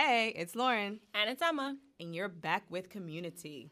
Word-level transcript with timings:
Hey, 0.00 0.32
it's 0.36 0.54
Lauren, 0.54 1.00
And 1.12 1.28
it's 1.28 1.42
Emma. 1.42 1.76
and 1.98 2.14
you're 2.14 2.28
back 2.28 2.62
with 2.70 2.88
Communitea. 2.88 3.68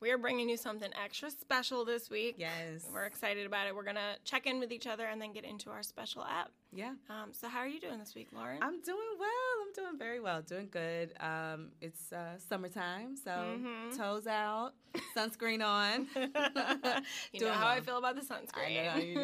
We 0.00 0.10
are 0.10 0.18
bringing 0.18 0.50
you 0.50 0.58
something 0.58 0.90
extra 1.02 1.30
special 1.30 1.86
this 1.86 2.10
week. 2.10 2.34
Yes. 2.36 2.86
We're 2.92 3.04
excited 3.04 3.46
about 3.46 3.66
it. 3.66 3.74
We're 3.74 3.84
going 3.84 3.96
to 3.96 4.16
check 4.26 4.44
in 4.46 4.60
with 4.60 4.72
each 4.72 4.86
other 4.86 5.06
and 5.06 5.18
then 5.22 5.32
get 5.32 5.44
into 5.46 5.70
our 5.70 5.82
special 5.82 6.22
app. 6.22 6.50
Yeah. 6.70 6.92
Um, 7.08 7.30
so, 7.32 7.48
how 7.48 7.60
are 7.60 7.66
you 7.66 7.80
doing 7.80 7.98
this 7.98 8.14
week, 8.14 8.28
Lauren? 8.34 8.58
I'm 8.62 8.82
doing 8.82 8.98
well. 9.18 9.28
I'm 9.66 9.72
doing 9.74 9.98
very 9.98 10.20
well. 10.20 10.42
Doing 10.42 10.68
good. 10.70 11.14
Um, 11.18 11.68
it's 11.80 12.12
uh, 12.12 12.36
summertime, 12.36 13.16
so 13.16 13.30
Mhm. 13.30 13.96
toes 13.96 14.26
out, 14.26 14.72
sunscreen 15.16 15.64
on. 15.66 16.08
you 16.14 16.28
know 16.28 17.00
doing 17.38 17.52
how 17.54 17.68
I 17.68 17.80
feel 17.80 17.96
about 17.96 18.16
the 18.16 18.20
sunscreen. 18.22 18.78
I 18.78 18.84
know 18.84 18.90
how 18.90 18.98
you 18.98 19.14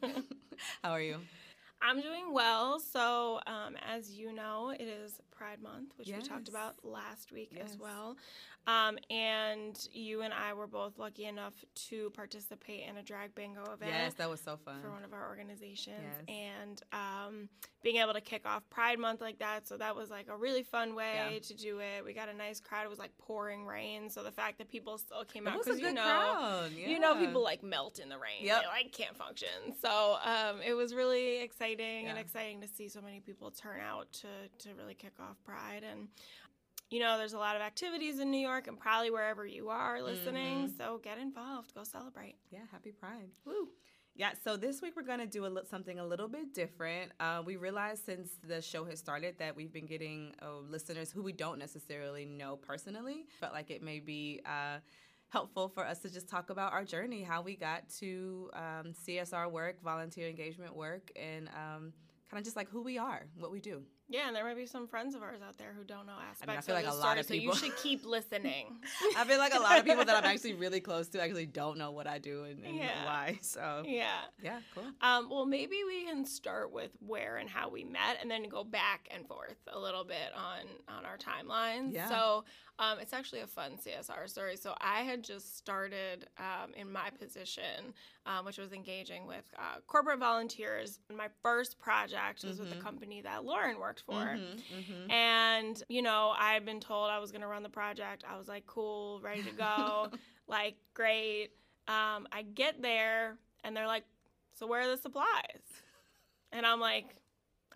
do. 0.00 0.22
how 0.82 0.90
are 0.92 1.02
you? 1.02 1.18
I'm 1.82 2.00
doing 2.00 2.32
well. 2.32 2.80
So, 2.80 3.40
um, 3.46 3.76
as 3.86 4.10
you 4.12 4.32
know, 4.32 4.70
it 4.70 4.82
is 4.84 5.20
Pride 5.30 5.60
Month, 5.62 5.92
which 5.96 6.08
we 6.08 6.20
talked 6.22 6.48
about 6.48 6.74
last 6.82 7.32
week 7.32 7.50
Yes. 7.54 7.72
as 7.72 7.78
well. 7.78 8.16
Um, 8.66 8.98
and 9.10 9.78
you 9.92 10.22
and 10.22 10.34
I 10.34 10.52
were 10.52 10.66
both 10.66 10.98
lucky 10.98 11.26
enough 11.26 11.54
to 11.88 12.10
participate 12.10 12.82
in 12.88 12.96
a 12.96 13.02
drag 13.02 13.32
bingo 13.34 13.62
event. 13.62 13.92
Yes, 13.92 14.14
that 14.14 14.28
was 14.28 14.40
so 14.40 14.56
fun. 14.56 14.80
for 14.82 14.90
one 14.90 15.04
of 15.04 15.12
our 15.12 15.28
organizations 15.28 16.00
Yes. 16.26 16.36
and 16.36 16.82
um, 16.92 17.48
being 17.84 17.96
able 17.98 18.12
to 18.14 18.20
kick 18.20 18.42
off 18.44 18.68
Pride 18.68 18.98
Month 18.98 19.20
like 19.20 19.38
that. 19.38 19.68
So 19.68 19.76
that 19.76 19.94
was 19.94 20.10
like 20.10 20.26
a 20.28 20.36
really 20.36 20.64
fun 20.64 20.96
way 20.96 21.12
Yeah. 21.34 21.38
to 21.38 21.54
do 21.54 21.78
it. 21.78 22.04
We 22.04 22.12
got 22.12 22.28
a 22.28 22.34
nice 22.34 22.58
crowd. 22.58 22.84
It 22.84 22.90
was 22.90 22.98
like 22.98 23.16
pouring 23.18 23.64
rain. 23.64 24.10
So 24.10 24.24
the 24.24 24.32
fact 24.32 24.58
that 24.58 24.68
people 24.68 24.98
still 24.98 25.22
came 25.24 25.46
It 25.46 25.50
out 25.50 25.58
was 25.58 25.66
a 25.68 25.70
because 25.70 25.80
good 25.82 25.88
you 25.90 25.94
know. 25.94 26.02
crowd. 26.02 26.72
You 26.72 26.98
know, 26.98 27.14
people 27.14 27.44
like 27.44 27.62
melt 27.62 28.00
in 28.00 28.08
the 28.08 28.18
rain. 28.18 28.42
Yep. 28.44 28.62
They 28.62 28.66
like 28.66 28.92
can't 28.92 29.16
function. 29.16 29.76
So 29.80 30.16
um, 30.24 30.60
it 30.66 30.72
was 30.74 30.92
really 30.92 31.40
exciting 31.40 32.08
and 32.08 32.18
exciting 32.18 32.60
to 32.62 32.66
see 32.68 32.88
so 32.88 33.00
many 33.00 33.20
people 33.20 33.52
turn 33.52 33.78
out 33.80 34.10
to, 34.14 34.26
to 34.68 34.74
really 34.74 34.94
kick 34.94 35.12
off 35.20 35.36
Pride. 35.44 35.84
And, 35.88 36.08
you 36.90 37.00
know, 37.00 37.18
there's 37.18 37.32
a 37.32 37.38
lot 37.38 37.56
of 37.56 37.62
activities 37.62 38.20
in 38.20 38.30
New 38.30 38.38
York 38.40 38.66
and 38.68 38.78
probably 38.78 39.10
wherever 39.10 39.44
you 39.46 39.68
are 39.70 40.00
listening. 40.02 40.68
Mhm. 40.68 40.76
So 40.76 40.98
get 40.98 41.18
involved. 41.18 41.74
Go 41.74 41.84
celebrate. 41.84 42.36
Yeah, 42.50 42.66
happy 42.70 42.92
Pride. 42.92 43.30
Woo. 43.44 43.70
Yeah, 44.14 44.32
so 44.44 44.56
this 44.56 44.80
week 44.80 44.94
we're 44.96 45.02
going 45.02 45.18
to 45.18 45.26
do 45.26 45.44
a 45.44 45.66
something 45.66 45.98
a 45.98 46.06
little 46.06 46.28
bit 46.28 46.54
different. 46.54 47.12
Uh, 47.20 47.42
we 47.44 47.56
realized 47.56 48.06
since 48.06 48.38
the 48.42 48.62
show 48.62 48.84
has 48.86 48.98
started 48.98 49.36
that 49.38 49.54
we've 49.54 49.72
been 49.72 49.84
getting 49.84 50.34
uh, 50.40 50.56
listeners 50.60 51.10
who 51.10 51.22
we 51.22 51.32
don't 51.32 51.58
necessarily 51.58 52.24
know 52.24 52.56
personally. 52.56 53.26
Felt 53.40 53.52
like 53.52 53.70
it 53.70 53.82
may 53.82 54.00
be 54.00 54.40
uh, 54.46 54.78
helpful 55.28 55.68
for 55.68 55.84
us 55.84 55.98
to 55.98 56.08
just 56.08 56.28
talk 56.30 56.48
about 56.48 56.72
our 56.72 56.82
journey, 56.84 57.22
how 57.24 57.42
we 57.42 57.56
got 57.56 57.86
to 57.98 58.48
um, 58.54 58.94
CSR 59.06 59.50
work, 59.50 59.82
volunteer 59.82 60.28
engagement 60.28 60.74
work, 60.74 61.10
and 61.14 61.48
um, 61.48 61.92
kind 62.30 62.38
of 62.38 62.44
just 62.44 62.56
like 62.56 62.70
who 62.70 62.80
we 62.82 62.96
are, 62.96 63.26
what 63.36 63.50
we 63.52 63.60
do. 63.60 63.82
Yeah, 64.08 64.28
and 64.28 64.36
there 64.36 64.44
might 64.44 64.56
be 64.56 64.66
some 64.66 64.86
friends 64.86 65.14
of 65.16 65.22
ours 65.22 65.40
out 65.46 65.58
there 65.58 65.72
who 65.76 65.82
don't 65.82 66.06
know 66.06 66.12
aspects 66.30 66.66
feel 66.66 66.76
of 66.76 66.82
like 66.84 66.90
the 66.90 66.92
a 66.92 66.94
lot 66.94 67.02
story, 67.08 67.20
of 67.20 67.26
so 67.26 67.34
you 67.34 67.54
should 67.54 67.76
keep 67.76 68.06
listening. 68.16 68.76
I 69.16 69.24
feel 69.24 69.38
like 69.38 69.52
a 69.54 69.58
lot 69.58 69.78
of 69.80 69.84
people 69.84 70.04
that 70.04 70.16
I'm 70.16 70.24
actually 70.30 70.54
really 70.54 70.80
close 70.80 71.08
to 71.08 71.20
actually 71.22 71.46
don't 71.46 71.76
know 71.76 71.90
what 71.90 72.06
I 72.06 72.18
do 72.18 72.44
and, 72.44 72.64
and 72.64 72.76
Yeah. 72.76 73.04
why. 73.04 73.38
So, 73.42 73.82
yeah. 73.84 74.20
yeah, 74.42 74.60
cool. 74.74 74.84
Um, 75.00 75.28
well, 75.28 75.44
maybe 75.44 75.78
we 75.84 76.04
can 76.04 76.24
start 76.24 76.70
with 76.72 76.90
where 77.00 77.38
and 77.38 77.48
how 77.50 77.68
we 77.68 77.82
met, 77.82 78.18
and 78.20 78.30
then 78.30 78.44
go 78.48 78.62
back 78.62 79.08
and 79.12 79.26
forth 79.26 79.56
a 79.72 79.78
little 79.78 80.04
bit 80.04 80.32
on 80.36 80.66
on 80.96 81.04
our 81.04 81.18
timelines. 81.18 81.92
Yeah. 81.92 82.08
So 82.08 82.44
um, 82.78 82.98
it's 83.00 83.12
actually 83.12 83.40
a 83.40 83.46
fun 83.46 83.72
CSR 83.84 84.28
story. 84.28 84.56
So 84.56 84.74
I 84.80 85.00
had 85.00 85.24
just 85.24 85.56
started 85.56 86.26
um, 86.38 86.74
in 86.74 86.92
my 86.92 87.08
position, 87.18 87.94
um, 88.26 88.44
which 88.44 88.58
was 88.58 88.72
engaging 88.72 89.26
with 89.26 89.44
uh, 89.58 89.80
corporate 89.86 90.18
volunteers. 90.20 91.00
My 91.14 91.28
first 91.42 91.78
project 91.78 92.44
was 92.44 92.60
with 92.60 92.68
the 92.70 92.76
Mhm. 92.76 92.80
company 92.82 93.20
that 93.22 93.44
Lauren 93.44 93.78
worked 93.80 93.95
for. 94.00 94.14
Mhm, 94.14 94.62
mhm. 94.72 95.10
And, 95.12 95.82
you 95.88 96.02
know, 96.02 96.34
I 96.38 96.52
had 96.52 96.64
been 96.64 96.80
told 96.80 97.10
I 97.10 97.18
was 97.18 97.30
going 97.30 97.42
to 97.42 97.46
run 97.46 97.62
the 97.62 97.68
project. 97.68 98.24
I 98.28 98.36
was 98.36 98.48
like, 98.48 98.66
cool, 98.66 99.20
ready 99.22 99.42
to 99.42 99.50
go. 99.52 100.10
like, 100.48 100.76
great. 100.94 101.50
Um, 101.88 102.26
I 102.32 102.42
get 102.54 102.82
there 102.82 103.38
and 103.64 103.76
they're 103.76 103.86
like, 103.86 104.04
so 104.54 104.66
where 104.66 104.80
are 104.82 104.88
the 104.88 104.96
supplies? 105.00 105.62
And 106.52 106.64
I'm 106.66 106.80
like, 106.80 107.06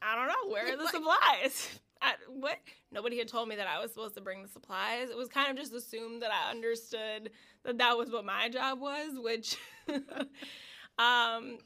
I 0.03 0.15
don't 0.17 0.28
know. 0.28 0.53
Where 0.53 0.72
are 0.72 0.77
the 0.77 0.89
supplies? 0.93 1.81
I, 2.03 2.15
what? 2.28 2.56
Nobody 2.91 3.19
had 3.19 3.28
told 3.28 3.49
me 3.49 3.56
that 3.56 3.66
I 3.66 3.78
was 3.81 3.93
supposed 3.93 4.15
to 4.15 4.21
bring 4.22 4.43
the 4.43 4.49
supplies. 4.49 5.11
It 5.11 5.16
was 5.16 5.28
kind 5.28 5.50
of 5.50 5.56
just 5.56 5.75
assumed 5.75 6.22
that 6.22 6.31
I 6.33 6.50
understood 6.50 7.31
that 7.65 7.77
that 7.78 7.99
was 7.99 8.11
what 8.11 8.25
my 8.25 8.49
job 8.49 8.81
was, 8.81 9.11
which, 9.22 9.56
um, 10.99 11.59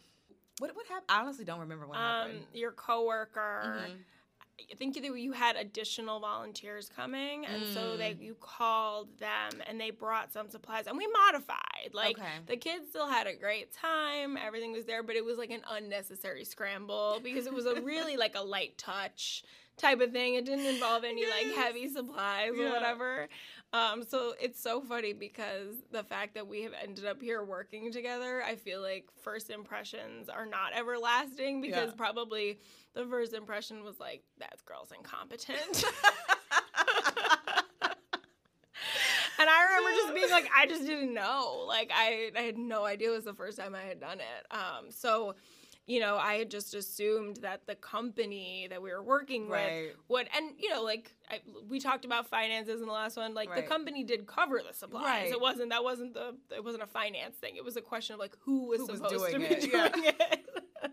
What 0.59 0.75
what 0.75 0.87
happened? 0.89 1.07
I 1.09 1.21
honestly 1.21 1.45
don't 1.45 1.61
remember 1.61 1.87
what 1.87 1.97
um, 1.97 2.03
happened. 2.03 2.41
your 2.53 2.73
coworker. 2.73 3.87
Mhm. 3.91 3.97
I 4.61 4.77
think 4.77 4.95
that 4.95 5.05
you 5.05 5.33
had 5.33 5.57
additional 5.57 6.21
volunteers 6.21 6.89
coming, 6.89 7.45
and 7.45 7.67
so 7.67 7.97
they 7.97 8.15
Mm. 8.15 8.21
you 8.21 8.35
called 8.37 9.19
them 9.19 9.61
and 9.67 9.81
they 9.81 9.91
brought 9.91 10.33
some 10.33 10.49
supplies, 10.49 10.87
and 10.87 10.97
we 10.97 11.07
modified. 11.09 11.91
Like 11.93 12.19
Okay. 12.19 12.39
the 12.47 12.57
kids 12.57 12.89
still 12.89 13.09
had 13.09 13.27
a 13.27 13.35
great 13.35 13.73
time, 13.73 14.37
everything 14.37 14.73
was 14.73 14.85
there, 14.85 15.03
but 15.03 15.17
it 15.17 15.25
was 15.25 15.39
like 15.39 15.51
an 15.51 15.63
unnecessary 15.69 16.45
scramble 16.45 17.21
because 17.23 17.47
it 17.47 17.53
was 17.53 17.67
a 17.67 17.75
really 17.81 18.17
like 18.17 18.37
a 18.37 18.43
light 18.43 18.79
touch 18.79 19.43
type 19.77 20.01
of 20.01 20.13
thing. 20.13 20.35
It 20.35 20.45
didn't 20.45 20.67
involve 20.67 21.03
any 21.03 21.27
like 21.27 21.53
heavy 21.53 21.89
supplies 21.89 22.53
or 22.53 22.71
whatever. 22.71 23.29
Um, 23.75 24.05
so 24.05 24.35
it's 24.41 24.61
so 24.61 24.81
funny 24.81 25.13
because 25.13 25.75
the 25.91 26.05
fact 26.05 26.35
that 26.35 26.47
we 26.47 26.63
have 26.63 26.73
ended 26.81 27.07
up 27.07 27.21
here 27.21 27.43
working 27.43 27.91
together, 27.91 28.41
I 28.41 28.55
feel 28.55 28.81
like 28.81 29.07
first 29.21 29.51
impressions 29.51 30.29
are 30.29 30.47
not 30.47 30.73
everlasting 30.77 31.61
because 31.61 31.89
Yeah. 31.89 31.97
probably 31.97 32.61
the 32.95 33.05
first 33.05 33.33
impression 33.35 33.83
was 33.83 33.99
like, 33.99 34.23
that 34.39 34.65
girl's 34.65 34.93
incompetent. 34.93 35.59
and 39.41 39.51
I 39.51 39.65
remember 39.65 39.91
just 39.97 40.15
being 40.15 40.31
like, 40.31 40.49
I 40.57 40.67
just 40.67 40.87
didn't 40.87 41.13
know. 41.13 41.65
Like, 41.67 41.91
I, 41.93 42.31
I 42.37 42.43
had 42.43 42.57
no 42.57 42.85
idea 42.85 43.09
it 43.11 43.15
was 43.17 43.25
the 43.25 43.35
first 43.35 43.59
time 43.59 43.75
I 43.75 43.83
had 43.83 43.99
done 43.99 44.21
it. 44.21 44.47
Um, 44.53 44.93
so, 44.93 45.35
you 45.87 46.01
know, 46.01 46.17
I 46.17 46.35
had 46.35 46.51
just 46.51 46.75
assumed 46.75 47.39
that 47.43 47.67
the 47.67 47.75
company 47.75 48.67
that 48.71 48.81
we 48.81 48.91
were 48.91 49.03
working 49.03 49.51
with 49.51 49.61
Right. 49.61 49.91
would, 50.09 50.29
and, 50.35 50.53
you 50.59 50.71
know, 50.71 50.83
like, 50.83 51.15
I, 51.31 51.41
we 51.69 51.79
talked 51.79 52.07
about 52.07 52.27
finances 52.27 52.81
in 52.81 52.87
the 52.87 52.93
last 52.93 53.17
one. 53.19 53.35
Like, 53.35 53.55
the 53.55 53.63
company 53.63 54.03
did 54.03 54.27
cover 54.27 54.63
the 54.67 54.73
supplies. 54.73 55.05
Right. 55.05 55.31
It 55.31 55.41
wasn't, 55.41 55.71
that 55.71 55.85
wasn't 55.85 56.15
the, 56.15 56.37
it 56.55 56.65
wasn't 56.65 56.85
a 56.85 56.87
finance 56.87 57.37
thing. 57.37 57.57
It 57.57 57.65
was 57.65 57.77
a 57.77 57.83
question 57.83 58.15
of, 58.15 58.21
like, 58.21 58.35
who 58.41 58.69
was 58.69 58.81
Who 58.81 58.87
was 58.87 58.97
supposed 58.97 59.27
to 59.27 59.39
doing 59.39 59.41
be 59.49 59.55
it, 59.55 59.61
doing 59.71 60.05
yeah. 60.05 60.11
it. 60.19 60.41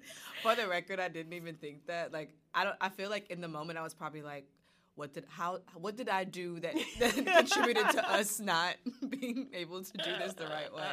For 0.41 0.56
the 0.56 0.68
record, 0.68 1.00
I 1.00 1.07
didn't 1.07 1.34
even 1.34 1.56
think 1.56 1.85
that. 1.88 2.12
Like, 2.12 2.34
I 2.53 2.63
don't. 2.63 2.75
I 2.81 2.90
feel 2.90 3.09
like 3.09 3.30
in 3.30 3.40
the 3.41 3.47
moment, 3.47 3.78
I 3.78 3.84
was 3.84 3.94
probably 3.94 4.22
like, 4.22 4.46
"What 4.96 5.13
did 5.13 5.25
how? 5.30 5.59
What 5.75 5.96
did 5.97 6.09
I 6.09 6.24
do 6.24 6.59
that, 6.62 6.74
that 7.00 7.13
contributed 7.38 7.90
to 7.91 8.09
us 8.09 8.40
not 8.40 8.75
being 9.09 9.50
able 9.53 9.84
to 9.84 9.91
do 9.97 10.12
this 10.18 10.34
the 10.34 10.47
right 10.47 10.74
way?" 10.74 10.88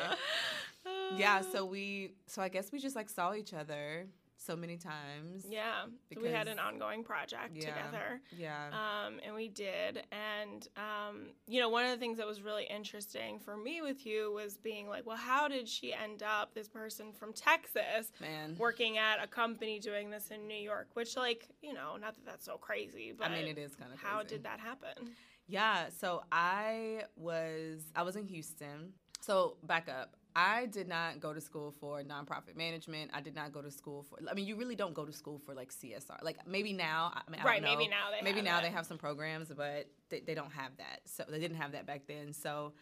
Yeah. 1.17 1.41
So 1.41 1.65
we. 1.65 2.13
So 2.27 2.43
I 2.43 2.49
guess 2.49 2.71
we 2.73 2.79
just 2.79 2.97
like 2.97 3.09
saw 3.09 3.35
each 3.35 3.55
other 3.55 4.07
so 4.41 4.55
many 4.55 4.77
times. 4.77 5.45
Yeah. 5.49 5.87
So 6.15 6.21
we 6.23 6.29
had 6.29 6.47
an 6.47 6.61
ongoing 6.61 7.03
project 7.03 7.51
Yeah. 7.55 7.75
together. 7.75 8.21
Yeah. 8.37 8.69
Um, 8.69 9.19
and 9.27 9.35
we 9.35 9.49
did. 9.49 10.05
And, 10.13 10.67
um, 10.77 11.31
you 11.49 11.61
know, 11.61 11.69
one 11.69 11.85
of 11.85 11.91
the 11.91 11.97
things 11.97 12.19
that 12.19 12.27
was 12.27 12.41
really 12.41 12.65
interesting 12.65 13.41
for 13.41 13.57
me 13.57 13.83
with 13.83 14.07
you 14.07 14.33
was 14.33 14.57
being 14.57 14.89
like, 14.89 15.05
well, 15.05 15.17
how 15.17 15.49
did 15.49 15.69
she 15.69 15.93
end 15.93 16.23
up, 16.23 16.55
this 16.55 16.69
person 16.69 17.13
from 17.13 17.33
Texas, 17.33 18.13
Man. 18.21 18.55
working 18.59 18.97
at 18.97 19.17
a 19.23 19.27
company 19.27 19.81
doing 19.81 20.09
this 20.09 20.29
in 20.31 20.47
New 20.47 20.55
York? 20.57 20.87
Which, 20.95 21.17
like, 21.17 21.49
you 21.61 21.75
know, 21.75 21.97
not 22.01 22.15
that 22.15 22.25
that's 22.25 22.45
so 22.45 22.59
crazy, 22.59 23.13
but 23.19 23.33
I 23.33 23.41
mean, 23.43 23.49
it 23.49 23.59
is 23.59 23.75
kind 23.75 23.93
of. 23.93 23.99
how 23.99 24.23
did 24.23 24.45
that 24.45 24.61
happen? 24.61 25.11
Yeah, 25.49 25.87
so 25.99 26.23
I 26.31 27.03
was 27.17 27.81
I 27.97 28.03
was 28.03 28.15
in 28.17 28.27
Houston. 28.27 28.93
So 29.21 29.57
back 29.65 29.89
up. 29.89 30.15
I 30.37 30.67
did 30.67 30.87
not 30.87 31.19
go 31.19 31.33
to 31.35 31.41
school 31.41 31.75
for 31.81 32.03
nonprofit 32.05 32.57
management. 32.57 33.11
I 33.13 33.21
did 33.21 33.35
not 33.35 33.53
go 33.53 33.61
to 33.61 33.71
school 33.73 34.05
for. 34.09 34.19
I 34.31 34.35
mean, 34.35 34.47
you 34.47 34.55
really 34.55 34.77
don't 34.77 34.95
go 34.95 35.05
to 35.05 35.13
school 35.13 35.41
for 35.45 35.53
like 35.53 35.73
CSR. 35.73 36.23
Like 36.23 36.47
maybe 36.47 36.73
now. 36.73 37.13
I 37.15 37.29
mean, 37.31 37.41
I 37.41 37.45
Right, 37.45 37.63
don't 37.63 37.71
maybe 37.77 37.89
know. 37.89 37.97
now 37.97 38.11
they 38.17 38.23
maybe 38.23 38.43
now 38.43 38.59
it. 38.59 38.63
they 38.63 38.71
have 38.71 38.87
some 38.87 38.99
programs, 38.99 39.49
but 39.49 39.89
they, 40.11 40.21
they 40.21 40.35
don't 40.35 40.53
have 40.53 40.77
that. 40.79 41.01
So 41.07 41.25
they 41.29 41.41
didn't 41.41 41.57
have 41.57 41.73
that 41.73 41.87
back 41.87 42.03
then. 42.07 42.33
So 42.33 42.73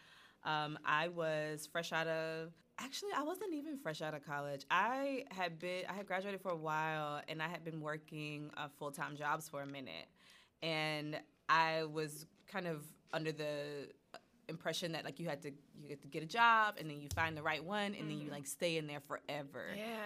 um, 0.43 0.77
I 0.85 1.07
was 1.07 1.67
fresh 1.71 1.91
out 1.93 2.07
of. 2.07 2.51
Actually, 2.79 3.09
I 3.17 3.23
wasn't 3.23 3.55
even 3.55 3.75
fresh 3.79 4.03
out 4.03 4.13
of 4.13 4.23
college. 4.23 4.63
I 4.69 5.23
had 5.31 5.57
been. 5.57 5.85
I 5.89 5.93
had 5.93 6.05
graduated 6.05 6.41
for 6.41 6.51
a 6.51 6.55
while, 6.55 7.21
and 7.27 7.41
I 7.41 7.47
had 7.47 7.63
been 7.63 7.81
working 7.81 8.51
uh, 8.55 8.67
full 8.77 8.91
time 8.91 9.15
jobs 9.15 9.49
for 9.49 9.63
a 9.63 9.65
minute, 9.67 10.05
and 10.61 11.19
I 11.49 11.85
was 11.85 12.27
kind 12.47 12.67
of 12.67 12.83
under 13.13 13.31
the 13.31 13.87
impression 14.49 14.93
that 14.93 15.05
like 15.05 15.19
you 15.19 15.27
had 15.27 15.41
to 15.41 15.51
you 15.81 15.89
had 15.89 16.01
to 16.01 16.07
get 16.07 16.23
a 16.23 16.25
job 16.25 16.75
and 16.79 16.89
then 16.89 17.01
you 17.01 17.09
find 17.15 17.35
the 17.35 17.43
right 17.43 17.63
one 17.63 17.93
and 17.95 18.09
then 18.09 18.19
you 18.19 18.29
mm. 18.29 18.31
like 18.31 18.47
stay 18.47 18.77
in 18.77 18.87
there 18.87 19.01
forever. 19.01 19.65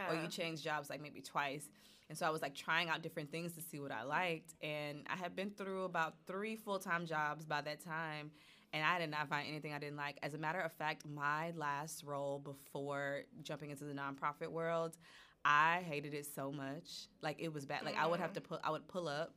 Or 0.10 0.16
you 0.22 0.28
change 0.28 0.64
jobs 0.64 0.90
like 0.90 1.02
maybe 1.02 1.22
twice. 1.22 1.68
And 2.10 2.18
so 2.18 2.26
i 2.26 2.30
was 2.30 2.42
like 2.42 2.54
trying 2.54 2.90
out 2.90 3.02
different 3.02 3.32
things 3.32 3.54
to 3.54 3.62
see 3.62 3.80
what 3.80 3.94
i 3.94 4.04
liked 4.04 4.54
and 4.62 5.06
i 5.10 5.16
had 5.16 5.34
been 5.34 5.50
through 5.50 5.86
about 5.86 6.16
three 6.28 6.58
full-time 6.58 7.06
jobs 7.06 7.46
by 7.46 7.62
that 7.62 7.82
time 7.86 8.32
and 8.74 8.84
i 8.84 9.00
did 9.00 9.10
not 9.10 9.30
find 9.30 9.48
anything 9.48 9.74
i 9.74 9.80
didn't 9.80 9.96
like. 9.96 10.18
As 10.22 10.34
a 10.34 10.38
matter 10.38 10.60
of 10.60 10.74
fact 10.74 11.06
my 11.08 11.52
last 11.56 12.04
role 12.04 12.40
before 12.40 13.22
jumping 13.44 13.70
into 13.70 13.86
the 13.86 13.94
nonprofit 13.94 14.50
world 14.50 14.98
i 15.46 15.84
hated 15.88 16.14
it 16.14 16.26
so 16.26 16.52
much. 16.52 17.08
Like 17.22 17.38
it 17.40 17.54
was 17.54 17.66
bad. 17.66 17.86
Like 17.86 17.98
i 17.98 18.06
would 18.06 18.20
have 18.20 18.32
mm. 18.32 18.36
to 18.36 18.42
put 18.42 18.60
i 18.62 18.72
would 18.72 18.90
pull 18.90 19.08
up 19.08 19.34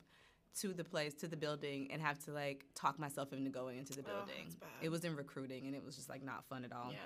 to 0.60 0.72
the 0.72 0.84
place, 0.84 1.14
to 1.14 1.28
the 1.28 1.36
building, 1.36 1.88
and 1.92 2.00
have 2.02 2.18
to 2.24 2.32
like 2.32 2.64
talk 2.74 2.98
myself 2.98 3.32
into 3.32 3.50
going 3.50 3.78
into 3.78 3.94
the 3.94 4.02
Oh, 4.02 4.16
building. 4.24 4.46
bad. 4.60 4.68
it 4.82 4.88
was 4.90 5.04
in 5.04 5.16
recruiting, 5.16 5.66
and 5.66 5.74
it 5.74 5.84
was 5.84 5.96
just 5.96 6.08
like 6.08 6.22
not 6.24 6.44
fun 6.48 6.64
at 6.64 6.72
all. 6.72 6.90
Yeah. 6.92 6.98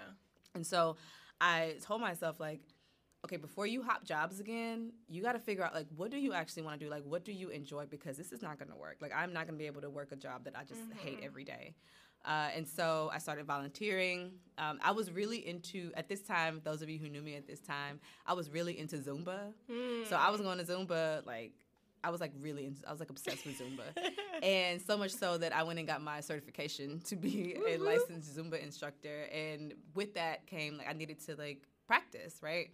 And 0.54 0.66
so 0.66 0.96
I 1.40 1.76
told 1.82 2.00
myself 2.00 2.40
like, 2.40 2.60
okay, 3.24 3.36
before 3.36 3.66
you 3.66 3.82
hop 3.82 4.04
jobs 4.04 4.40
again, 4.40 4.92
you 5.08 5.22
got 5.22 5.32
to 5.32 5.38
figure 5.38 5.64
out 5.64 5.74
like 5.74 5.86
what 5.96 6.10
do 6.10 6.18
you 6.18 6.32
actually 6.32 6.62
want 6.62 6.78
to 6.78 6.84
do? 6.86 6.90
Like 6.90 7.04
what 7.04 7.24
do 7.24 7.32
you 7.32 7.48
enjoy 7.50 7.86
because 7.86 8.16
this 8.16 8.32
is 8.32 8.42
not 8.42 8.58
going 8.58 8.70
to 8.70 8.76
work. 8.76 8.98
Like 9.00 9.12
I'm 9.14 9.32
not 9.32 9.46
going 9.46 9.58
to 9.58 9.62
be 9.62 9.66
able 9.66 9.80
to 9.82 9.90
work 9.90 10.12
a 10.12 10.16
job 10.16 10.44
that 10.44 10.54
I 10.56 10.64
just 10.64 10.80
hate 11.02 11.20
every 11.22 11.44
day. 11.44 11.74
Uh, 12.24 12.48
and 12.54 12.66
so 12.66 13.10
I 13.12 13.18
started 13.18 13.46
volunteering. 13.46 14.32
Um, 14.58 14.78
I 14.82 14.90
was 14.90 15.10
really 15.10 15.46
into 15.46 15.92
at 15.96 16.08
this 16.08 16.20
time. 16.22 16.60
Those 16.64 16.82
of 16.82 16.88
you 16.88 16.98
who 16.98 17.08
knew 17.08 17.22
me 17.22 17.36
at 17.36 17.46
this 17.46 17.60
time, 17.60 18.00
I 18.26 18.32
was 18.32 18.50
really 18.50 18.76
into 18.78 18.96
Zumba. 18.98 19.52
So 20.08 20.16
I 20.16 20.30
was 20.30 20.40
going 20.40 20.58
to 20.58 20.64
Zumba 20.64 21.24
like. 21.26 21.52
I 22.04 22.10
was 22.10 22.20
like 22.20 22.32
really, 22.40 22.66
into, 22.66 22.86
I 22.88 22.90
was 22.90 23.00
like 23.00 23.10
obsessed 23.10 23.44
with 23.44 23.58
Zumba, 23.58 23.82
and 24.42 24.80
so 24.80 24.96
much 24.96 25.12
so 25.12 25.38
that 25.38 25.54
I 25.54 25.62
went 25.62 25.78
and 25.78 25.88
got 25.88 26.02
my 26.02 26.20
certification 26.20 27.00
to 27.06 27.16
be 27.16 27.56
a 27.66 27.78
licensed 27.78 28.36
Zumba 28.36 28.62
instructor. 28.62 29.24
And 29.32 29.74
with 29.94 30.14
that 30.14 30.46
came 30.46 30.78
like 30.78 30.88
I 30.88 30.92
needed 30.92 31.20
to 31.26 31.36
like 31.36 31.62
practice, 31.86 32.36
right? 32.42 32.70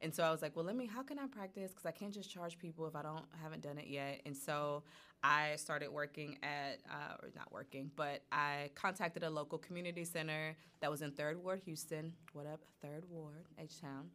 And 0.00 0.14
so 0.14 0.22
I 0.22 0.30
was 0.30 0.42
like, 0.42 0.54
well, 0.54 0.64
let 0.64 0.76
me. 0.76 0.86
How 0.86 1.02
can 1.02 1.18
I 1.18 1.26
practice? 1.26 1.72
Because 1.72 1.86
I 1.86 1.90
can't 1.90 2.14
just 2.14 2.30
charge 2.30 2.58
people 2.58 2.86
if 2.86 2.94
I 2.94 3.02
don't 3.02 3.24
haven't 3.42 3.62
done 3.62 3.78
it 3.78 3.88
yet. 3.88 4.20
And 4.26 4.36
so 4.36 4.84
I 5.22 5.56
started 5.56 5.90
working 5.90 6.38
at, 6.42 6.78
uh, 6.88 7.16
or 7.20 7.30
not 7.34 7.50
working, 7.52 7.90
but 7.96 8.22
I 8.30 8.70
contacted 8.76 9.24
a 9.24 9.30
local 9.30 9.58
community 9.58 10.04
center 10.04 10.56
that 10.80 10.90
was 10.90 11.02
in 11.02 11.10
Third 11.12 11.42
Ward, 11.42 11.60
Houston. 11.64 12.12
What 12.32 12.46
up, 12.46 12.60
Third 12.80 13.04
Ward, 13.10 13.46
H 13.58 13.80
Town. 13.80 14.10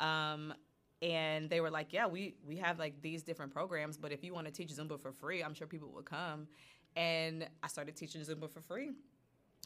Um, 0.00 0.54
and 1.02 1.48
they 1.48 1.60
were 1.60 1.70
like, 1.70 1.92
"Yeah, 1.92 2.06
we 2.06 2.34
we 2.46 2.56
have 2.56 2.78
like 2.78 3.00
these 3.02 3.22
different 3.22 3.52
programs, 3.52 3.96
but 3.96 4.12
if 4.12 4.22
you 4.22 4.34
want 4.34 4.46
to 4.46 4.52
teach 4.52 4.70
Zumba 4.70 5.00
for 5.00 5.12
free, 5.12 5.42
I'm 5.42 5.54
sure 5.54 5.66
people 5.66 5.90
will 5.90 6.02
come." 6.02 6.48
And 6.96 7.48
I 7.62 7.68
started 7.68 7.96
teaching 7.96 8.20
Zumba 8.22 8.50
for 8.50 8.60
free 8.60 8.90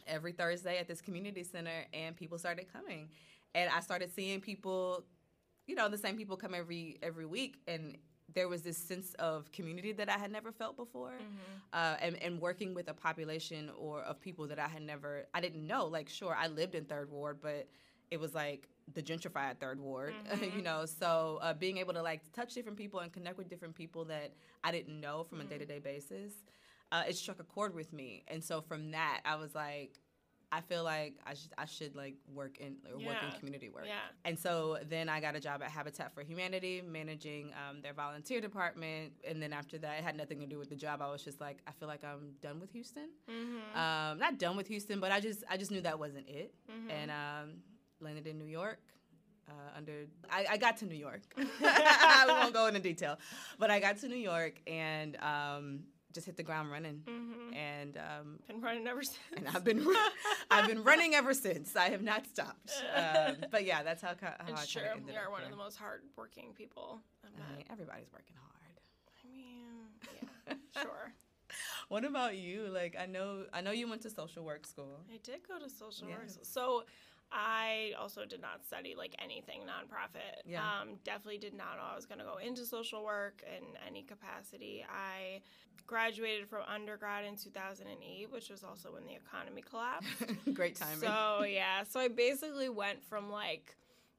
every 0.07 0.33
Thursday 0.33 0.79
at 0.79 0.87
this 0.87 1.01
community 1.01 1.43
center, 1.43 1.87
and 1.93 2.15
people 2.17 2.39
started 2.39 2.73
coming, 2.73 3.09
and 3.55 3.71
I 3.71 3.81
started 3.81 4.13
seeing 4.13 4.41
people, 4.41 5.05
you 5.67 5.75
know, 5.75 5.89
the 5.89 5.99
same 5.99 6.17
people 6.17 6.37
come 6.37 6.55
every 6.55 6.99
every 7.03 7.27
week, 7.27 7.57
and 7.67 7.97
there 8.33 8.49
was 8.49 8.63
this 8.63 8.77
sense 8.79 9.15
of 9.15 9.51
community 9.53 9.93
that 9.93 10.09
I 10.09 10.19
had 10.19 10.31
never 10.33 10.51
felt 10.53 10.77
before, 10.77 11.15
uh, 11.73 11.97
and 12.01 12.17
and 12.23 12.41
working 12.41 12.75
with 12.75 12.89
a 12.89 12.95
population 12.95 13.71
or 13.77 14.03
of 14.03 14.21
people 14.21 14.47
that 14.49 14.59
I 14.59 14.69
had 14.69 14.83
never, 14.83 15.27
I 15.35 15.41
didn't 15.41 15.67
know. 15.67 15.87
Like, 15.87 16.09
sure, 16.09 16.35
I 16.39 16.47
lived 16.49 16.75
in 16.75 16.85
Third 16.85 17.11
Ward, 17.11 17.39
but 17.43 17.69
it 18.11 18.19
was 18.21 18.35
like 18.35 18.69
the 18.93 19.03
gentrified 19.03 19.59
third 19.59 19.81
ward 19.81 20.15
you 20.55 20.63
know? 20.63 20.85
So 20.85 21.39
uh, 21.43 21.55
being 21.55 21.79
able 21.79 21.95
to 21.95 22.03
like 22.03 22.21
touch 22.33 22.53
different 22.55 22.77
people 22.77 23.01
and 23.01 23.11
connect 23.13 23.39
with 23.39 23.49
different 23.49 23.75
people 23.75 24.05
that 24.07 24.33
i 24.63 24.71
didn't 24.71 25.01
know 25.01 25.25
from 25.25 25.41
a 25.41 25.45
day-to-day 25.45 25.79
basis 25.79 26.33
uh, 26.93 27.03
it 27.09 27.17
struck 27.17 27.41
a 27.41 27.45
chord 27.45 27.75
with 27.75 27.93
me. 27.93 28.23
And 28.29 28.45
so 28.45 28.61
from 28.61 28.91
that 28.93 29.21
i 29.25 29.37
was 29.37 29.55
like 29.55 29.99
i 30.53 30.61
feel 30.61 30.85
like 30.85 31.15
i 31.27 31.33
should 31.35 31.51
i 31.59 31.65
should 31.65 31.97
like 31.97 32.15
work 32.33 32.59
in 32.59 32.77
or 32.89 32.99
work 32.99 33.17
in 33.25 33.31
community 33.41 33.71
work. 33.71 33.87
Yeah. 33.87 33.95
and 34.25 34.39
so 34.39 34.79
then 34.89 35.09
i 35.09 35.19
got 35.19 35.35
a 35.35 35.41
job 35.41 35.63
at 35.63 35.71
habitat 35.71 36.15
for 36.15 36.23
humanity 36.23 36.81
managing 36.87 37.51
um, 37.63 37.81
their 37.81 37.95
volunteer 37.95 38.41
department. 38.41 39.15
And 39.27 39.43
then 39.43 39.53
after 39.53 39.79
that 39.79 39.99
it 39.99 40.05
had 40.05 40.17
nothing 40.17 40.39
to 40.41 40.47
do 40.47 40.59
with 40.59 40.69
the 40.69 40.77
job. 40.77 41.01
I 41.03 41.11
was 41.11 41.25
just 41.25 41.41
like 41.41 41.59
i 41.67 41.73
feel 41.73 41.89
like 41.89 42.05
i'm 42.05 42.35
done 42.43 42.61
with 42.61 42.71
houston. 42.71 43.09
Mm-hmm. 43.29 43.79
um, 43.81 44.19
not 44.19 44.39
done 44.39 44.57
with 44.57 44.69
Houston, 44.69 45.01
but 45.01 45.11
I 45.11 45.19
just 45.21 45.43
I 45.51 45.57
just 45.57 45.71
knew 45.73 45.81
that 45.81 45.99
wasn't 45.99 46.29
it, 46.29 46.55
Mm-hmm. 46.71 46.91
and 46.91 47.11
um, 47.11 47.49
landed 48.00 48.26
in 48.26 48.38
New 48.38 48.44
York. 48.46 48.81
Uh, 49.49 49.52
under 49.76 49.93
I, 50.31 50.46
I 50.52 50.56
got 50.56 50.79
to 50.79 50.87
New 50.87 50.94
York. 50.94 51.20
I 51.62 52.25
won't 52.29 52.55
go 52.55 52.67
into 52.67 52.81
detail, 52.81 53.19
but 53.58 53.70
I 53.70 53.79
got 53.79 53.99
to 53.99 54.08
New 54.08 54.17
York 54.17 54.55
and 54.67 55.19
um, 55.20 55.81
just 56.14 56.25
hit 56.25 56.38
the 56.38 56.43
ground 56.43 56.70
running, 56.70 57.02
Mm-hmm. 57.06 57.52
and 57.55 57.99
um, 57.99 58.38
Been 58.49 58.62
running 58.62 58.87
ever 58.87 59.02
since. 59.02 59.19
and 59.37 59.46
I've 59.49 59.62
been 59.62 59.87
I've 60.50 60.67
been 60.67 60.82
running 60.82 61.14
ever 61.14 61.35
since. 61.35 61.76
I 61.76 61.91
have 61.91 62.02
not 62.02 62.26
stopped. 62.26 62.73
Um, 62.96 63.37
but 63.50 63.67
yeah, 63.67 63.82
that's 63.82 64.00
how, 64.00 64.14
how 64.19 64.32
I 64.41 64.64
true. 64.64 64.81
kind 64.81 65.00
ended 65.00 65.14
You 65.14 65.20
are 65.20 65.31
one 65.31 65.43
of 65.43 65.50
the 65.50 65.56
most 65.56 65.76
hardworking 65.76 66.55
people. 66.55 67.02
I 67.23 67.29
I 67.29 67.56
mean, 67.56 67.64
everybody's 67.70 68.11
working 68.14 68.37
hard. 68.41 68.76
I 69.23 69.29
mean, 69.31 70.56
yeah, 70.75 70.82
sure. 70.82 71.12
What 71.88 72.05
about 72.06 72.37
you? 72.37 72.69
Like 72.73 72.96
I 72.99 73.05
know 73.06 73.44
I 73.52 73.61
know 73.61 73.70
you 73.73 73.87
went 73.88 74.00
to 74.02 74.11
social 74.11 74.43
work 74.43 74.67
school. 74.67 75.00
I 75.12 75.19
did 75.23 75.46
go 75.46 75.58
to 75.58 75.69
social 75.69 76.08
work. 76.08 76.20
Yes. 76.25 76.38
So 76.43 76.85
I 77.35 77.93
also 78.01 78.25
did 78.25 78.41
not 78.41 78.65
study 78.65 78.95
like 78.97 79.17
anything 79.23 79.63
nonprofit. 79.63 80.43
Yeah. 80.47 80.63
Um, 80.63 80.91
definitely 81.05 81.39
did 81.39 81.53
not 81.53 81.77
know 81.77 81.83
I 81.93 81.97
was 81.97 82.07
going 82.07 82.21
to 82.21 82.25
go 82.25 82.37
into 82.37 82.65
social 82.65 83.05
work 83.05 83.43
in 83.45 83.65
any 83.87 84.03
capacity. 84.03 84.87
I 84.89 85.41
graduated 85.87 86.49
from 86.49 86.63
undergrad 86.73 87.25
in 87.25 87.37
2008, 87.37 88.31
which 88.31 88.51
was 88.51 88.63
also 88.63 88.93
when 88.93 89.05
the 89.05 89.15
economy 89.15 89.63
collapsed. 89.63 90.09
Great 90.55 90.77
timing. 90.77 91.01
So 91.01 91.43
yeah, 91.43 91.83
so 91.83 91.99
I 91.99 92.09
basically 92.09 92.69
went 92.69 93.03
from 93.03 93.31
like, 93.31 93.77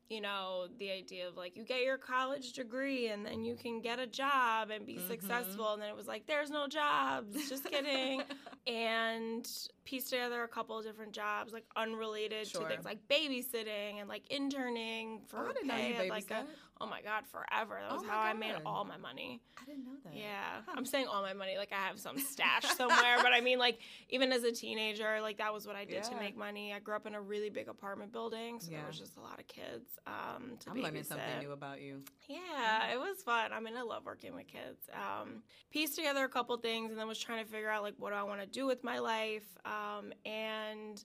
you 0.09 0.21
know, 0.21 0.67
the 0.77 0.91
idea 0.91 1.27
of 1.27 1.35
like 1.35 1.55
you 1.57 1.63
get 1.63 1.81
your 1.83 1.97
college 1.97 2.53
degree 2.53 3.07
and 3.07 3.25
then 3.25 3.43
you 3.43 3.55
can 3.55 3.81
get 3.81 3.97
a 3.99 4.05
job 4.05 4.69
and 4.69 4.85
be 4.85 4.95
Mhm. 4.97 5.07
successful, 5.07 5.73
and 5.73 5.81
then 5.81 5.89
it 5.89 5.95
was 5.95 6.07
like 6.07 6.27
there's 6.27 6.51
no 6.51 6.67
jobs. 6.67 7.49
Just 7.49 7.65
kidding. 7.65 8.21
and 8.67 9.49
pieced 9.83 10.09
together 10.09 10.43
a 10.43 10.47
couple 10.47 10.77
of 10.77 10.83
different 10.83 11.11
jobs 11.13 11.53
like 11.53 11.65
unrelated 11.75 12.47
Sure. 12.47 12.61
to 12.61 12.67
things 12.67 12.83
like 12.85 12.99
babysitting 13.07 13.99
and 13.99 14.09
like 14.09 14.27
interning 14.31 15.21
for 15.27 15.45
oh, 15.45 15.49
I 15.49 15.53
didn't 15.53 15.67
know 15.67 15.73
pay 15.75 15.93
at, 15.95 16.09
like 16.09 16.31
a. 16.31 16.45
oh 16.81 16.87
my 16.87 17.01
god 17.01 17.23
forever 17.25 17.79
that 17.81 17.91
Oh 17.91 17.95
was 17.95 18.03
my 18.03 18.09
how 18.13 18.19
I 18.19 18.33
made 18.33 18.55
all 18.65 18.83
my 18.83 18.97
money. 18.97 19.41
I 19.61 19.65
didn't 19.65 19.85
know 19.85 19.93
that. 20.03 20.13
Yeah. 20.15 20.61
Huh. 20.65 20.73
I'm 20.75 20.85
saying 20.85 21.07
all 21.07 21.21
my 21.21 21.33
money 21.33 21.57
like 21.57 21.71
I 21.71 21.87
have 21.87 21.99
some 21.99 22.17
stash 22.19 22.63
somewhere, 22.77 23.17
but 23.21 23.31
I 23.33 23.41
mean 23.41 23.59
like 23.59 23.79
even 24.09 24.31
as 24.31 24.43
a 24.43 24.51
teenager, 24.51 25.21
like 25.21 25.37
that 25.37 25.53
was 25.53 25.65
what 25.65 25.75
I 25.75 25.85
did 25.85 26.03
to 26.03 26.15
make 26.17 26.35
money. 26.37 26.73
I 26.73 26.79
grew 26.79 26.95
up 26.95 27.05
in 27.07 27.15
a 27.15 27.21
really 27.21 27.49
big 27.49 27.67
apartment 27.67 28.11
building, 28.11 28.59
so 28.59 28.71
there 28.71 28.83
was 28.87 28.99
just 28.99 29.17
a 29.17 29.21
lot 29.21 29.39
of 29.39 29.47
kids 29.47 29.87
um 30.05 30.57
to 30.59 30.71
I'm 30.71 30.81
learning 30.81 31.03
something 31.03 31.39
new 31.41 31.51
about 31.51 31.81
you. 31.81 32.01
Yeah, 32.27 32.91
it 32.93 32.99
was 32.99 33.21
fun. 33.23 33.53
I 33.53 33.59
mean, 33.59 33.77
I 33.77 33.81
love 33.83 34.05
working 34.05 34.35
with 34.35 34.47
kids. 34.47 34.89
Um, 34.93 35.43
pieced 35.71 35.95
together 35.95 36.23
a 36.23 36.29
couple 36.29 36.55
things 36.57 36.91
and 36.91 36.99
then 36.99 37.07
was 37.07 37.19
trying 37.19 37.43
to 37.43 37.49
figure 37.49 37.69
out 37.69 37.83
like 37.83 37.95
what 37.97 38.09
do 38.11 38.15
I 38.15 38.23
want 38.23 38.41
to 38.41 38.47
do 38.47 38.65
with 38.65 38.83
my 38.83 38.99
life. 38.99 39.43
Um, 39.65 40.11
and 40.25 41.03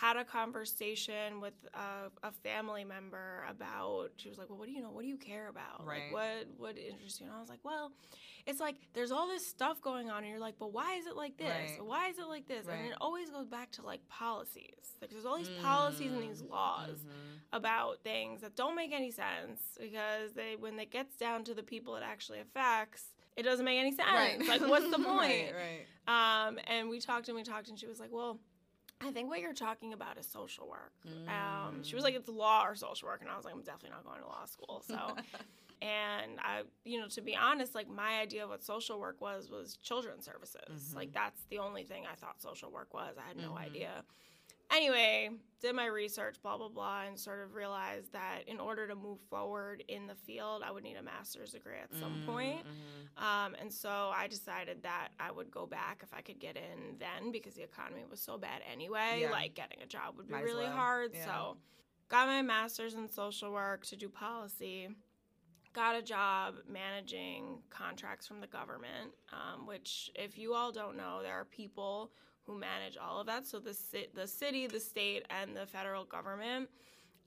had 0.00 0.16
a 0.16 0.24
conversation 0.24 1.40
with 1.40 1.54
a, 1.74 2.26
a 2.26 2.32
family 2.32 2.84
member 2.84 3.44
about. 3.48 4.10
She 4.16 4.28
was 4.28 4.38
like, 4.38 4.48
"Well, 4.48 4.58
what 4.58 4.66
do 4.66 4.72
you 4.72 4.82
know? 4.82 4.90
What 4.90 5.02
do 5.02 5.08
you 5.08 5.16
care 5.18 5.48
about? 5.48 5.84
Right. 5.86 6.02
Like, 6.04 6.12
what 6.12 6.46
what 6.56 6.78
interests 6.78 7.20
you?" 7.20 7.26
And 7.26 7.34
I 7.34 7.40
was 7.40 7.48
like, 7.48 7.64
"Well." 7.64 7.92
It's 8.46 8.60
like 8.60 8.76
there's 8.94 9.12
all 9.12 9.28
this 9.28 9.46
stuff 9.46 9.82
going 9.82 10.08
on, 10.08 10.18
and 10.22 10.28
you're 10.30 10.40
like, 10.40 10.54
but 10.58 10.72
why 10.72 10.94
is 10.94 11.06
it 11.06 11.16
like 11.16 11.36
this? 11.36 11.72
Right. 11.76 11.84
Why 11.84 12.08
is 12.08 12.18
it 12.18 12.28
like 12.28 12.48
this? 12.48 12.66
And 12.66 12.86
it 12.86 12.94
always 12.98 13.28
goes 13.28 13.46
back 13.46 13.70
to 13.72 13.82
like 13.82 14.00
policies. 14.08 14.94
Like 15.02 15.10
there's 15.10 15.26
all 15.26 15.36
these 15.36 15.50
policies 15.62 16.12
and 16.12 16.22
these 16.22 16.40
laws 16.40 17.00
Mhm. 17.04 17.40
about 17.52 18.02
things 18.04 18.40
that 18.40 18.56
don't 18.56 18.74
make 18.74 18.92
any 18.92 19.10
sense 19.10 19.60
because 19.78 20.32
they 20.34 20.56
when 20.58 20.78
it 20.78 20.90
gets 20.90 21.14
down 21.16 21.44
to 21.44 21.52
the 21.54 21.62
people 21.62 21.96
it 21.96 22.02
actually 22.02 22.40
affects 22.40 23.02
it 23.36 23.42
doesn't 23.42 23.64
make 23.64 23.78
any 23.78 23.92
sense 23.92 24.46
like 24.48 24.60
what's 24.62 24.90
the 24.90 24.98
point 25.12 25.52
right, 25.52 25.84
right. 26.08 26.46
um, 26.46 26.58
and 26.66 26.88
we 26.88 27.00
talked 27.00 27.28
and 27.28 27.36
we 27.36 27.42
talked 27.42 27.68
and 27.68 27.78
she 27.78 27.86
was 27.86 27.98
like 28.00 28.12
well 28.12 28.38
i 29.00 29.10
think 29.10 29.28
what 29.28 29.40
you're 29.40 29.52
talking 29.54 29.92
about 29.92 30.18
is 30.18 30.26
social 30.26 30.68
work. 30.68 30.92
Um, 31.28 31.82
she 31.82 31.94
was 31.94 32.04
like 32.04 32.14
it's 32.14 32.28
law 32.28 32.64
or 32.66 32.74
social 32.74 33.08
work 33.08 33.20
and 33.20 33.30
i 33.30 33.36
was 33.36 33.44
like 33.44 33.54
i'm 33.54 33.62
definitely 33.62 33.90
not 33.90 34.04
going 34.04 34.20
to 34.20 34.26
law 34.26 34.44
school 34.44 34.82
so. 34.86 35.16
And 35.80 36.40
i 36.40 36.62
you 36.84 36.98
know 37.00 37.06
to 37.08 37.20
be 37.20 37.36
honest 37.36 37.72
like 37.76 37.88
my 37.88 38.18
idea 38.20 38.42
of 38.42 38.50
what 38.50 38.64
social 38.64 38.98
work 38.98 39.20
was 39.20 39.48
was 39.48 39.76
children's 39.76 40.24
services. 40.24 40.90
Mhm. 40.92 40.96
like 40.96 41.12
that's 41.12 41.40
the 41.50 41.58
only 41.60 41.84
thing 41.84 42.02
i 42.10 42.16
thought 42.16 42.40
social 42.42 42.72
work 42.72 42.92
was. 42.92 43.14
I 43.16 43.28
had 43.28 43.36
no 43.36 43.52
Mhm. 43.52 43.58
idea 43.68 44.02
anyway 44.70 45.30
did 45.60 45.74
my 45.74 45.86
research 45.86 46.36
blah 46.42 46.56
blah 46.56 46.68
blah 46.68 47.02
and 47.06 47.18
sort 47.18 47.40
of 47.42 47.54
realized 47.54 48.12
that 48.12 48.40
in 48.46 48.60
order 48.60 48.86
to 48.86 48.94
move 48.94 49.18
forward 49.28 49.82
in 49.88 50.06
the 50.06 50.14
field 50.14 50.62
i 50.64 50.70
would 50.70 50.84
need 50.84 50.96
a 50.96 51.02
master's 51.02 51.52
degree 51.52 51.78
at 51.82 51.92
some 51.98 52.22
point 52.26 52.60
Mhm. 52.64 53.22
um, 53.22 53.54
and 53.60 53.72
so 53.72 54.12
I 54.14 54.28
decided 54.28 54.82
that 54.84 55.08
I 55.18 55.30
would 55.30 55.50
go 55.50 55.66
back 55.66 56.02
if 56.02 56.12
I 56.14 56.20
could 56.20 56.38
get 56.38 56.56
in 56.56 56.98
then 56.98 57.32
because 57.32 57.54
the 57.54 57.62
economy 57.64 58.04
was 58.08 58.20
so 58.20 58.38
bad 58.38 58.62
anyway. 58.70 59.18
Yeah. 59.22 59.30
Like 59.30 59.54
getting 59.54 59.80
a 59.82 59.86
job 59.86 60.16
would 60.16 60.26
be 60.28 60.34
Might 60.34 60.44
really 60.44 60.64
well. 60.64 60.72
hard. 60.76 61.10
Yeah. 61.14 61.24
So 61.24 61.56
got 62.08 62.28
my 62.28 62.42
master's 62.42 62.94
in 62.94 63.08
social 63.08 63.50
work 63.52 63.84
to 63.86 63.96
do 63.96 64.08
policy. 64.08 64.88
Got 65.72 65.96
a 65.96 66.02
job 66.02 66.56
managing 66.68 67.62
contracts 67.70 68.26
from 68.26 68.40
the 68.40 68.46
government, 68.46 69.12
um, 69.32 69.66
which, 69.66 70.10
if 70.14 70.38
you 70.38 70.54
all 70.54 70.70
don't 70.72 70.96
know, 70.96 71.20
there 71.22 71.34
are 71.34 71.44
people 71.44 72.12
who 72.48 72.58
manage 72.58 72.96
all 72.96 73.20
of 73.20 73.26
that. 73.26 73.46
So 73.46 73.58
the 73.60 73.74
ci- 73.74 74.08
the 74.14 74.26
city, 74.26 74.66
the 74.66 74.80
state, 74.80 75.26
and 75.30 75.54
the 75.54 75.66
federal 75.66 76.04
government 76.04 76.68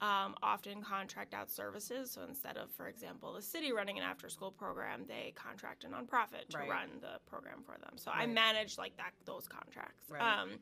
um, 0.01 0.33
often 0.41 0.81
contract 0.81 1.35
out 1.35 1.51
services. 1.51 2.09
So 2.09 2.23
instead 2.27 2.57
of, 2.57 2.71
for 2.71 2.87
example, 2.87 3.33
the 3.33 3.41
city 3.41 3.71
running 3.71 3.99
an 3.99 4.03
after 4.03 4.29
school 4.29 4.51
program, 4.51 5.05
they 5.07 5.31
contract 5.35 5.83
a 5.83 5.87
nonprofit 5.87 6.47
to 6.49 6.57
Right. 6.57 6.69
run 6.69 6.89
the 7.01 7.19
program 7.29 7.61
for 7.63 7.77
them. 7.77 7.97
So 7.97 8.09
I 8.09 8.21
Right. 8.21 8.29
managed 8.29 8.79
like 8.79 8.97
that 8.97 9.13
those 9.25 9.47
contracts. 9.47 10.09
Right. 10.09 10.21
Um, 10.23 10.59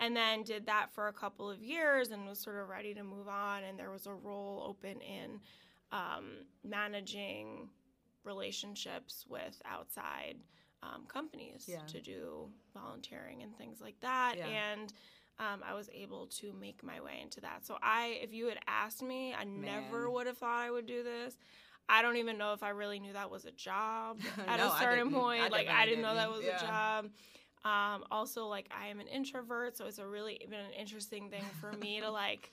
and 0.00 0.16
then 0.16 0.42
did 0.42 0.66
that 0.66 0.92
for 0.92 1.06
a 1.06 1.12
couple 1.12 1.48
of 1.48 1.62
years 1.62 2.10
and 2.10 2.26
was 2.26 2.40
sort 2.40 2.56
of 2.56 2.68
ready 2.68 2.92
to 2.94 3.04
move 3.04 3.28
on. 3.28 3.62
And 3.62 3.78
there 3.78 3.92
was 3.92 4.06
a 4.08 4.12
role 4.14 4.64
open 4.66 5.00
in 5.00 5.40
um, 5.92 6.44
managing 6.64 7.70
relationships 8.24 9.24
with 9.28 9.62
outside 9.64 10.38
um, 10.82 11.04
companies 11.08 11.64
Yeah. 11.66 11.80
to 11.88 12.00
do 12.00 12.48
volunteering 12.74 13.42
and 13.42 13.56
things 13.56 13.80
like 13.80 13.98
that. 14.00 14.34
Yeah. 14.38 14.46
And 14.48 14.92
um, 15.38 15.62
I 15.68 15.74
was 15.74 15.88
able 15.92 16.26
to 16.38 16.52
make 16.52 16.82
my 16.82 17.00
way 17.00 17.20
into 17.22 17.40
that. 17.42 17.66
So 17.66 17.76
I, 17.82 18.18
if 18.22 18.32
you 18.32 18.46
had 18.48 18.58
asked 18.66 19.02
me, 19.02 19.34
I 19.34 19.44
never 19.44 20.10
would 20.10 20.26
have 20.26 20.38
thought 20.38 20.58
I 20.60 20.70
would 20.70 20.86
do 20.86 21.02
this. 21.02 21.36
I 21.88 22.02
don't 22.02 22.16
even 22.16 22.36
know 22.38 22.52
if 22.52 22.62
I 22.62 22.70
really 22.70 22.98
knew 22.98 23.12
that 23.12 23.30
was 23.30 23.44
a 23.44 23.52
job 23.52 24.18
at 24.48 24.58
No, 24.58 24.68
a 24.68 24.78
certain 24.78 25.10
point. 25.12 25.42
I 25.42 25.48
like 25.48 25.68
I 25.68 25.84
didn't 25.86 26.02
know 26.02 26.14
that 26.14 26.30
was 26.30 26.44
Yeah. 26.44 26.56
a 26.56 26.66
job. 26.66 27.10
Um, 27.64 28.04
also, 28.10 28.46
like 28.46 28.68
I 28.76 28.88
am 28.88 29.00
an 29.00 29.08
introvert, 29.08 29.76
so 29.76 29.86
it's 29.86 29.98
a 29.98 30.06
really 30.06 30.38
been 30.48 30.58
an 30.60 30.72
interesting 30.78 31.30
thing 31.30 31.44
for 31.60 31.72
me 31.72 32.00
to 32.00 32.10
like 32.10 32.52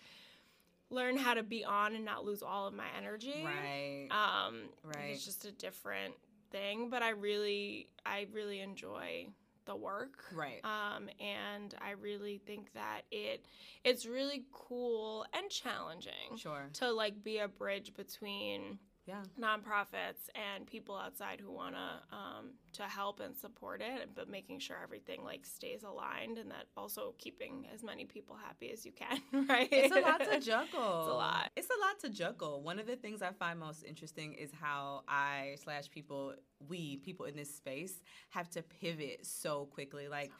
learn 0.89 1.17
how 1.17 1.33
to 1.33 1.43
be 1.43 1.63
on 1.63 1.95
and 1.95 2.05
not 2.05 2.25
lose 2.25 2.43
all 2.43 2.67
of 2.67 2.73
my 2.73 2.85
energy. 2.97 3.43
Right. 3.43 4.07
Um, 4.11 4.61
Right. 4.83 5.09
It's 5.11 5.25
just 5.25 5.45
a 5.45 5.51
different 5.51 6.13
thing, 6.53 6.89
but 6.89 7.01
I 7.01 7.09
really, 7.09 7.89
I 8.05 8.27
really 8.31 8.61
enjoy 8.61 9.27
the 9.65 9.75
work. 9.75 10.23
right. 10.33 10.61
Um, 10.63 11.09
and 11.19 11.73
I 11.81 11.91
really 11.91 12.41
think 12.45 12.73
that 12.73 13.01
it, 13.11 13.45
it's 13.83 14.05
really 14.05 14.45
cool 14.53 15.25
and 15.33 15.49
challenging 15.49 16.37
sure. 16.37 16.69
to 16.73 16.91
like 16.91 17.21
be 17.23 17.39
a 17.39 17.49
bridge 17.49 17.93
between 17.95 18.79
Yeah. 19.05 19.23
nonprofits 19.37 20.29
and 20.33 20.65
people 20.65 20.95
outside 20.95 21.41
who 21.41 21.51
want 21.51 21.75
to 21.75 22.15
um, 22.15 22.51
to 22.73 22.83
help 22.83 23.19
and 23.19 23.35
support 23.35 23.81
it, 23.81 24.11
but 24.15 24.29
making 24.29 24.59
sure 24.59 24.77
everything 24.81 25.23
like 25.23 25.45
stays 25.45 25.83
aligned 25.83 26.37
and 26.37 26.49
that 26.51 26.67
also 26.77 27.13
keeping 27.17 27.67
as 27.73 27.83
many 27.83 28.05
people 28.05 28.35
happy 28.35 28.71
as 28.71 28.85
you 28.85 28.93
can, 28.93 29.19
right? 29.49 29.67
It's 29.71 29.93
a 29.93 29.99
lot 29.99 30.19
to 30.19 30.39
juggle. 30.39 31.01
It's 31.01 31.09
a 31.09 31.13
lot. 31.13 31.51
It's 31.57 31.67
a 31.67 31.79
lot 31.85 31.99
to 32.01 32.09
juggle. 32.09 32.61
One 32.61 32.79
of 32.79 32.87
the 32.87 32.95
things 32.95 33.21
I 33.21 33.31
find 33.33 33.59
most 33.59 33.83
interesting 33.83 34.33
is 34.33 34.51
how 34.59 35.01
I 35.07 35.55
slash 35.63 35.89
people, 35.89 36.35
we 36.67 36.97
people 36.97 37.25
in 37.25 37.35
this 37.35 37.53
space, 37.53 38.01
have 38.29 38.49
to 38.51 38.61
pivot 38.61 39.25
so 39.25 39.65
quickly. 39.65 40.07
Like 40.07 40.31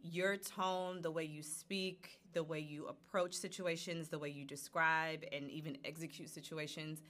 your 0.00 0.36
tone, 0.36 1.02
the 1.02 1.10
way 1.10 1.24
you 1.24 1.42
speak, 1.42 2.18
the 2.32 2.44
way 2.44 2.60
you 2.60 2.86
approach 2.86 3.34
situations, 3.34 4.08
the 4.08 4.18
way 4.18 4.28
you 4.28 4.44
describe 4.44 5.24
and 5.32 5.50
even 5.50 5.76
execute 5.84 6.28
situations, 6.28 7.02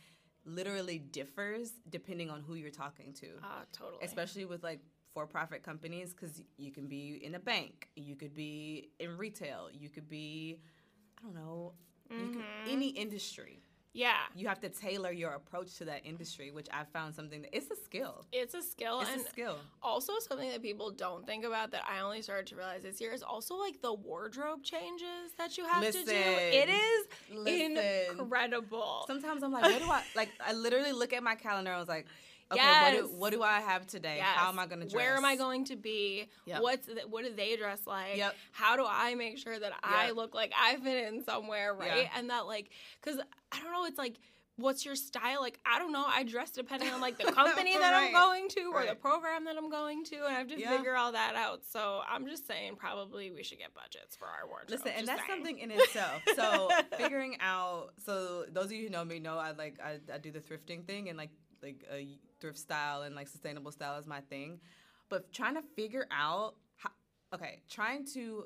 literally 0.45 0.99
differs 0.99 1.73
depending 1.91 2.31
on 2.31 2.41
who 2.43 2.55
you're 2.55 2.71
talking 2.71 3.13
to 3.13 3.27
Uh, 3.43 3.65
totally. 3.73 4.05
especially 4.05 4.45
with 4.45 4.63
like 4.63 4.81
for-profit 5.15 5.63
companies 5.63 6.13
because 6.15 6.43
you 6.57 6.71
can 6.71 6.87
be 6.87 7.17
in 7.25 7.35
a 7.35 7.39
bank 7.41 7.89
you 7.97 8.15
could 8.15 8.35
be 8.35 8.91
in 8.99 9.17
retail 9.17 9.69
you 9.73 9.89
could 9.89 10.09
be 10.09 10.61
i 11.19 11.23
don't 11.23 11.35
know 11.35 11.75
you 12.17 12.29
could, 12.31 12.41
Mhm. 12.43 12.45
any 12.67 12.89
industry 12.91 13.63
yeah, 13.99 14.13
you 14.35 14.47
have 14.47 14.61
to 14.61 14.69
tailor 14.69 15.11
your 15.11 15.33
approach 15.33 15.75
to 15.79 15.85
that 15.85 16.03
industry 16.05 16.51
which 16.51 16.69
i 16.73 16.85
found 16.85 17.15
something 17.15 17.43
that 17.43 17.57
it's 17.57 17.71
a 17.71 17.77
skill 17.77 18.25
it's 18.33 18.55
a 18.55 18.63
skill 18.63 19.01
it's 19.01 19.11
and 19.11 19.21
a 19.21 19.29
skill 19.29 19.57
also 19.83 20.13
something 20.21 20.49
that 20.51 20.63
people 20.63 20.91
don't 20.91 21.27
think 21.27 21.45
about 21.45 21.71
that 21.73 21.83
I 21.89 22.01
only 22.01 22.23
started 22.23 22.47
to 22.49 22.57
realize 22.57 22.83
this 22.83 23.01
year 23.01 23.13
is 23.13 23.23
also 23.23 23.57
like 23.57 23.81
the 23.83 23.93
wardrobe 23.93 24.63
changes 24.63 25.33
that 25.37 25.57
you 25.59 25.65
have 25.65 25.83
to 25.85 26.05
do. 26.05 26.11
It 26.11 26.69
is 26.69 27.07
Listen. 27.31 27.79
incredible. 28.11 29.05
sometimes 29.07 29.43
i'm 29.43 29.53
like 29.53 29.63
what 29.63 29.79
do 29.79 29.91
i 29.91 30.03
like 30.15 30.31
i 30.41 30.53
literally 30.53 30.93
look 30.93 31.13
at 31.13 31.23
my 31.23 31.35
calendar 31.35 31.71
and 31.71 31.77
i 31.77 31.81
was 31.81 31.89
like 31.89 32.07
okay 32.53 32.61
what, 32.83 32.93
do, 32.93 33.15
what 33.17 33.33
do 33.33 33.43
i 33.43 33.61
have 33.61 33.87
today 33.87 34.19
how 34.23 34.49
am 34.49 34.59
i 34.59 34.67
going 34.67 34.81
to 34.81 34.87
dress 34.87 34.95
Where 34.95 35.17
am 35.17 35.25
I 35.25 35.37
going 35.37 35.65
to 35.67 35.77
be? 35.77 36.29
Yep. 36.47 36.63
What's 36.63 36.87
the, 36.87 37.01
what 37.09 37.25
do 37.25 37.33
they 37.35 37.57
dress 37.57 37.81
like? 37.87 38.17
Yep. 38.17 38.35
How 38.53 38.77
do 38.77 38.85
I 38.89 39.15
make 39.15 39.39
sure 39.39 39.59
that 39.59 39.73
I 39.83 40.11
look 40.13 40.35
like 40.35 40.53
I 40.59 40.77
fit 40.77 41.07
in 41.13 41.25
somewhere, 41.25 41.75
right? 41.75 42.05
Yeah. 42.05 42.09
And 42.19 42.31
that 42.31 42.47
like, 42.47 42.71
cause 43.03 43.19
I 43.53 43.61
don't 43.63 43.73
know, 43.73 43.85
it's 43.85 43.99
like. 43.99 44.17
What's 44.61 44.85
your 44.85 44.97
style? 44.97 45.41
Like 45.41 45.61
I 45.65 45.79
don't 45.79 45.93
know. 45.93 46.05
I 46.05 46.25
dress 46.25 46.51
depending 46.51 46.89
on 46.91 47.01
like 47.01 47.17
the 47.17 47.31
company 47.33 47.79
that 47.79 47.95
I'm 47.95 48.13
going 48.13 48.49
to 48.49 48.73
or 48.75 48.85
the 48.87 48.97
program 48.97 49.45
that 49.45 49.57
I'm 49.57 49.71
going 49.71 50.03
to, 50.07 50.17
and 50.17 50.25
I 50.25 50.33
have 50.33 50.49
to 50.49 50.59
Yeah. 50.59 50.77
figure 50.77 50.97
all 50.97 51.13
that 51.13 51.37
out. 51.37 51.61
So 51.71 52.01
I'm 52.11 52.27
just 52.27 52.45
saying, 52.49 52.75
probably 52.75 53.31
we 53.31 53.45
should 53.45 53.59
get 53.59 53.73
budgets 53.73 54.17
for 54.17 54.25
our 54.27 54.49
wardrobe. 54.49 54.71
Listen, 54.71 54.91
and 54.99 55.07
that's 55.07 55.25
saying. 55.29 55.45
something 55.45 55.59
in 55.61 55.71
itself. 55.71 56.23
So 56.35 56.71
figuring 56.99 57.37
out. 57.41 57.91
So 58.05 58.47
those 58.53 58.65
of 58.65 58.73
you 58.73 58.83
who 58.87 58.91
know 58.91 59.05
me 59.05 59.21
know 59.21 59.39
I 59.39 59.53
like 59.53 59.79
I, 59.81 60.01
I 60.13 60.19
do 60.19 60.33
the 60.33 60.41
thrifting 60.41 60.85
thing 60.85 61.09
and 61.09 61.17
like 61.17 61.31
like 61.63 61.85
a 61.93 62.19
thrift 62.41 62.59
style 62.59 63.03
and 63.03 63.15
like 63.15 63.29
sustainable 63.29 63.73
style 63.73 63.99
is 63.99 64.07
my 64.07 64.21
thing. 64.23 64.61
But 65.09 65.33
trying 65.33 65.55
to 65.55 65.63
figure 65.77 66.07
out 66.11 66.55
how, 66.77 66.91
okay, 67.35 67.63
trying 67.69 68.05
to 68.15 68.45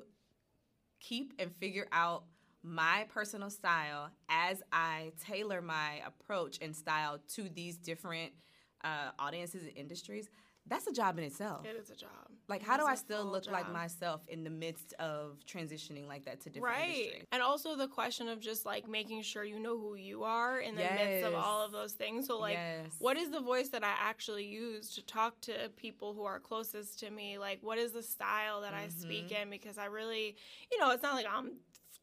keep 0.99 1.33
and 1.39 1.51
figure 1.57 1.87
out 1.91 2.23
my 2.63 3.05
personal 3.13 3.49
style 3.49 4.09
as 4.29 4.63
I 4.71 5.11
tailor 5.25 5.61
my 5.61 6.01
approach 6.05 6.59
and 6.61 6.75
style 6.75 7.19
to 7.35 7.49
these 7.49 7.75
different 7.75 8.31
uh, 8.83 9.11
audiences 9.19 9.63
and 9.63 9.77
industries. 9.77 10.29
That's 10.67 10.87
a 10.87 10.93
job 10.93 11.17
in 11.17 11.25
itself. 11.25 11.65
It 11.65 11.75
is 11.75 11.89
a 11.89 11.95
job. 11.95 12.09
Like, 12.47 12.61
It 12.61 12.67
how 12.67 12.77
do 12.77 12.85
I 12.85 12.95
still 12.95 13.25
look 13.25 13.49
like 13.51 13.71
myself 13.71 14.21
in 14.27 14.43
the 14.43 14.49
midst 14.49 14.93
of 14.99 15.37
transitioning 15.45 16.07
like 16.07 16.25
that 16.25 16.41
to 16.41 16.49
different 16.49 16.75
right 16.75 16.89
industries? 16.89 17.23
and 17.31 17.41
also 17.41 17.75
the 17.75 17.87
question 17.87 18.27
of 18.27 18.39
just 18.39 18.65
like 18.65 18.87
making 18.87 19.21
sure 19.23 19.43
you 19.43 19.59
know 19.59 19.77
who 19.77 19.95
you 19.95 20.23
are 20.23 20.59
in 20.59 20.75
the 20.75 20.81
midst 20.83 21.25
of 21.25 21.33
all 21.35 21.61
of 21.65 21.71
those 21.71 21.93
things 21.93 22.27
so 22.27 22.37
like 22.37 22.53
yes. 22.53 22.95
what 22.99 23.17
is 23.17 23.29
the 23.31 23.39
voice 23.39 23.69
that 23.69 23.83
i 23.83 23.93
actually 23.99 24.45
use 24.45 24.93
to 24.95 25.01
talk 25.05 25.39
to 25.41 25.53
people 25.77 26.13
who 26.13 26.23
are 26.23 26.39
closest 26.39 26.99
to 26.99 27.09
me 27.11 27.37
like 27.37 27.59
what 27.61 27.77
is 27.77 27.91
the 27.93 28.03
style 28.03 28.61
that 28.61 28.73
i 28.73 28.87
speak 28.89 29.29
Mm-hmm. 29.29 29.43
in 29.43 29.49
because 29.49 29.77
i 29.77 29.85
really 29.85 30.35
you 30.71 30.79
know 30.79 30.91
it's 30.91 31.03
not 31.03 31.13
like 31.15 31.25
i'm 31.31 31.51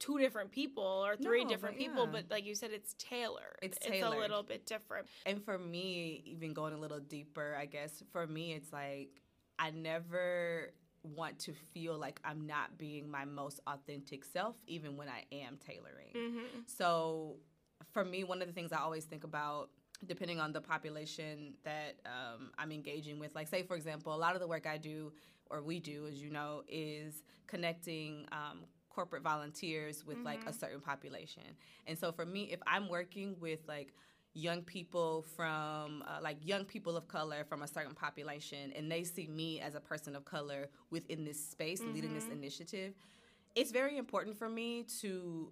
two 0.00 0.18
different 0.18 0.50
people 0.50 0.82
or 0.82 1.14
three 1.14 1.44
No, 1.44 1.50
different 1.50 1.76
but 1.76 1.84
people 1.84 2.04
yeah. 2.06 2.10
but 2.12 2.24
like 2.30 2.44
you 2.44 2.54
said 2.56 2.70
it's 2.72 2.94
tailored 2.98 3.58
It's 3.62 3.78
it's 3.86 4.02
a 4.02 4.10
little 4.10 4.42
bit 4.42 4.66
different 4.66 5.06
And 5.26 5.44
for 5.44 5.58
me, 5.58 6.22
even 6.24 6.52
going 6.54 6.72
a 6.74 6.78
little 6.78 6.98
deeper, 7.00 7.56
I 7.56 7.66
guess 7.66 8.02
for 8.10 8.26
me, 8.26 8.52
it's 8.54 8.72
like 8.72 9.10
I 9.58 9.70
never 9.70 10.72
want 11.02 11.38
to 11.40 11.52
feel 11.72 11.96
like 11.98 12.18
I'm 12.24 12.46
not 12.46 12.76
being 12.78 13.08
my 13.10 13.24
most 13.24 13.60
authentic 13.66 14.24
self, 14.24 14.56
even 14.66 14.96
when 14.96 15.08
I 15.08 15.24
am 15.32 15.58
tailoring. 15.64 16.12
mm-hmm. 16.16 16.60
So 16.66 17.36
for 17.92 18.04
me, 18.04 18.24
one 18.24 18.40
of 18.42 18.48
the 18.48 18.54
things 18.54 18.72
I 18.72 18.78
always 18.78 19.04
think 19.04 19.24
about, 19.24 19.70
depending 20.06 20.40
on 20.40 20.52
the 20.52 20.60
population 20.60 21.54
that 21.64 22.00
um, 22.06 22.50
I'm 22.58 22.72
engaging 22.72 23.18
with, 23.18 23.34
like 23.34 23.48
say 23.48 23.62
for 23.62 23.76
example, 23.76 24.14
a 24.14 24.20
lot 24.24 24.34
of 24.34 24.40
the 24.40 24.48
work 24.48 24.66
I 24.66 24.78
do 24.78 25.12
or 25.50 25.62
we 25.62 25.78
do, 25.80 26.06
as 26.06 26.22
you 26.22 26.30
know, 26.30 26.62
is 26.68 27.22
connecting. 27.46 28.26
Um, 28.32 28.60
corporate 28.90 29.22
volunteers 29.22 30.04
with 30.04 30.18
like 30.18 30.40
a 30.40 30.46
mm-hmm. 30.46 30.58
certain 30.58 30.80
population. 30.80 31.42
And 31.86 31.98
so 31.98 32.12
for 32.12 32.26
me 32.26 32.50
if 32.52 32.60
i'm 32.66 32.88
working 32.88 33.36
with 33.40 33.60
like 33.66 33.92
young 34.32 34.62
people 34.62 35.24
from 35.36 36.04
uh, 36.06 36.18
like 36.22 36.36
young 36.46 36.64
people 36.64 36.96
of 36.96 37.08
color 37.08 37.44
from 37.48 37.62
a 37.62 37.66
certain 37.66 37.94
population 37.94 38.72
and 38.76 38.90
they 38.90 39.02
see 39.02 39.26
me 39.26 39.60
as 39.60 39.74
a 39.74 39.80
person 39.80 40.14
of 40.14 40.24
color 40.24 40.68
within 40.90 41.24
this 41.24 41.44
space 41.44 41.80
leading 41.80 42.14
this 42.14 42.24
mm-hmm. 42.24 42.34
initiative 42.34 42.94
it's 43.56 43.72
very 43.72 43.98
important 43.98 44.38
for 44.38 44.48
me 44.48 44.84
to 45.00 45.50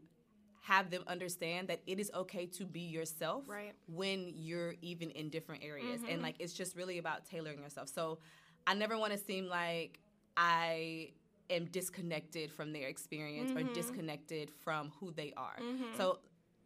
have 0.60 0.90
them 0.90 1.02
understand 1.06 1.66
that 1.68 1.80
it 1.86 1.98
is 1.98 2.10
okay 2.14 2.44
to 2.44 2.64
be 2.64 2.80
yourself 2.80 3.44
Right. 3.46 3.74
when 3.86 4.32
you're 4.36 4.74
even 4.82 5.10
in 5.10 5.30
different 5.30 5.64
areas. 5.64 6.02
And 6.02 6.10
mm-hmm. 6.10 6.22
like 6.22 6.34
it's 6.38 6.52
just 6.52 6.76
really 6.76 6.98
about 6.98 7.24
tailoring 7.24 7.62
yourself. 7.62 7.88
So 7.88 8.18
i 8.66 8.74
never 8.74 8.98
want 8.98 9.12
to 9.12 9.18
seem 9.18 9.46
like 9.46 9.98
i 10.36 11.10
am 11.50 11.66
disconnected 11.66 12.52
from 12.52 12.72
their 12.72 12.88
experience 12.88 13.50
or 13.52 13.56
mm-hmm. 13.56 13.72
disconnected 13.72 14.50
from 14.62 14.92
who 15.00 15.10
they 15.12 15.32
are 15.36 15.56
mm-hmm. 15.60 15.96
so 15.96 16.18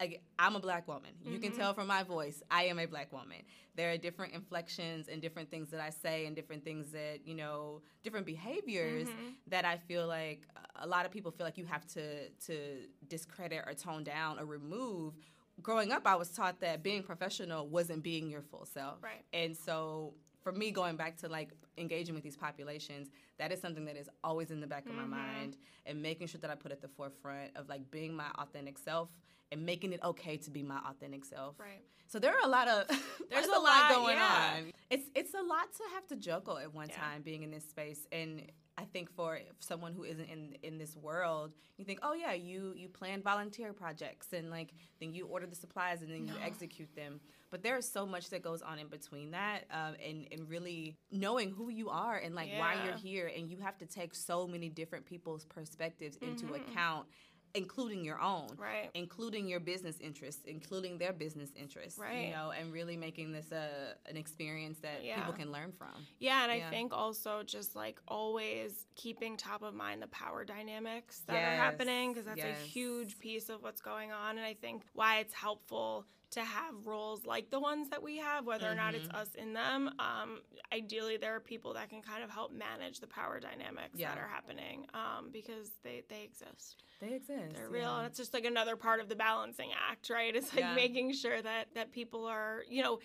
like, 0.03 0.21
I'm 0.37 0.57
a 0.57 0.61
black 0.61 0.89
woman. 0.89 1.11
You 1.25 1.39
can 1.39 1.51
mm-hmm. 1.51 1.61
tell 1.61 1.75
from 1.75 1.87
my 1.87 2.03
voice, 2.03 2.43
I 2.51 2.65
am 2.65 2.81
a 2.81 2.87
black 2.87 3.13
woman. 3.13 3.39
There 3.77 3.93
are 3.93 3.97
different 3.97 4.35
inflections 4.35 5.07
and 5.09 5.23
different 5.23 5.49
things 5.49 5.71
that 5.71 5.81
I 5.81 5.91
say 5.91 6.27
and 6.27 6.35
different 6.35 6.65
things 6.65 6.91
that, 6.91 7.21
you 7.25 7.35
know, 7.37 7.83
different 8.03 8.27
behaviors 8.27 9.09
that 9.47 9.65
I 9.65 9.77
feel 9.77 10.09
like 10.09 10.43
a 10.77 10.87
lot 10.89 11.07
of 11.07 11.13
people 11.13 11.31
feel 11.31 11.47
like 11.47 11.57
you 11.57 11.67
have 11.67 11.87
to 11.89 12.29
to 12.47 12.79
discredit 13.07 13.63
or 13.65 13.75
tone 13.75 14.03
down 14.03 14.41
or 14.41 14.45
remove. 14.45 15.15
Growing 15.63 15.93
up, 15.93 16.03
I 16.05 16.17
was 16.17 16.31
taught 16.31 16.61
that 16.61 16.83
being 16.83 17.05
professional 17.05 17.69
wasn't 17.69 18.03
being 18.03 18.29
your 18.29 18.43
full 18.43 18.65
self. 18.65 19.03
Right. 19.03 19.25
And 19.33 19.57
so 19.57 20.15
for 20.43 20.53
me 20.53 20.71
going 20.71 20.97
back 20.97 21.17
to 21.19 21.29
like 21.29 21.51
engaging 21.79 22.15
with 22.15 22.25
these 22.25 22.37
populations, 22.37 23.09
that 23.39 23.53
is 23.53 23.61
something 23.61 23.85
that 23.85 23.97
is 23.97 24.09
always 24.23 24.51
in 24.51 24.61
the 24.61 24.67
back 24.67 24.87
of 24.87 24.95
my 24.95 25.03
mm-hmm. 25.03 25.11
mind 25.11 25.57
and 25.87 26.03
making 26.03 26.27
sure 26.27 26.41
that 26.41 26.51
I 26.51 26.55
put 26.55 26.73
at 26.73 26.81
the 26.81 26.89
forefront 26.89 27.57
of 27.57 27.69
like 27.69 27.91
being 27.91 28.15
my 28.15 28.29
authentic 28.39 28.79
self 28.79 29.09
and 29.51 29.65
making 29.65 29.93
it 29.93 30.01
okay 30.03 30.37
to 30.39 30.51
be 30.51 30.63
my 30.63 30.79
authentic 30.89 31.25
self. 31.25 31.59
Right. 31.59 31.83
So 32.07 32.19
there 32.19 32.33
are 32.33 32.45
a 32.45 32.49
lot 32.49 32.69
of 32.69 32.87
There's 33.31 33.47
a 33.47 33.51
lot 33.51 33.63
lot, 33.63 33.95
going 33.95 34.17
yeah. 34.17 34.55
on. 34.57 34.73
It's 34.91 35.09
it's 35.15 35.35
a 35.35 35.43
lot 35.43 35.73
to 35.73 35.83
have 35.95 36.07
to 36.09 36.17
juggle 36.17 36.59
at 36.59 36.75
one 36.75 36.89
Yeah. 36.89 36.97
time 36.97 37.23
being 37.23 37.43
in 37.43 37.51
this 37.51 37.69
space 37.69 38.07
and 38.13 38.51
I 38.79 38.85
think 38.85 39.11
for 39.15 39.39
someone 39.59 39.93
who 39.93 40.05
isn't 40.05 40.29
in 40.31 40.57
in 40.63 40.79
this 40.79 40.97
world, 40.97 41.53
you 41.77 41.85
think, 41.85 41.99
oh 42.03 42.15
yeah, 42.15 42.33
you 42.33 42.73
you 42.75 42.89
plan 42.89 43.23
volunteer 43.23 43.73
projects 43.73 44.33
and 44.33 44.51
like 44.51 44.73
then 44.99 45.13
you 45.13 45.27
order 45.27 45.47
the 45.47 45.55
supplies 45.57 46.01
and 46.03 46.11
then 46.11 46.27
you 46.27 46.33
execute 46.43 46.95
them. 46.97 47.21
But 47.51 47.63
there 47.63 47.77
is 47.77 47.87
so 47.87 48.07
much 48.07 48.31
that 48.31 48.43
goes 48.43 48.63
on 48.63 48.79
in 48.79 48.87
between 48.89 49.33
that, 49.33 49.65
um, 49.71 49.95
and 50.03 50.27
and 50.33 50.49
really 50.49 50.97
knowing 51.11 51.51
who 51.51 51.69
you 51.69 51.91
are 51.91 52.17
and 52.17 52.35
like 52.35 52.49
why 52.59 52.83
you're 52.85 52.97
here, 52.97 53.31
and 53.37 53.51
you 53.51 53.59
have 53.59 53.77
to 53.79 53.87
take 53.87 54.15
so 54.15 54.47
many 54.47 54.71
different 54.71 55.05
people's 55.05 55.45
perspectives 55.45 56.17
into 56.23 56.47
Mm-hmm. 56.47 56.55
account 56.71 57.07
including 57.55 58.05
your 58.05 58.21
own, 58.21 58.49
Right. 58.57 58.91
including 58.95 59.47
your 59.47 59.61
business 59.61 60.01
interests, 60.01 60.43
including 60.47 60.99
their 60.99 61.13
business 61.13 61.51
interests, 61.55 61.99
Right. 61.99 62.27
you 62.27 62.31
know, 62.33 62.51
and 62.51 62.73
really 62.73 62.97
making 62.97 63.33
this 63.33 63.53
a 63.53 63.97
an 64.07 64.17
experience 64.17 64.79
that 64.81 65.05
Yeah. 65.05 65.17
people 65.17 65.35
can 65.35 65.53
learn 65.53 65.73
from. 65.73 66.07
Yeah, 66.19 66.43
and 66.43 66.53
I 66.53 66.71
think 66.71 66.93
also 66.93 67.43
just 67.43 67.77
like 67.77 68.01
always 68.09 68.87
keeping 68.95 69.37
top 69.37 69.63
of 69.63 69.75
mind 69.75 70.03
the 70.03 70.09
power 70.09 70.45
dynamics 70.45 71.21
that 71.27 71.37
are 71.37 71.57
happening 71.57 72.13
because 72.13 72.25
that's 72.25 72.39
yes. 72.39 72.59
a 72.59 72.67
huge 72.67 73.19
piece 73.19 73.49
of 73.49 73.63
what's 73.63 73.81
going 73.81 74.13
on. 74.13 74.39
And 74.39 74.47
I 74.47 74.55
think 74.55 74.85
why 74.93 75.19
it's 75.19 75.35
helpful 75.35 76.07
to 76.33 76.43
have 76.43 76.87
roles 76.87 77.25
like 77.27 77.51
the 77.51 77.61
ones 77.61 77.89
that 77.91 78.03
we 78.03 78.17
have, 78.17 78.47
whether 78.47 78.71
or 78.71 78.75
not 78.75 78.95
it's 78.95 79.07
Mhm. 79.09 79.15
us 79.15 79.35
in 79.35 79.53
them. 79.53 79.95
Um, 79.99 80.43
ideally, 80.73 81.17
there 81.19 81.35
are 81.35 81.41
people 81.41 81.75
that 81.75 81.91
can 81.91 82.01
kind 82.03 82.25
of 82.25 82.31
help 82.31 82.53
manage 82.53 83.01
the 83.01 83.07
power 83.07 83.39
dynamics 83.39 83.99
Yeah. 83.99 84.15
that 84.15 84.19
are 84.19 84.27
happening 84.29 84.87
um, 84.95 85.31
because 85.31 85.71
they, 85.83 86.03
they 86.09 86.23
exist. 86.23 86.83
They 87.01 87.15
exist. 87.15 87.55
They're 87.57 87.69
real, 87.69 87.83
yeah. 87.83 87.99
and 87.99 88.07
it's 88.07 88.17
just 88.19 88.33
like 88.33 88.45
another 88.47 88.77
part 88.77 89.01
of 89.01 89.09
the 89.09 89.17
balancing 89.17 89.71
act, 89.91 90.09
right? 90.09 90.35
It's 90.35 90.51
like 90.53 90.61
Yeah. 90.61 90.75
making 90.75 91.13
sure 91.13 91.41
that 91.43 91.75
that 91.75 91.93
people 91.93 92.25
are, 92.27 92.65
you 92.69 92.83
know, 92.83 93.01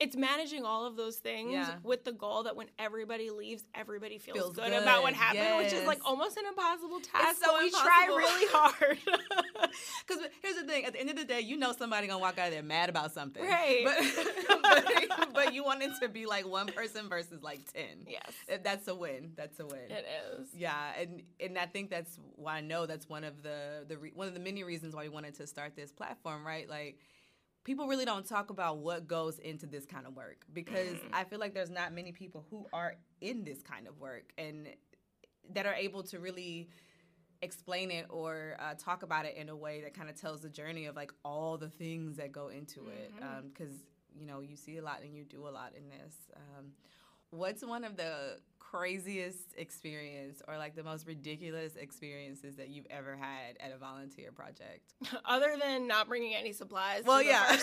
it's 0.00 0.16
managing 0.16 0.64
all 0.64 0.86
of 0.86 0.96
those 0.96 1.16
things 1.16 1.52
Yeah. 1.52 1.74
with 1.82 2.04
the 2.04 2.12
goal 2.12 2.44
that 2.44 2.56
when 2.56 2.68
everybody 2.78 3.28
leaves, 3.30 3.62
everybody 3.74 4.16
feels, 4.18 4.38
Feels 4.38 4.56
good, 4.56 4.72
about 4.72 5.02
what 5.02 5.12
good, 5.12 5.18
happened, 5.20 5.58
which 5.58 5.72
is 5.74 5.86
like 5.86 6.00
almost 6.06 6.36
an 6.38 6.44
impossible 6.46 7.00
task. 7.00 7.42
so 7.44 7.52
but 7.52 7.62
we 7.62 7.70
try 7.70 8.06
really 8.08 8.46
hard. 8.50 8.98
Because 10.06 10.24
here's 10.42 10.56
the 10.56 10.64
thing: 10.64 10.84
at 10.84 10.94
the 10.94 11.00
end 11.00 11.10
of 11.10 11.16
the 11.16 11.24
day, 11.24 11.40
you 11.40 11.56
know 11.56 11.72
somebody 11.72 12.06
gonna 12.08 12.18
walk 12.18 12.38
out 12.38 12.48
of 12.48 12.52
there 12.54 12.62
mad 12.62 12.88
about 12.88 13.12
something, 13.12 13.44
Right. 13.44 13.82
But 13.84 14.58
but, 15.18 15.34
but 15.34 15.54
you 15.54 15.62
want 15.64 15.82
it 15.82 15.92
to 16.00 16.08
be 16.08 16.26
like 16.26 16.46
one 16.48 16.66
person 16.66 17.08
versus 17.08 17.42
like 17.42 17.60
ten. 17.72 18.04
yes, 18.08 18.60
That's 18.64 18.88
a 18.88 18.94
win. 18.94 19.32
That's 19.36 19.60
a 19.60 19.66
win. 19.66 19.78
it 19.90 20.04
is. 20.40 20.48
Yeah, 20.56 20.74
and 20.98 21.22
and 21.38 21.56
I 21.58 21.66
think 21.66 21.90
that's 21.90 22.18
why 22.36 22.56
I 22.56 22.60
know 22.62 22.86
that's 22.86 23.08
one 23.08 23.22
of 23.22 23.42
the 23.42 23.84
the 23.86 23.96
re- 23.98 24.12
one 24.14 24.26
of 24.28 24.34
the 24.34 24.40
many 24.40 24.64
reasons 24.64 24.94
why 24.96 25.02
we 25.02 25.08
wanted 25.08 25.34
to 25.36 25.46
start 25.46 25.76
this 25.76 25.92
platform, 25.92 26.44
right? 26.44 26.68
Like 26.68 26.98
people 27.64 27.86
really 27.86 28.04
don't 28.04 28.26
talk 28.26 28.50
about 28.50 28.78
what 28.78 29.06
goes 29.06 29.38
into 29.38 29.66
this 29.66 29.84
kind 29.84 30.06
of 30.06 30.14
work 30.16 30.44
because 30.52 30.98
Mhm. 30.98 31.10
I 31.12 31.24
feel 31.24 31.38
like 31.38 31.54
there's 31.54 31.70
not 31.70 31.92
many 31.92 32.12
people 32.12 32.46
who 32.50 32.66
are 32.72 32.96
in 33.20 33.44
this 33.44 33.62
kind 33.62 33.86
of 33.86 33.98
work 33.98 34.32
and 34.38 34.68
that 35.50 35.66
are 35.66 35.74
able 35.74 36.02
to 36.04 36.18
really 36.18 36.70
explain 37.42 37.90
it 37.90 38.06
or 38.10 38.56
uh, 38.58 38.74
talk 38.74 39.02
about 39.02 39.24
it 39.26 39.34
in 39.36 39.48
a 39.48 39.56
way 39.56 39.80
that 39.82 39.94
kind 39.94 40.08
of 40.10 40.16
tells 40.16 40.42
the 40.42 40.48
journey 40.48 40.86
of 40.86 40.94
like 40.96 41.12
all 41.24 41.56
the 41.56 41.68
things 41.70 42.16
that 42.16 42.32
go 42.32 42.48
into 42.48 42.88
it 42.88 43.12
Mhm. 43.14 43.42
because 43.48 43.84
you 44.14 44.26
know 44.26 44.40
you 44.40 44.56
see 44.56 44.76
a 44.78 44.82
lot 44.82 45.02
and 45.02 45.14
you 45.14 45.24
do 45.24 45.46
a 45.46 45.50
lot 45.50 45.74
in 45.74 45.88
this 45.88 46.14
um, 46.36 46.74
what's 47.30 47.62
one 47.64 47.84
of 47.84 47.96
the 47.96 48.40
craziest 48.70 49.54
experience 49.56 50.42
or 50.46 50.56
like 50.56 50.76
the 50.76 50.82
most 50.82 51.06
ridiculous 51.06 51.76
experiences 51.76 52.56
that 52.56 52.68
you've 52.68 52.86
ever 52.90 53.16
had 53.16 53.56
at 53.60 53.72
a 53.72 53.78
volunteer 53.78 54.30
project? 54.32 54.94
Other 55.24 55.56
than 55.60 55.86
not 55.86 56.08
bringing 56.08 56.34
any 56.34 56.52
supplies. 56.52 57.04
well 57.04 57.22
yeah. 57.22 57.58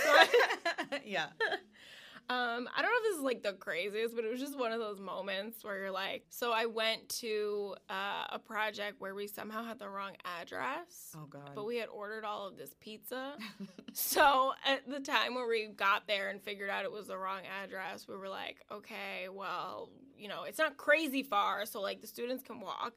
yeah 1.05 1.27
Um, 2.29 2.67
I 2.75 2.81
don't 2.81 2.91
know 2.91 2.97
if 2.97 3.03
this 3.03 3.17
is 3.19 3.23
like 3.23 3.41
the 3.41 3.53
craziest, 3.53 4.13
but 4.13 4.25
it 4.25 4.29
was 4.29 4.39
just 4.41 4.57
one 4.59 4.73
of 4.73 4.79
those 4.79 4.99
moments 4.99 5.63
where 5.63 5.77
you're 5.77 5.91
like, 5.91 6.25
so 6.29 6.51
I 6.51 6.65
went 6.65 7.07
to 7.19 7.75
uh, 7.89 8.25
a 8.31 8.37
project 8.39 8.99
where 8.99 9.15
we 9.15 9.27
somehow 9.27 9.63
had 9.63 9.79
the 9.79 9.87
wrong 9.87 10.11
address. 10.41 11.15
oh 11.15 11.25
god 11.29 11.51
But 11.55 11.65
we 11.65 11.77
had 11.77 11.87
ordered 11.87 12.25
all 12.25 12.45
of 12.45 12.57
this 12.57 12.71
pizza. 12.81 13.37
so 13.93 14.51
at 14.65 14.89
the 14.89 14.99
time 14.99 15.35
where 15.35 15.47
we 15.47 15.67
got 15.67 16.05
there 16.05 16.27
and 16.29 16.41
figured 16.41 16.69
out 16.69 16.83
it 16.83 16.91
was 16.91 17.07
the 17.07 17.17
wrong 17.17 17.43
address, 17.63 18.07
we 18.09 18.17
were 18.17 18.29
like, 18.29 18.57
okay, 18.71 19.29
well, 19.31 19.89
you 20.17 20.27
know, 20.27 20.43
it's 20.43 20.59
not 20.59 20.75
crazy 20.75 21.23
far, 21.23 21.65
so 21.65 21.79
like 21.79 22.01
the 22.01 22.07
students 22.07 22.43
can 22.43 22.59
walk. 22.59 22.93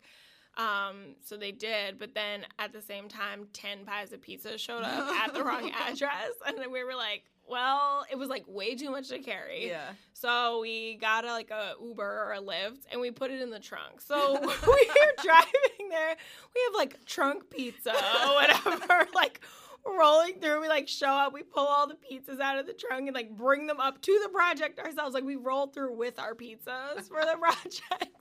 Um, 0.56 1.14
so 1.22 1.36
they 1.36 1.52
did, 1.52 1.98
but 1.98 2.14
then 2.14 2.44
at 2.58 2.72
the 2.72 2.82
same 2.82 3.08
time, 3.08 3.46
10 3.52 3.84
pies 3.86 4.12
of 4.12 4.20
pizza 4.20 4.58
showed 4.58 4.82
up 4.82 5.08
at 5.22 5.32
the 5.32 5.44
wrong 5.44 5.70
address. 5.88 6.32
And 6.44 6.58
then 6.58 6.72
we 6.72 6.82
were 6.82 6.96
like, 6.96 7.22
well, 7.50 8.04
it 8.10 8.16
was 8.16 8.28
like 8.28 8.44
way 8.46 8.74
too 8.76 8.90
much 8.90 9.08
to 9.08 9.18
carry. 9.18 9.68
yeah 9.68 9.90
So 10.12 10.60
we 10.60 10.94
got 11.00 11.24
a, 11.24 11.32
like 11.32 11.50
a 11.50 11.72
Uber 11.82 12.02
or 12.02 12.32
a 12.32 12.40
Lyft 12.40 12.86
and 12.90 13.00
we 13.00 13.10
put 13.10 13.30
it 13.30 13.40
in 13.40 13.50
the 13.50 13.58
trunk. 13.58 14.00
So 14.00 14.34
we're 14.66 15.22
driving 15.22 15.88
there. 15.90 16.16
We 16.54 16.60
have 16.66 16.74
like 16.76 17.04
trunk 17.06 17.50
pizza 17.50 17.92
or 17.92 18.34
whatever, 18.34 19.08
like 19.14 19.40
rolling 19.84 20.40
through. 20.40 20.60
We 20.60 20.68
like 20.68 20.88
show 20.88 21.08
up, 21.08 21.32
we 21.32 21.42
pull 21.42 21.66
all 21.66 21.86
the 21.86 21.96
pizzas 21.96 22.40
out 22.40 22.58
of 22.58 22.66
the 22.66 22.72
trunk 22.72 23.06
and 23.06 23.14
like 23.14 23.36
bring 23.36 23.66
them 23.66 23.80
up 23.80 24.00
to 24.02 24.20
the 24.22 24.28
project 24.28 24.78
ourselves. 24.78 25.14
Like 25.14 25.24
we 25.24 25.36
rolled 25.36 25.74
through 25.74 25.96
with 25.96 26.18
our 26.18 26.34
pizzas 26.34 27.08
for 27.08 27.20
the 27.20 27.36
project. 27.40 28.16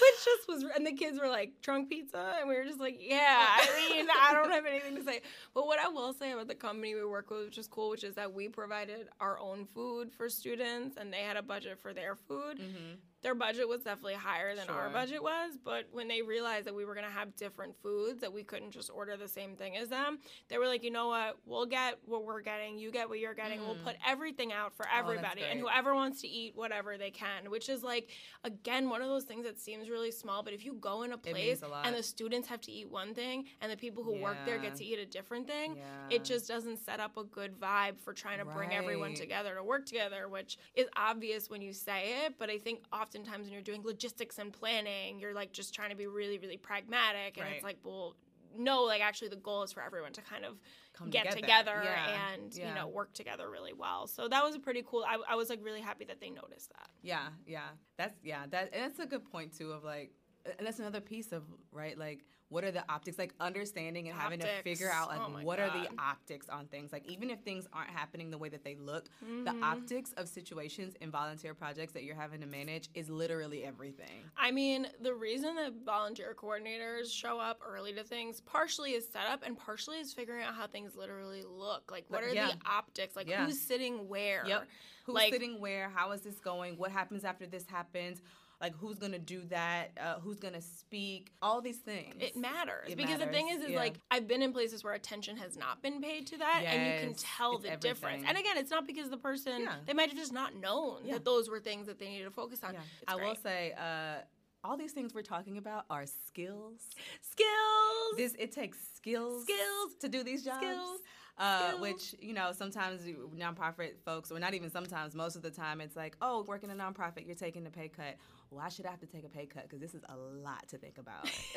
Which 0.00 0.24
just 0.24 0.48
was, 0.48 0.64
and 0.74 0.86
the 0.86 0.92
kids 0.92 1.20
were 1.20 1.28
like, 1.28 1.52
trunk 1.60 1.90
pizza? 1.90 2.34
And 2.40 2.48
we 2.48 2.56
were 2.56 2.64
just 2.64 2.80
like, 2.80 2.96
yeah, 2.98 3.46
I 3.58 3.90
mean, 3.90 4.06
I 4.22 4.32
don't 4.32 4.50
have 4.50 4.64
anything 4.64 4.96
to 4.96 5.04
say. 5.04 5.20
But 5.52 5.66
what 5.66 5.78
I 5.78 5.88
will 5.88 6.14
say 6.14 6.32
about 6.32 6.48
the 6.48 6.54
company 6.54 6.94
we 6.94 7.04
work 7.04 7.30
with, 7.30 7.44
which 7.44 7.58
is 7.58 7.66
cool, 7.66 7.90
which 7.90 8.04
is 8.04 8.14
that 8.14 8.32
we 8.32 8.48
provided 8.48 9.08
our 9.20 9.38
own 9.38 9.66
food 9.74 10.10
for 10.12 10.30
students 10.30 10.96
and 10.96 11.12
they 11.12 11.18
had 11.18 11.36
a 11.36 11.42
budget 11.42 11.78
for 11.78 11.92
their 11.92 12.14
food. 12.14 12.58
mm-hmm. 12.58 12.94
Their 13.22 13.34
budget 13.34 13.68
was 13.68 13.82
definitely 13.82 14.14
higher 14.14 14.54
than 14.54 14.68
our 14.70 14.88
budget 14.88 15.22
was, 15.22 15.58
but 15.62 15.84
when 15.92 16.08
they 16.08 16.22
realized 16.22 16.66
that 16.66 16.74
we 16.74 16.86
were 16.86 16.94
going 16.94 17.04
to 17.06 17.12
have 17.12 17.36
different 17.36 17.74
foods, 17.82 18.20
that 18.22 18.32
we 18.32 18.42
couldn't 18.42 18.70
just 18.70 18.90
order 18.90 19.14
the 19.16 19.28
same 19.28 19.56
thing 19.56 19.76
as 19.76 19.88
them, 19.88 20.18
they 20.48 20.56
were 20.56 20.66
like, 20.66 20.82
you 20.82 20.90
know 20.90 21.08
what? 21.08 21.36
We'll 21.44 21.66
get 21.66 21.98
what 22.06 22.24
we're 22.24 22.40
getting, 22.40 22.78
you 22.78 22.90
get 22.90 23.08
what 23.10 23.18
you're 23.18 23.34
getting. 23.34 23.60
We'll 23.60 23.76
Mhm. 23.76 23.82
put 23.84 23.96
everything 24.06 24.52
out 24.52 24.72
for 24.74 24.86
Oh, 24.88 24.96
everybody, 24.98 25.42
and 25.42 25.60
whoever 25.60 25.94
wants 25.94 26.22
to 26.22 26.28
eat 26.28 26.54
whatever 26.56 26.96
they 26.96 27.10
can, 27.10 27.50
which 27.50 27.68
is 27.68 27.82
like, 27.82 28.10
again, 28.44 28.88
one 28.88 29.02
of 29.02 29.08
those 29.08 29.24
things 29.24 29.44
that 29.44 29.58
seems 29.58 29.90
really 29.90 30.10
small, 30.10 30.42
but 30.42 30.54
if 30.54 30.64
you 30.64 30.72
go 30.74 31.02
in 31.02 31.12
a 31.12 31.18
place 31.18 31.62
a 31.62 31.86
and 31.86 31.94
the 31.94 32.02
students 32.02 32.48
have 32.48 32.60
to 32.62 32.72
eat 32.72 32.88
one 32.90 33.14
thing 33.14 33.44
and 33.60 33.70
the 33.70 33.76
people 33.76 34.02
who 34.02 34.14
work 34.14 34.44
there 34.44 34.58
get 34.58 34.74
to 34.76 34.84
eat 34.84 34.98
a 34.98 35.04
different 35.06 35.46
thing, 35.46 35.74
yeah 35.76 35.84
it 36.08 36.24
just 36.24 36.48
doesn't 36.48 36.76
set 36.78 36.98
up 37.00 37.16
a 37.16 37.24
good 37.24 37.58
vibe 37.60 37.98
for 38.00 38.12
trying 38.12 38.38
to 38.38 38.44
bring 38.44 38.74
everyone 38.74 39.14
together 39.14 39.54
to 39.54 39.62
work 39.62 39.86
together, 39.86 40.28
which 40.28 40.58
is 40.74 40.88
obvious 40.96 41.48
when 41.48 41.62
you 41.62 41.72
say 41.72 42.24
it. 42.24 42.34
But 42.38 42.50
I 42.50 42.58
think 42.58 42.82
oftentimes 43.10 43.44
when 43.44 43.52
you're 43.52 43.62
doing 43.62 43.82
logistics 43.84 44.38
and 44.38 44.52
planning, 44.52 45.18
you're 45.18 45.34
like 45.34 45.52
just 45.52 45.74
trying 45.74 45.90
to 45.90 45.96
be 45.96 46.06
really, 46.06 46.38
really 46.38 46.56
pragmatic. 46.56 47.36
And 47.36 47.46
Right. 47.46 47.54
it's 47.56 47.64
like, 47.64 47.78
well, 47.82 48.14
no, 48.56 48.82
like 48.84 49.00
actually 49.00 49.28
the 49.28 49.36
goal 49.36 49.62
is 49.62 49.72
for 49.72 49.82
everyone 49.82 50.12
to 50.12 50.22
kind 50.22 50.44
of 50.44 50.58
Come 50.92 51.10
get 51.10 51.30
together. 51.30 51.40
together, 51.40 51.82
Yeah, 51.84 52.32
and, 52.34 52.54
you 52.54 52.72
know, 52.74 52.86
work 52.88 53.12
together 53.12 53.50
really 53.50 53.72
well. 53.72 54.06
So 54.06 54.28
that 54.28 54.44
was 54.44 54.54
a 54.54 54.60
pretty 54.60 54.84
cool, 54.86 55.04
I, 55.06 55.18
I 55.28 55.34
was 55.34 55.48
like 55.50 55.60
really 55.62 55.80
happy 55.80 56.04
that 56.04 56.20
they 56.20 56.30
noticed 56.30 56.70
that. 56.70 56.88
Yeah, 57.02 57.28
yeah. 57.46 57.68
That's 57.96 58.14
yeah, 58.22 58.44
that 58.50 58.70
and 58.72 58.82
that's 58.84 58.98
a 59.00 59.06
good 59.06 59.24
point 59.30 59.56
too 59.56 59.72
of 59.72 59.82
like 59.84 60.12
and 60.58 60.66
that's 60.66 60.78
another 60.78 61.00
piece 61.00 61.32
of 61.32 61.42
right 61.70 61.98
like 61.98 62.24
what 62.50 62.64
are 62.64 62.70
the 62.72 62.84
optics 62.92 63.16
like 63.18 63.32
understanding 63.40 64.08
and 64.08 64.18
having 64.18 64.40
to 64.40 64.46
figure 64.62 64.90
out 64.90 65.08
like 65.08 65.20
Oh 65.20 65.30
what 65.44 65.58
are 65.58 65.70
the 65.70 65.88
optics 65.98 66.48
on 66.48 66.66
things 66.66 66.92
like 66.92 67.06
even 67.08 67.30
if 67.30 67.40
things 67.40 67.66
aren't 67.72 67.90
happening 67.90 68.30
the 68.30 68.38
way 68.38 68.48
that 68.50 68.64
they 68.64 68.74
look 68.74 69.06
the 69.20 69.50
Mhm. 69.52 69.62
optics 69.62 70.12
of 70.16 70.28
situations 70.28 70.94
in 71.00 71.10
volunteer 71.10 71.54
projects 71.54 71.92
that 71.92 72.02
you're 72.04 72.16
having 72.16 72.40
to 72.40 72.46
manage 72.46 72.88
is 72.94 73.08
literally 73.08 73.64
everything 73.64 74.24
I 74.36 74.50
mean, 74.50 74.88
the 75.00 75.14
reason 75.14 75.54
that 75.56 75.72
volunteer 75.84 76.34
coordinators 76.36 77.10
show 77.12 77.38
up 77.38 77.60
early 77.64 77.92
to 77.94 78.02
things 78.04 78.40
partially 78.40 78.94
is 78.94 79.08
setup 79.08 79.42
and 79.44 79.56
partially 79.56 79.98
is 79.98 80.12
figuring 80.12 80.42
out 80.42 80.54
how 80.54 80.66
things 80.66 80.96
literally 80.96 81.42
look. 81.42 81.90
Like, 81.90 82.04
what 82.08 82.24
are 82.24 82.32
yeah. 82.34 82.48
the 82.48 82.56
optics? 82.68 83.14
Like, 83.14 83.28
Yeah. 83.28 83.44
who's 83.46 83.60
sitting 83.60 84.08
where? 84.08 84.44
Yep. 84.46 84.66
who's 85.06 85.14
Like- 85.14 85.32
sitting 85.32 85.58
where 85.60 85.88
how 85.88 86.12
is 86.12 86.20
this 86.20 86.38
going 86.40 86.76
what 86.76 86.90
happens 86.90 87.24
after 87.24 87.46
this 87.46 87.66
happens 87.66 88.20
like 88.60 88.74
who's 88.76 88.98
gonna 88.98 89.18
do 89.18 89.42
that 89.48 89.90
uh, 90.00 90.20
who's 90.20 90.38
gonna 90.38 90.60
speak 90.60 91.30
all 91.40 91.60
these 91.60 91.78
things 91.78 92.14
It 92.18 92.36
matters 92.36 92.88
It 92.90 92.96
because 92.96 93.18
the 93.18 93.26
thing 93.26 93.48
is, 93.48 93.62
is 93.62 93.70
yeah. 93.70 93.76
like 93.78 93.94
I've 94.10 94.28
been 94.28 94.42
in 94.42 94.52
places 94.52 94.84
where 94.84 94.92
attention 94.94 95.36
has 95.38 95.56
not 95.56 95.82
been 95.82 96.00
paid 96.02 96.26
to 96.28 96.38
that, 96.38 96.62
and 96.66 96.86
you 97.02 97.08
can 97.08 97.14
tell 97.14 97.58
the 97.58 97.76
difference. 97.76 98.24
And 98.26 98.36
again, 98.36 98.56
it's 98.56 98.70
not 98.70 98.86
because 98.86 99.08
the 99.10 99.16
person 99.16 99.62
Yeah. 99.62 99.74
they 99.86 99.92
might 99.94 100.08
have 100.10 100.18
just 100.18 100.32
not 100.32 100.54
known 100.54 101.06
that 101.08 101.24
those 101.24 101.48
were 101.48 101.60
things 101.60 101.86
that 101.86 101.98
they 101.98 102.08
needed 102.08 102.24
to 102.24 102.30
focus 102.30 102.60
on. 102.62 102.74
i 103.08 103.14
will 103.16 103.36
say 103.36 103.72
uh, 103.78 104.16
all 104.62 104.76
these 104.76 104.92
things 104.92 105.14
we're 105.14 105.22
talking 105.22 105.56
about 105.56 105.84
are 105.88 106.04
skills 106.06 106.80
skills. 107.22 108.16
this 108.16 108.34
it 108.38 108.52
takes 108.52 108.78
skills 108.96 109.42
Skills. 109.44 109.94
to 110.00 110.08
do 110.08 110.22
these 110.22 110.44
jobs 110.44 110.58
Skills. 110.66 111.00
Uh, 111.38 111.72
which 111.78 112.14
you 112.20 112.34
know 112.34 112.52
sometimes 112.52 113.00
nonprofit 113.34 113.92
folks 114.04 114.30
or 114.30 114.38
not 114.38 114.52
even 114.52 114.68
sometimes 114.68 115.14
most 115.14 115.36
of 115.36 115.40
the 115.42 115.50
time 115.50 115.80
it's 115.80 115.96
like 115.96 116.14
oh 116.20 116.44
working 116.46 116.70
a 116.70 116.74
nonprofit 116.74 117.24
you're 117.26 117.34
taking 117.34 117.66
a 117.66 117.70
pay 117.70 117.88
cut 117.88 118.16
why 118.50 118.68
should 118.68 118.86
i 118.86 118.90
have 118.90 119.00
to 119.00 119.06
take 119.06 119.24
a 119.24 119.28
pay 119.28 119.46
cut 119.46 119.62
because 119.62 119.80
this 119.80 119.94
is 119.94 120.02
a 120.08 120.16
lot 120.16 120.66
to 120.68 120.76
think 120.78 120.98
about 120.98 121.24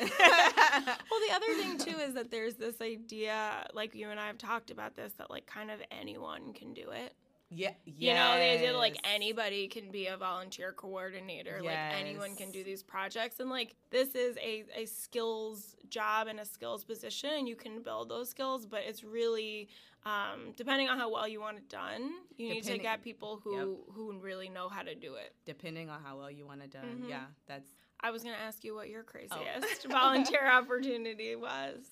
Well, 1.10 1.20
the 1.28 1.34
other 1.34 1.54
thing 1.54 1.78
too 1.78 1.98
is 1.98 2.14
that 2.14 2.30
there's 2.30 2.54
this 2.54 2.80
idea, 2.80 3.66
like 3.74 3.94
you 3.94 4.10
and 4.10 4.18
I 4.18 4.26
have 4.26 4.38
talked 4.38 4.70
about 4.70 4.96
this, 4.96 5.12
that 5.18 5.30
like 5.30 5.46
kind 5.46 5.70
of 5.70 5.80
anyone 5.90 6.52
can 6.52 6.74
do 6.74 6.90
it. 6.90 7.14
Yeah 7.54 7.70
You 7.84 8.14
know, 8.14 8.34
the 8.36 8.50
idea 8.54 8.72
that 8.72 8.78
like 8.78 8.96
anybody 9.04 9.68
can 9.68 9.90
be 9.90 10.06
a 10.08 10.16
volunteer 10.16 10.72
coordinator, 10.72 11.60
like 11.62 11.78
anyone 12.00 12.34
can 12.36 12.50
do 12.50 12.64
these 12.64 12.82
projects, 12.82 13.40
and 13.40 13.50
like 13.50 13.74
this 13.90 14.14
is 14.14 14.36
a 14.38 14.64
a 14.76 14.86
skills 14.86 15.76
job 15.88 16.26
and 16.28 16.40
a 16.40 16.44
skills 16.44 16.84
position, 16.84 17.30
and 17.38 17.48
you 17.48 17.56
can 17.56 17.82
build 17.82 18.08
those 18.08 18.28
skills, 18.30 18.66
but 18.66 18.80
it's 18.86 19.04
really 19.04 19.68
um, 20.06 20.52
depending 20.56 20.88
on 20.88 20.98
how 20.98 21.10
well 21.10 21.26
you 21.26 21.40
want 21.40 21.56
it 21.56 21.68
done. 21.68 22.10
You 22.36 22.48
need 22.50 22.64
to 22.64 22.78
get 22.78 23.02
people 23.02 23.40
who 23.42 23.78
who 23.92 24.18
really 24.20 24.48
know 24.48 24.68
how 24.68 24.82
to 24.82 24.94
do 24.94 25.14
it. 25.14 25.32
depending 25.46 25.88
on 25.90 26.02
how 26.02 26.18
well 26.18 26.30
you 26.30 26.44
want 26.46 26.62
it 26.62 26.70
done 26.70 27.02
Mhm. 27.04 27.08
yeah 27.08 27.26
that's 27.46 27.70
I 28.00 28.10
was 28.10 28.22
gonna 28.22 28.36
ask 28.36 28.64
you 28.64 28.74
what 28.74 28.90
your 28.90 29.02
craziest 29.02 29.86
Oh. 29.86 29.88
volunteer 30.00 30.46
opportunity 30.46 31.36
was. 31.36 31.86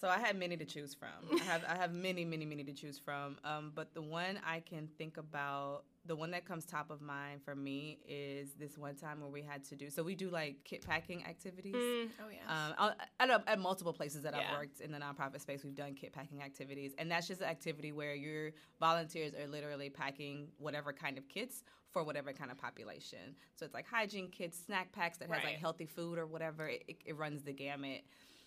So 0.00 0.08
I 0.08 0.18
had 0.18 0.36
many 0.36 0.56
to 0.56 0.64
choose 0.64 0.94
from. 0.94 1.38
I 1.40 1.44
have 1.44 1.64
I 1.68 1.76
have 1.76 1.92
many, 1.92 2.24
many, 2.24 2.44
many 2.44 2.64
to 2.64 2.72
choose 2.72 2.98
from. 2.98 3.36
Um, 3.44 3.72
but 3.74 3.94
the 3.94 4.02
one 4.02 4.38
I 4.44 4.60
can 4.60 4.88
think 4.98 5.16
about, 5.16 5.84
the 6.04 6.16
one 6.16 6.32
that 6.32 6.44
comes 6.44 6.64
top 6.64 6.90
of 6.90 7.00
mind 7.00 7.42
for 7.42 7.54
me 7.54 8.00
is 8.06 8.50
this 8.58 8.76
one 8.76 8.96
time 8.96 9.20
where 9.20 9.30
we 9.30 9.40
had 9.40 9.64
to 9.64 9.76
do. 9.76 9.88
So 9.90 10.02
we 10.02 10.14
do 10.14 10.28
like 10.30 10.56
kit 10.64 10.84
packing 10.86 11.24
activities. 11.24 11.76
Mm, 11.76 12.08
oh 12.20 12.28
yeah. 12.30 12.74
Um, 12.84 12.92
at, 13.20 13.30
a, 13.30 13.42
at 13.46 13.58
multiple 13.58 13.92
places 13.92 14.22
that 14.24 14.34
Yeah. 14.34 14.50
I've 14.50 14.58
worked 14.58 14.80
in 14.80 14.90
the 14.90 14.98
nonprofit 14.98 15.40
space, 15.40 15.64
we've 15.64 15.74
done 15.76 15.94
kit 15.94 16.12
packing 16.12 16.42
activities, 16.42 16.92
and 16.98 17.10
that's 17.10 17.28
just 17.28 17.40
an 17.40 17.48
activity 17.48 17.92
where 17.92 18.14
your 18.14 18.50
volunteers 18.80 19.32
are 19.34 19.46
literally 19.46 19.90
packing 19.90 20.48
whatever 20.58 20.92
kind 20.92 21.16
of 21.18 21.28
kits 21.28 21.62
for 21.92 22.02
whatever 22.02 22.32
kind 22.32 22.50
of 22.50 22.58
population. 22.58 23.36
So 23.54 23.64
it's 23.64 23.72
like 23.72 23.86
hygiene 23.88 24.28
kits, 24.28 24.58
snack 24.58 24.92
packs 24.92 25.18
that 25.18 25.30
has 25.30 25.44
like 25.44 25.58
healthy 25.58 25.86
food 25.86 26.18
or 26.18 26.26
whatever. 26.26 26.66
It, 26.66 26.82
it, 26.88 26.96
it 27.06 27.16
runs 27.16 27.44
the 27.44 27.52
gamut. 27.52 28.02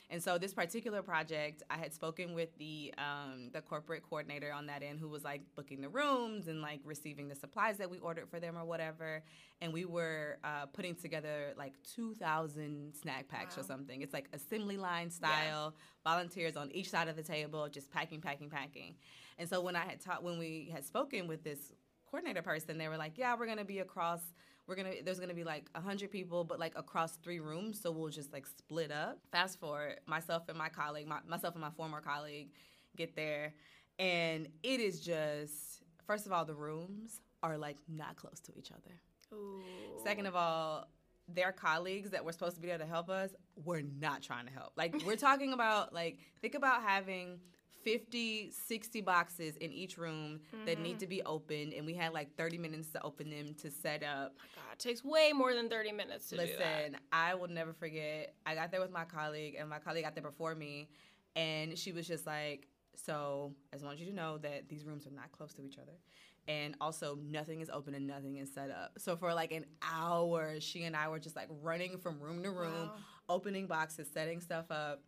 And 0.10 0.24
so 0.24 0.38
this 0.38 0.54
particular 0.54 1.02
project, 1.02 1.64
I 1.70 1.78
had 1.78 1.94
spoken 1.94 2.34
with 2.34 2.58
the 2.58 2.94
um, 2.98 3.50
the 3.52 3.62
corporate 3.62 4.04
coordinator 4.04 4.54
on 4.54 4.68
that 4.68 4.82
end, 4.82 5.00
who 5.00 5.10
was 5.10 5.24
like 5.24 5.42
booking 5.56 5.82
the 5.82 5.90
rooms 5.90 6.48
and 6.48 6.62
like 6.62 6.80
receiving 6.86 7.28
the 7.28 7.36
supplies 7.36 7.78
that 7.78 7.90
we 7.90 8.00
ordered 8.00 8.30
for 8.30 8.40
them 8.40 8.58
or 8.58 8.64
whatever. 8.64 9.22
And 9.60 9.74
we 9.74 9.84
were 9.84 10.38
uh, 10.46 10.68
putting 10.68 10.96
together 10.96 11.54
like 11.58 11.74
2,000 11.94 12.94
snack 12.96 13.28
packs 13.28 13.58
or 13.58 13.64
something. 13.64 14.02
It's 14.02 14.14
like 14.14 14.30
assembly 14.32 14.78
line 14.78 15.10
style, 15.12 15.76
volunteers 16.06 16.56
on 16.56 16.72
each 16.72 16.90
side 16.90 17.10
of 17.10 17.18
the 17.18 17.24
table, 17.24 17.68
just 17.68 17.92
packing, 17.92 18.22
packing, 18.22 18.50
packing. 18.50 18.96
And 19.38 19.50
so 19.50 19.60
when 19.60 19.76
I 19.76 19.84
had 19.86 20.00
taught, 20.00 20.24
when 20.24 20.40
we 20.40 20.70
had 20.72 20.86
spoken 20.86 21.28
with 21.28 21.44
this 21.44 21.74
coordinator 22.10 22.42
person, 22.42 22.78
they 22.78 22.88
were 22.88 22.98
like, 22.98 23.18
"Yeah, 23.18 23.36
we're 23.38 23.48
gonna 23.48 23.66
be 23.66 23.80
across." 23.80 24.22
We're 24.68 24.76
gonna 24.76 24.96
there's 25.04 25.20
gonna 25.20 25.34
be 25.34 25.46
like 25.46 25.70
a 25.76 25.82
hundred 25.82 26.12
people, 26.12 26.44
but 26.44 26.60
like 26.60 26.74
across 26.76 27.16
three 27.18 27.40
rooms, 27.40 27.80
so 27.82 27.90
we'll 27.92 28.10
just 28.10 28.34
like 28.34 28.46
split 28.46 28.92
up. 28.92 29.20
Fast 29.32 29.60
forward, 29.60 30.00
myself 30.06 30.44
and 30.50 30.58
my 30.58 30.70
colleague, 30.70 31.08
my, 31.08 31.20
myself 31.28 31.56
and 31.56 31.62
my 31.62 31.70
former 31.72 32.02
colleague, 32.02 32.50
get 32.98 33.16
there, 33.16 33.54
and 33.98 34.48
it 34.64 34.80
is 34.80 35.00
just 35.00 35.84
first 36.06 36.26
of 36.26 36.34
all 36.34 36.44
the 36.44 36.56
rooms 36.56 37.22
are 37.44 37.58
like 37.58 37.78
not 37.88 38.18
close 38.18 38.40
to 38.42 38.52
each 38.58 38.72
other. 38.72 38.96
Ooh. 39.34 39.62
Second 40.04 40.26
of 40.26 40.36
all, 40.36 40.88
their 41.28 41.52
colleagues 41.52 42.12
that 42.12 42.24
were 42.24 42.32
supposed 42.32 42.56
to 42.56 42.62
be 42.62 42.68
there 42.68 42.78
to 42.78 42.86
help 42.86 43.10
us 43.10 43.32
were 43.64 43.82
not 43.82 44.22
trying 44.22 44.46
to 44.46 44.52
help. 44.52 44.74
Like 44.76 44.96
we're 45.06 45.16
talking 45.16 45.54
about 45.54 45.94
like 45.94 46.20
think 46.42 46.56
about 46.56 46.84
having 46.84 47.40
50, 47.88 48.52
60 48.52 49.00
boxes 49.00 49.56
in 49.56 49.72
each 49.72 49.98
room 49.98 50.42
that 50.66 50.78
need 50.78 51.00
to 51.00 51.06
mm-hmm. 51.06 51.10
be 51.10 51.24
opened 51.24 51.72
and 51.72 51.86
we 51.86 51.94
had 51.94 52.12
like 52.12 52.36
30 52.36 52.58
minutes 52.58 52.90
to 52.90 53.02
open 53.02 53.30
them 53.30 53.56
to 53.62 53.72
set 53.72 54.04
up. 54.04 54.36
God, 54.56 54.74
it 54.74 54.80
takes 54.80 55.06
way 55.06 55.32
more 55.34 55.54
than 55.54 55.70
30 55.70 55.94
minutes 55.94 56.28
to. 56.30 56.36
Listen, 56.36 56.98
I 57.14 57.34
will 57.36 57.48
never 57.48 57.72
forget. 57.72 58.36
I 58.46 58.56
got 58.56 58.72
there 58.72 58.82
with 58.82 58.92
my 58.92 59.06
colleague 59.06 59.56
and 59.58 59.70
my 59.70 59.80
colleague 59.80 60.04
got 60.04 60.16
there 60.16 60.24
before 60.24 60.54
me 60.54 60.90
and 61.38 61.78
she 61.78 61.94
was 61.94 62.06
just 62.06 62.28
like, 62.28 62.68
"So, 62.94 63.54
I 63.72 63.78
just 63.78 63.86
want 63.86 64.00
you 64.00 64.08
to 64.08 64.14
know 64.14 64.38
that 64.40 64.68
these 64.68 64.84
rooms 64.84 65.08
are 65.08 65.12
not 65.12 65.32
close 65.32 65.54
to 65.54 65.62
each 65.62 65.78
other." 65.78 65.94
And 66.50 66.76
also, 66.82 67.18
nothing 67.24 67.62
is 67.62 67.70
open 67.70 67.94
and 67.94 68.06
nothing 68.06 68.38
is 68.38 68.54
set 68.54 68.70
up. 68.70 68.98
So 68.98 69.16
for 69.16 69.34
like 69.34 69.52
an 69.54 69.66
hour, 69.82 70.60
she 70.60 70.84
and 70.84 70.96
I 70.96 71.08
were 71.08 71.20
just 71.20 71.38
like 71.38 71.48
running 71.62 71.98
from 72.00 72.20
room 72.20 72.44
to 72.44 72.52
room, 72.52 72.88
Wow. 72.88 72.96
opening 73.30 73.68
boxes, 73.68 74.10
setting 74.14 74.42
stuff 74.42 74.66
up. 74.72 75.04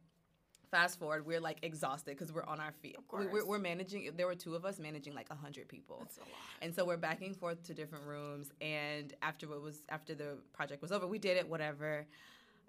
Fast 0.72 1.00
forward, 1.00 1.26
we're 1.26 1.40
like 1.40 1.58
exhausted 1.64 2.12
because 2.16 2.32
we're 2.32 2.46
on 2.46 2.60
our 2.60 2.72
feet. 2.72 2.96
Of 2.98 3.04
We- 3.12 3.26
We're, 3.26 3.32
course. 3.32 3.44
we're 3.46 3.60
managing. 3.60 4.12
There 4.16 4.28
were 4.28 4.36
two 4.36 4.56
of 4.56 4.66
us 4.66 4.78
managing 4.80 5.16
like 5.16 5.28
hundred 5.30 5.68
people. 5.68 5.98
That's 6.00 6.18
a 6.18 6.22
lot. 6.22 6.30
And 6.62 6.76
so 6.76 6.86
we're 6.86 6.98
back 6.98 7.22
and 7.22 7.36
forth 7.36 7.64
to 7.64 7.74
different 7.74 8.06
rooms. 8.06 8.52
And 8.62 9.14
after 9.24 9.52
it 9.52 9.62
was 9.62 9.82
after 9.90 10.14
the 10.14 10.38
project 10.54 10.82
was 10.82 10.92
over, 10.92 11.08
we 11.08 11.18
did 11.18 11.38
it. 11.38 11.48
Whatever. 11.50 12.06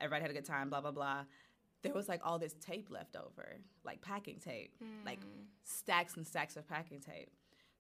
Everybody 0.00 0.22
had 0.22 0.30
a 0.30 0.34
good 0.34 0.46
time. 0.46 0.70
Blah 0.70 0.80
blah 0.80 0.92
blah. 0.92 1.24
There 1.82 1.92
was 1.92 2.08
like 2.08 2.20
all 2.24 2.38
this 2.38 2.54
tape 2.60 2.88
left 2.90 3.16
over, 3.16 3.56
like 3.84 4.00
packing 4.02 4.38
tape, 4.38 4.74
like 5.04 5.20
Mm. 5.20 5.44
stacks 5.64 6.16
and 6.16 6.26
stacks 6.26 6.56
of 6.56 6.66
packing 6.68 7.00
tape. 7.00 7.30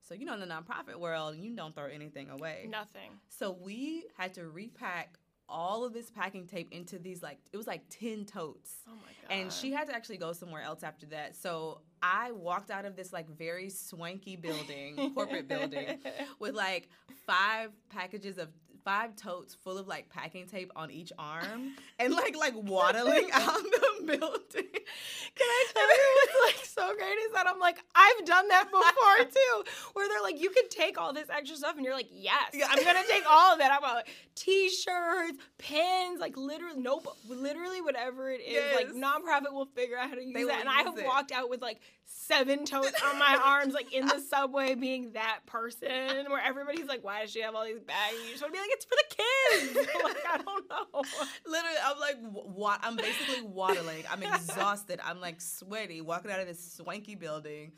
So 0.02 0.14
you 0.14 0.26
know, 0.26 0.34
in 0.34 0.40
the 0.40 0.46
nonprofit 0.46 0.96
world, 0.96 1.36
you 1.36 1.54
don't 1.56 1.74
throw 1.74 1.86
anything 1.86 2.28
away. 2.30 2.66
Nothing. 2.68 3.10
So 3.28 3.52
we 3.52 4.04
had 4.18 4.34
to 4.34 4.48
repack 4.48 5.18
all 5.50 5.84
of 5.84 5.92
this 5.92 6.10
packing 6.10 6.46
tape 6.46 6.72
into 6.72 6.98
these 6.98 7.22
like 7.22 7.38
it 7.52 7.56
was 7.56 7.66
like 7.66 7.82
ten 7.90 8.24
totes. 8.24 8.76
Oh 8.88 8.92
my 8.92 9.12
god. 9.28 9.40
And 9.40 9.52
she 9.52 9.72
had 9.72 9.88
to 9.88 9.94
actually 9.94 10.18
go 10.18 10.32
somewhere 10.32 10.62
else 10.62 10.82
after 10.82 11.06
that. 11.06 11.36
So 11.36 11.80
I 12.02 12.32
walked 12.32 12.70
out 12.70 12.84
of 12.84 12.96
this 12.96 13.12
like 13.12 13.28
very 13.28 13.68
swanky 13.68 14.36
building, 14.36 15.12
corporate 15.14 15.48
building, 15.48 15.98
with 16.38 16.54
like 16.54 16.88
five 17.26 17.70
packages 17.90 18.38
of 18.38 18.48
five 18.84 19.16
totes 19.16 19.54
full 19.54 19.78
of 19.78 19.86
like 19.88 20.08
packing 20.08 20.46
tape 20.46 20.70
on 20.76 20.90
each 20.90 21.12
arm 21.18 21.74
and 21.98 22.12
like 22.14 22.36
like 22.36 22.54
waddling 22.56 23.30
out 23.32 23.56
the 23.62 24.04
building. 24.06 24.70
Can 24.72 25.46
I 25.48 25.66
tell 25.72 25.88
you 25.88 26.26
what's 26.42 26.56
like 26.56 26.64
so 26.66 26.94
great 26.96 27.18
is 27.26 27.32
that 27.34 27.46
I'm 27.48 27.58
like, 27.60 27.78
I've 27.94 28.24
done 28.24 28.48
that 28.48 28.64
before 28.70 29.24
too. 29.30 29.64
Where 29.92 30.08
they're 30.08 30.22
like, 30.22 30.40
you 30.40 30.50
can 30.50 30.68
take 30.68 30.98
all 31.00 31.12
this 31.12 31.28
extra 31.30 31.56
stuff, 31.56 31.76
and 31.76 31.84
you're 31.84 31.94
like, 31.94 32.08
yes, 32.12 32.50
Yeah. 32.54 32.66
I'm 32.70 32.82
gonna 32.84 33.02
take 33.08 33.24
all 33.28 33.54
of 33.54 33.60
it. 33.60 33.66
I'm 33.70 33.82
like, 33.82 34.08
t-shirts, 34.34 35.38
pins, 35.58 36.20
like 36.20 36.36
literally, 36.36 36.80
nope, 36.80 37.06
literally 37.28 37.80
whatever 37.80 38.30
it 38.30 38.40
is. 38.40 38.74
Like 38.74 38.88
Yes. 38.92 38.96
nonprofit 38.96 39.52
will 39.52 39.66
figure 39.66 39.96
out 39.96 40.08
how 40.10 40.14
to 40.16 40.24
use 40.24 40.34
They 40.34 40.44
that. 40.44 40.60
And 40.60 40.68
I 40.68 40.82
have 40.82 40.98
it. 40.98 41.06
walked 41.06 41.32
out 41.32 41.48
with 41.50 41.62
like 41.62 41.80
seven 42.12 42.64
totes 42.64 42.92
on 43.04 43.18
my 43.18 43.38
arms, 43.44 43.72
like 43.74 43.92
in 43.92 44.06
the 44.06 44.20
subway, 44.20 44.74
being 44.74 45.12
that 45.12 45.40
person 45.46 46.26
where 46.28 46.40
everybody's 46.44 46.86
like, 46.86 47.02
why 47.04 47.22
does 47.22 47.30
she 47.30 47.40
have 47.40 47.54
all 47.54 47.64
these 47.64 47.80
bags? 47.80 48.16
You 48.24 48.30
just 48.32 48.42
want 48.42 48.54
to 48.54 48.58
be 48.58 48.62
like, 48.62 48.70
it's 48.72 48.84
for 48.84 48.96
the 48.96 49.14
kids. 49.16 49.88
like 50.04 50.16
I 50.28 50.38
don't 50.38 50.68
know. 50.68 51.02
Literally, 51.46 51.76
I'm 51.84 51.98
like, 52.00 52.16
what? 52.32 52.80
I'm 52.82 52.96
basically 52.96 53.42
waddling. 53.42 54.04
I'm 54.10 54.22
exhausted. 54.34 55.00
I'm 55.04 55.20
like 55.20 55.40
sweaty, 55.40 56.00
walking 56.00 56.30
out 56.30 56.40
of 56.40 56.46
this 56.46 56.74
swanky 56.74 57.14
building. 57.14 57.72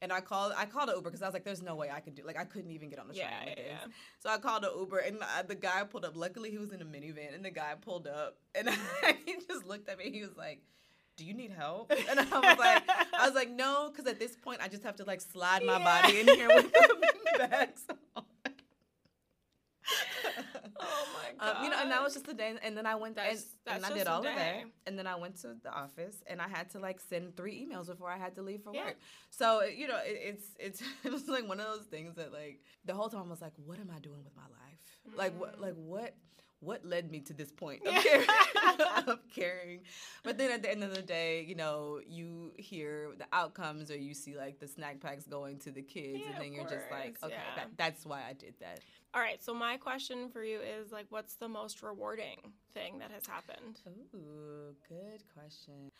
And 0.00 0.12
I 0.12 0.20
called, 0.20 0.52
I 0.56 0.66
called 0.66 0.90
an 0.90 0.94
Uber 0.94 1.10
because 1.10 1.22
I 1.22 1.26
was 1.26 1.34
like, 1.34 1.42
"There's 1.42 1.60
no 1.60 1.74
way 1.74 1.90
I 1.90 1.98
could 1.98 2.14
do. 2.14 2.22
Like, 2.24 2.38
I 2.38 2.44
couldn't 2.44 2.70
even 2.70 2.88
get 2.88 3.00
on 3.00 3.08
the 3.08 3.14
train 3.14 3.26
Yeah, 3.28 3.44
with 3.46 3.56
this." 3.56 3.64
yeah. 3.68 3.86
So 4.20 4.30
I 4.30 4.38
called 4.38 4.62
an 4.64 4.70
Uber, 4.78 4.98
and 4.98 5.18
uh, 5.20 5.42
the 5.42 5.56
guy 5.56 5.82
pulled 5.82 6.04
up. 6.04 6.16
Luckily, 6.16 6.52
he 6.52 6.58
was 6.58 6.70
in 6.70 6.80
a 6.80 6.84
minivan, 6.84 7.34
and 7.34 7.44
the 7.44 7.50
guy 7.50 7.72
pulled 7.80 8.06
up, 8.06 8.36
and 8.54 8.70
he 9.26 9.34
just 9.48 9.66
looked 9.66 9.88
at 9.88 9.98
me. 9.98 10.12
He 10.12 10.22
was 10.22 10.36
like, 10.36 10.62
"Do 11.18 11.24
you 11.26 11.34
need 11.34 11.50
help?" 11.50 11.92
And 12.10 12.18
I 12.20 12.24
was 12.24 12.58
like, 12.58 12.82
"I 13.22 13.26
was 13.26 13.34
like, 13.34 13.50
no," 13.50 13.90
because 13.90 14.06
at 14.10 14.18
this 14.18 14.34
point, 14.36 14.60
I 14.62 14.68
just 14.68 14.84
have 14.84 14.96
to 14.96 15.04
like 15.04 15.20
slide 15.20 15.62
my 15.64 15.78
Yeah. 15.78 15.84
body 16.02 16.20
in 16.20 16.26
here 16.28 16.48
with 16.48 16.72
the 16.72 17.38
bags 17.38 17.82
on. 18.16 18.24
Oh 20.80 21.06
my 21.14 21.30
god. 21.44 21.56
Um, 21.56 21.64
you 21.64 21.70
know, 21.70 21.76
and 21.82 21.90
that 21.90 22.02
was 22.02 22.14
just 22.14 22.26
the 22.26 22.34
day. 22.34 22.54
And 22.62 22.76
then 22.76 22.86
I 22.86 22.94
went 22.94 23.16
and, 23.18 23.26
That's- 23.26 23.44
and 23.66 23.84
I 23.84 23.90
did 23.96 24.06
all 24.06 24.18
of 24.18 24.24
that. 24.24 24.64
And 24.86 24.98
then 24.98 25.06
I 25.08 25.16
went 25.16 25.36
to 25.42 25.56
the 25.62 25.72
office 25.72 26.16
and 26.26 26.40
I 26.40 26.48
had 26.48 26.70
to 26.70 26.78
like 26.78 27.00
send 27.00 27.36
three 27.36 27.66
emails 27.66 27.86
before 27.88 28.10
I 28.10 28.16
had 28.16 28.34
to 28.36 28.42
leave 28.42 28.62
for 28.62 28.72
Yeah. 28.74 28.84
work. 28.86 28.96
So 29.30 29.62
you 29.64 29.88
know, 29.88 29.98
it, 30.04 30.18
it's 30.30 30.46
it's 30.58 30.82
it 31.04 31.12
was 31.12 31.26
like 31.28 31.48
one 31.48 31.58
of 31.60 31.66
those 31.66 31.86
things 31.86 32.14
that 32.16 32.32
like 32.32 32.60
the 32.84 32.94
whole 32.94 33.08
time 33.08 33.22
I 33.26 33.30
was 33.30 33.40
like, 33.42 33.54
what 33.56 33.78
am 33.80 33.90
I 33.94 33.98
doing 33.98 34.22
with 34.24 34.36
my 34.36 34.42
life? 34.44 35.16
Like 35.16 35.38
what 35.40 35.60
like 35.60 35.74
what 35.74 36.14
what 36.60 36.84
led 36.84 37.10
me 37.10 37.20
to 37.20 37.32
this 37.32 37.50
point 37.52 37.86
of, 37.86 37.92
Yeah. 37.92 38.02
carrying, 38.02 38.28
of 39.06 39.18
carrying? 39.34 39.80
But 40.24 40.38
then 40.38 40.50
at 40.50 40.62
the 40.62 40.70
end 40.70 40.82
of 40.82 40.94
the 40.94 41.02
day, 41.02 41.44
you 41.46 41.54
know, 41.54 42.00
you 42.06 42.52
hear 42.56 43.10
the 43.16 43.26
outcomes 43.32 43.90
or 43.90 43.96
you 43.96 44.14
see 44.14 44.36
like 44.36 44.58
the 44.58 44.68
snack 44.68 45.00
packs 45.00 45.26
going 45.26 45.58
to 45.60 45.70
the 45.70 45.82
kids, 45.82 46.20
Yeah, 46.24 46.32
and 46.32 46.44
then 46.44 46.52
you're 46.52 46.64
just 46.68 46.90
like, 46.90 47.16
okay, 47.22 47.34
yeah. 47.34 47.54
that, 47.56 47.68
that's 47.76 48.04
why 48.04 48.22
I 48.28 48.32
did 48.32 48.54
that. 48.60 48.80
All 49.14 49.22
right, 49.22 49.42
so 49.42 49.54
my 49.54 49.76
question 49.78 50.28
for 50.28 50.44
you 50.44 50.60
is 50.60 50.92
like, 50.92 51.06
what's 51.10 51.36
the 51.36 51.48
most 51.48 51.82
rewarding 51.82 52.52
thing 52.74 52.98
that 52.98 53.10
has 53.10 53.26
happened? 53.26 53.80
Ooh, 54.14 54.74
good 54.88 55.22
question. 55.34 55.90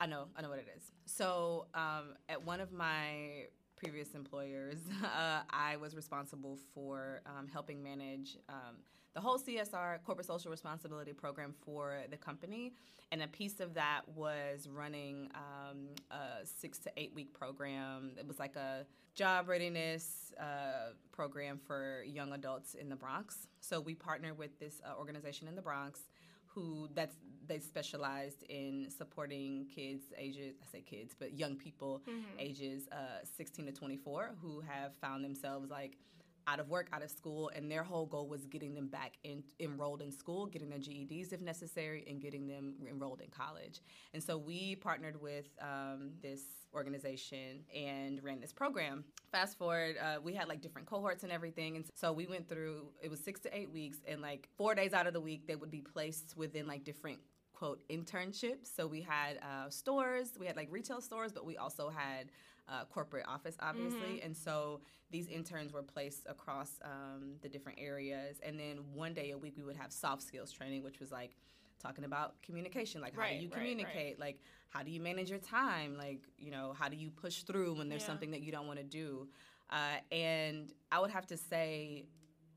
I 0.00 0.06
know, 0.06 0.26
I 0.36 0.42
know 0.42 0.48
what 0.50 0.58
it 0.58 0.68
is. 0.76 0.90
So, 1.06 1.66
um, 1.74 2.14
at 2.28 2.44
one 2.44 2.60
of 2.60 2.72
my 2.72 3.44
previous 3.76 4.14
employers, 4.14 4.78
uh, 5.04 5.40
I 5.50 5.76
was 5.76 5.94
responsible 5.94 6.58
for 6.74 7.22
um, 7.26 7.46
helping 7.48 7.82
manage 7.82 8.36
um, 8.48 8.76
the 9.14 9.20
whole 9.20 9.38
CSR 9.38 10.02
corporate 10.04 10.26
social 10.26 10.50
responsibility 10.50 11.12
program 11.12 11.54
for 11.64 11.98
the 12.10 12.16
company, 12.16 12.72
and 13.12 13.22
a 13.22 13.28
piece 13.28 13.58
of 13.60 13.74
that 13.74 14.02
was 14.14 14.68
running 14.72 15.28
um, 15.34 15.88
a 16.10 16.46
six 16.46 16.78
to 16.78 16.90
eight 16.96 17.12
week 17.14 17.32
program. 17.32 18.12
It 18.18 18.26
was 18.26 18.38
like 18.38 18.56
a 18.56 18.86
job 19.14 19.48
readiness 19.48 20.32
uh, 20.40 20.92
program 21.10 21.58
for 21.66 22.04
young 22.06 22.32
adults 22.32 22.74
in 22.74 22.88
the 22.88 22.96
Bronx. 22.96 23.48
So 23.60 23.80
we 23.80 23.94
partnered 23.94 24.38
with 24.38 24.58
this 24.60 24.80
uh, 24.84 24.98
organization 24.98 25.48
in 25.48 25.56
the 25.56 25.62
Bronx 25.62 26.00
who 26.54 26.88
that's 26.94 27.16
they 27.46 27.58
specialized 27.58 28.42
in 28.48 28.88
supporting 28.96 29.66
kids 29.74 30.04
ages 30.18 30.54
I 30.62 30.66
say 30.70 30.80
kids 30.82 31.14
but 31.18 31.38
young 31.38 31.56
people 31.56 32.02
ages 32.38 32.88
uh, 32.92 33.24
16 33.36 33.66
to 33.66 33.72
24 33.72 34.32
who 34.40 34.60
have 34.60 34.94
found 35.00 35.24
themselves 35.24 35.70
like 35.70 35.96
out 36.50 36.58
of 36.58 36.68
work, 36.68 36.88
out 36.92 37.02
of 37.02 37.10
school, 37.10 37.50
and 37.54 37.70
their 37.70 37.84
whole 37.84 38.06
goal 38.06 38.26
was 38.26 38.46
getting 38.46 38.74
them 38.74 38.88
back 38.88 39.12
in, 39.22 39.42
enrolled 39.60 40.02
in 40.02 40.10
school, 40.10 40.46
getting 40.46 40.68
their 40.68 40.78
GEDs 40.78 41.32
if 41.32 41.40
necessary, 41.40 42.04
and 42.08 42.20
getting 42.20 42.46
them 42.46 42.74
enrolled 42.88 43.20
in 43.20 43.28
college. 43.30 43.80
And 44.12 44.22
so 44.22 44.36
we 44.36 44.76
partnered 44.76 45.20
with 45.20 45.46
um, 45.60 46.10
this 46.20 46.42
organization 46.74 47.64
and 47.74 48.22
ran 48.22 48.40
this 48.40 48.52
program. 48.52 49.04
Fast 49.30 49.58
forward, 49.58 49.96
uh, 49.98 50.20
we 50.22 50.34
had 50.34 50.48
like 50.48 50.60
different 50.60 50.88
cohorts 50.88 51.22
and 51.22 51.32
everything, 51.32 51.76
and 51.76 51.84
so 51.94 52.12
we 52.12 52.26
went 52.26 52.48
through. 52.48 52.88
It 53.00 53.10
was 53.10 53.20
six 53.20 53.40
to 53.40 53.56
eight 53.56 53.70
weeks, 53.70 53.98
and 54.08 54.20
like 54.20 54.48
four 54.56 54.74
days 54.74 54.92
out 54.92 55.06
of 55.06 55.12
the 55.12 55.20
week, 55.20 55.46
they 55.46 55.56
would 55.56 55.70
be 55.70 55.82
placed 55.82 56.36
within 56.36 56.66
like 56.66 56.84
different 56.84 57.20
quote 57.52 57.86
internships. 57.90 58.74
So 58.74 58.86
we 58.86 59.02
had 59.02 59.38
uh, 59.38 59.68
stores, 59.68 60.30
we 60.38 60.46
had 60.46 60.56
like 60.56 60.68
retail 60.70 61.00
stores, 61.02 61.30
but 61.30 61.44
we 61.44 61.58
also 61.58 61.90
had 61.90 62.30
uh, 62.70 62.84
corporate 62.84 63.26
office, 63.26 63.56
obviously. 63.60 64.00
Mm-hmm. 64.00 64.26
And 64.26 64.36
so 64.36 64.80
these 65.10 65.26
interns 65.26 65.72
were 65.72 65.82
placed 65.82 66.26
across 66.28 66.78
um, 66.84 67.34
the 67.42 67.48
different 67.48 67.78
areas. 67.80 68.38
And 68.42 68.58
then 68.58 68.78
one 68.94 69.12
day 69.12 69.32
a 69.32 69.38
week, 69.38 69.54
we 69.56 69.64
would 69.64 69.76
have 69.76 69.92
soft 69.92 70.22
skills 70.22 70.52
training, 70.52 70.84
which 70.84 71.00
was 71.00 71.10
like 71.10 71.36
talking 71.82 72.04
about 72.04 72.40
communication. 72.42 73.00
Like, 73.00 73.14
how 73.14 73.22
right, 73.22 73.38
do 73.38 73.42
you 73.42 73.50
communicate? 73.50 73.94
Right, 73.94 74.04
right. 74.04 74.20
Like, 74.20 74.38
how 74.68 74.82
do 74.82 74.90
you 74.90 75.00
manage 75.00 75.30
your 75.30 75.40
time? 75.40 75.96
Like, 75.98 76.20
you 76.38 76.50
know, 76.50 76.74
how 76.78 76.88
do 76.88 76.96
you 76.96 77.10
push 77.10 77.42
through 77.42 77.74
when 77.74 77.88
there's 77.88 78.02
yeah. 78.02 78.08
something 78.08 78.30
that 78.30 78.42
you 78.42 78.52
don't 78.52 78.66
want 78.66 78.78
to 78.78 78.84
do? 78.84 79.26
Uh, 79.70 80.14
and 80.14 80.72
I 80.92 81.00
would 81.00 81.10
have 81.10 81.26
to 81.28 81.36
say, 81.36 82.04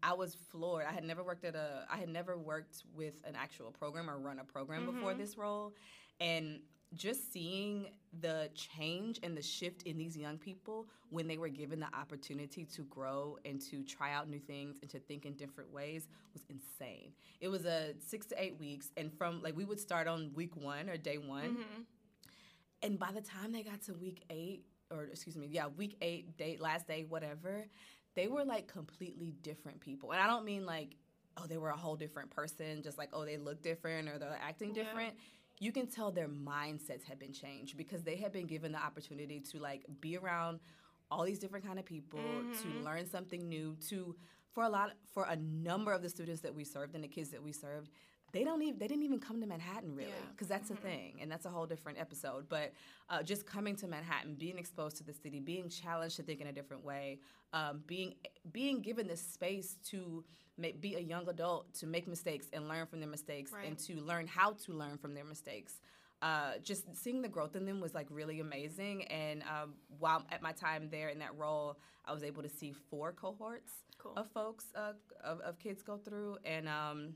I 0.03 0.13
was 0.13 0.35
floored. 0.51 0.85
I 0.85 0.91
had 0.91 1.05
never 1.05 1.23
worked 1.23 1.45
at 1.45 1.55
a, 1.55 1.85
I 1.89 1.97
had 1.97 2.09
never 2.09 2.37
worked 2.37 2.83
with 2.93 3.13
an 3.23 3.35
actual 3.35 3.71
program 3.71 4.09
or 4.09 4.19
run 4.19 4.39
a 4.39 4.43
program 4.43 4.85
mm-hmm. 4.85 4.95
before 4.97 5.13
this 5.13 5.37
role, 5.37 5.73
and 6.19 6.59
just 6.95 7.31
seeing 7.31 7.87
the 8.21 8.49
change 8.53 9.19
and 9.23 9.35
the 9.35 9.41
shift 9.41 9.83
in 9.83 9.97
these 9.97 10.15
young 10.15 10.37
people 10.37 10.87
when 11.09 11.27
they 11.27 11.37
were 11.37 11.49
given 11.49 11.79
the 11.79 11.95
opportunity 11.95 12.65
to 12.65 12.83
grow 12.83 13.37
and 13.45 13.59
to 13.59 13.83
try 13.83 14.13
out 14.13 14.29
new 14.29 14.39
things 14.39 14.77
and 14.81 14.89
to 14.89 14.99
think 14.99 15.25
in 15.25 15.33
different 15.33 15.71
ways 15.71 16.07
was 16.33 16.43
insane. 16.49 17.11
It 17.41 17.47
was 17.47 17.65
a 17.65 17.93
six 17.99 18.25
to 18.27 18.41
eight 18.41 18.59
weeks, 18.59 18.91
and 18.97 19.11
from 19.17 19.41
like 19.41 19.55
we 19.55 19.65
would 19.65 19.79
start 19.79 20.07
on 20.07 20.31
week 20.33 20.55
one 20.55 20.89
or 20.89 20.97
day 20.97 21.17
one, 21.17 21.51
mm-hmm. 21.51 21.81
and 22.81 22.99
by 22.99 23.11
the 23.11 23.21
time 23.21 23.51
they 23.51 23.63
got 23.63 23.81
to 23.83 23.93
week 23.93 24.23
eight, 24.29 24.65
or 24.91 25.05
excuse 25.05 25.35
me, 25.35 25.47
yeah, 25.49 25.67
week 25.67 25.97
eight, 26.01 26.37
date, 26.37 26.61
last 26.61 26.87
day, 26.87 27.05
whatever, 27.07 27.65
they 28.15 28.27
were 28.27 28.45
like 28.45 28.67
completely 28.67 29.33
different 29.41 29.79
people. 29.79 30.11
And 30.11 30.21
I 30.21 30.27
don't 30.27 30.45
mean 30.45 30.65
like, 30.65 30.95
oh, 31.37 31.47
they 31.47 31.57
were 31.57 31.69
a 31.69 31.77
whole 31.77 31.95
different 31.95 32.29
person, 32.29 32.83
just 32.83 32.97
like, 32.97 33.09
oh, 33.13 33.25
they 33.25 33.37
look 33.37 33.61
different 33.63 34.07
or 34.09 34.19
they're 34.19 34.39
acting 34.41 34.73
different. 34.73 35.13
Yeah 35.15 35.23
you 35.59 35.71
can 35.71 35.87
tell 35.87 36.11
their 36.11 36.27
mindsets 36.27 37.03
have 37.03 37.19
been 37.19 37.33
changed 37.33 37.77
because 37.77 38.03
they 38.03 38.15
have 38.17 38.31
been 38.31 38.47
given 38.47 38.71
the 38.71 38.77
opportunity 38.77 39.39
to 39.39 39.59
like 39.59 39.85
be 40.01 40.17
around 40.17 40.59
all 41.11 41.23
these 41.23 41.39
different 41.39 41.65
kind 41.65 41.79
of 41.79 41.85
people 41.85 42.19
mm-hmm. 42.19 42.51
to 42.51 42.83
learn 42.83 43.07
something 43.07 43.47
new 43.47 43.75
to 43.89 44.15
for 44.51 44.63
a 44.63 44.69
lot 44.69 44.91
for 45.13 45.25
a 45.25 45.35
number 45.35 45.91
of 45.91 46.01
the 46.01 46.09
students 46.09 46.41
that 46.41 46.53
we 46.53 46.63
served 46.63 46.95
and 46.95 47.03
the 47.03 47.07
kids 47.07 47.29
that 47.29 47.41
we 47.41 47.51
served 47.51 47.89
they 48.33 48.43
don't 48.43 48.61
even 48.61 48.77
they 48.77 48.87
didn't 48.87 49.03
even 49.03 49.19
come 49.19 49.39
to 49.39 49.47
manhattan 49.47 49.95
really 49.95 50.11
because 50.31 50.49
yeah. 50.49 50.57
that's 50.57 50.69
mm-hmm. 50.69 50.85
a 50.85 50.89
thing 50.89 51.17
and 51.21 51.31
that's 51.31 51.45
a 51.45 51.49
whole 51.49 51.65
different 51.65 51.97
episode 51.99 52.45
but 52.49 52.73
uh, 53.09 53.23
just 53.23 53.45
coming 53.45 53.75
to 53.75 53.87
manhattan 53.87 54.35
being 54.35 54.57
exposed 54.57 54.97
to 54.97 55.03
the 55.03 55.13
city 55.13 55.39
being 55.39 55.69
challenged 55.69 56.17
to 56.17 56.23
think 56.23 56.41
in 56.41 56.47
a 56.47 56.51
different 56.51 56.83
way 56.83 57.19
um, 57.53 57.81
being 57.87 58.15
being 58.51 58.81
given 58.81 59.07
the 59.07 59.15
space 59.15 59.77
to 59.89 60.23
make, 60.57 60.81
be 60.81 60.95
a 60.95 60.99
young 60.99 61.27
adult 61.29 61.73
to 61.75 61.87
make 61.87 62.07
mistakes 62.07 62.47
and 62.53 62.67
learn 62.67 62.85
from 62.85 62.99
their 62.99 63.09
mistakes 63.09 63.51
right. 63.51 63.67
and 63.67 63.77
to 63.79 64.01
learn 64.01 64.27
how 64.27 64.53
to 64.65 64.73
learn 64.73 64.97
from 64.97 65.13
their 65.13 65.25
mistakes. 65.25 65.81
Uh, 66.21 66.53
just 66.63 66.95
seeing 66.95 67.21
the 67.21 67.27
growth 67.27 67.55
in 67.55 67.65
them 67.65 67.81
was 67.81 67.93
like 67.93 68.07
really 68.09 68.39
amazing. 68.39 69.03
And 69.05 69.43
um, 69.43 69.73
while 69.99 70.25
at 70.31 70.41
my 70.41 70.53
time 70.53 70.87
there 70.89 71.09
in 71.09 71.19
that 71.19 71.35
role, 71.37 71.77
I 72.05 72.13
was 72.13 72.23
able 72.23 72.43
to 72.43 72.49
see 72.49 72.71
four 72.71 73.11
cohorts 73.11 73.73
cool. 73.97 74.13
of 74.15 74.29
folks 74.31 74.65
uh, 74.73 74.93
of, 75.23 75.41
of, 75.41 75.59
kids 75.59 75.81
go 75.83 75.97
through. 75.97 76.37
And 76.45 76.69
um, 76.69 77.15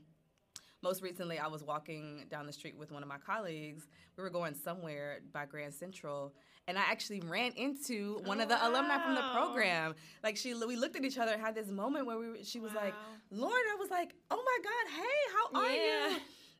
most 0.82 1.02
recently, 1.02 1.38
I 1.38 1.48
was 1.48 1.62
walking 1.62 2.26
down 2.30 2.46
the 2.46 2.52
street 2.52 2.76
with 2.76 2.92
one 2.92 3.02
of 3.02 3.08
my 3.08 3.18
colleagues. 3.18 3.88
We 4.16 4.22
were 4.22 4.30
going 4.30 4.54
somewhere 4.54 5.20
by 5.32 5.46
Grand 5.46 5.74
Central, 5.74 6.32
and 6.66 6.78
I 6.78 6.82
actually 6.82 7.20
ran 7.20 7.52
into 7.52 8.20
one 8.24 8.40
oh, 8.40 8.44
of 8.44 8.48
the 8.48 8.54
wow. 8.54 8.70
alumni 8.70 9.02
from 9.02 9.14
the 9.14 9.24
program. 9.32 9.94
Like 10.22 10.36
she, 10.36 10.54
we 10.54 10.76
looked 10.76 10.96
at 10.96 11.04
each 11.04 11.18
other 11.18 11.32
and 11.32 11.40
had 11.40 11.54
this 11.54 11.68
moment 11.68 12.06
where 12.06 12.18
we, 12.18 12.44
she 12.44 12.60
was 12.60 12.72
wow. 12.74 12.82
like, 12.84 12.94
"Lauren," 13.30 13.62
I 13.72 13.76
was 13.78 13.90
like, 13.90 14.14
"Oh 14.30 14.42
my 14.44 14.58
God, 14.62 15.02
hey, 15.02 15.18
how 15.34 15.60
are 15.60 15.70
yeah. 15.70 16.08
you?" 16.10 16.16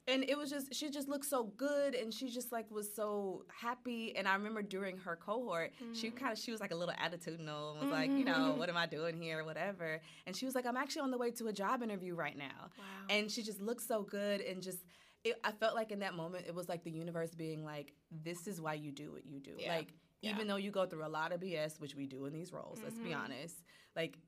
And 0.08 0.24
it 0.28 0.38
was 0.38 0.50
just 0.50 0.74
she 0.74 0.90
just 0.90 1.08
looked 1.08 1.26
so 1.26 1.52
good, 1.56 1.94
and 1.94 2.12
she 2.12 2.30
just 2.30 2.50
like 2.50 2.70
was 2.70 2.94
so 2.94 3.44
happy. 3.54 4.16
And 4.16 4.26
I 4.26 4.34
remember 4.34 4.62
during 4.62 4.96
her 4.98 5.16
cohort, 5.16 5.72
mm-hmm. 5.82 5.92
she 5.92 6.10
kind 6.10 6.32
of 6.32 6.38
she 6.38 6.50
was 6.50 6.60
like 6.60 6.70
a 6.70 6.74
little 6.74 6.94
attitudinal, 6.94 7.74
was 7.74 7.84
mm-hmm. 7.84 7.90
like, 7.90 8.10
you 8.10 8.24
know, 8.24 8.32
mm-hmm. 8.32 8.58
what 8.58 8.68
am 8.68 8.76
I 8.76 8.86
doing 8.86 9.20
here, 9.20 9.44
whatever. 9.44 10.00
And 10.26 10.34
she 10.34 10.46
was 10.46 10.54
like, 10.54 10.66
I'm 10.66 10.76
actually 10.76 11.02
on 11.02 11.10
the 11.10 11.18
way 11.18 11.30
to 11.32 11.48
a 11.48 11.52
job 11.52 11.82
interview 11.82 12.14
right 12.14 12.36
now. 12.36 12.70
Wow. 12.78 12.84
And 13.10 13.30
she 13.30 13.42
just 13.42 13.60
looked 13.60 13.82
so 13.82 14.02
good, 14.02 14.40
and 14.40 14.62
just 14.62 14.78
it, 15.24 15.38
I 15.44 15.52
felt 15.52 15.74
like 15.74 15.92
in 15.92 15.98
that 16.00 16.14
moment 16.14 16.46
it 16.48 16.54
was 16.54 16.68
like 16.68 16.84
the 16.84 16.90
universe 16.90 17.34
being 17.34 17.64
like, 17.64 17.92
"This 18.10 18.46
is 18.46 18.60
why 18.60 18.74
you 18.74 18.92
do 18.92 19.12
what 19.12 19.26
you 19.26 19.40
do." 19.40 19.52
Yeah. 19.58 19.76
Like 19.76 19.92
yeah. 20.22 20.30
even 20.30 20.48
though 20.48 20.56
you 20.56 20.70
go 20.70 20.86
through 20.86 21.06
a 21.06 21.08
lot 21.08 21.32
of 21.32 21.40
BS, 21.40 21.80
which 21.80 21.94
we 21.94 22.06
do 22.06 22.24
in 22.26 22.32
these 22.32 22.52
roles. 22.52 22.78
Mm-hmm. 22.78 22.84
Let's 22.84 22.98
be 22.98 23.10
mm-hmm. 23.10 23.20
honest. 23.20 23.62
Like 23.94 24.18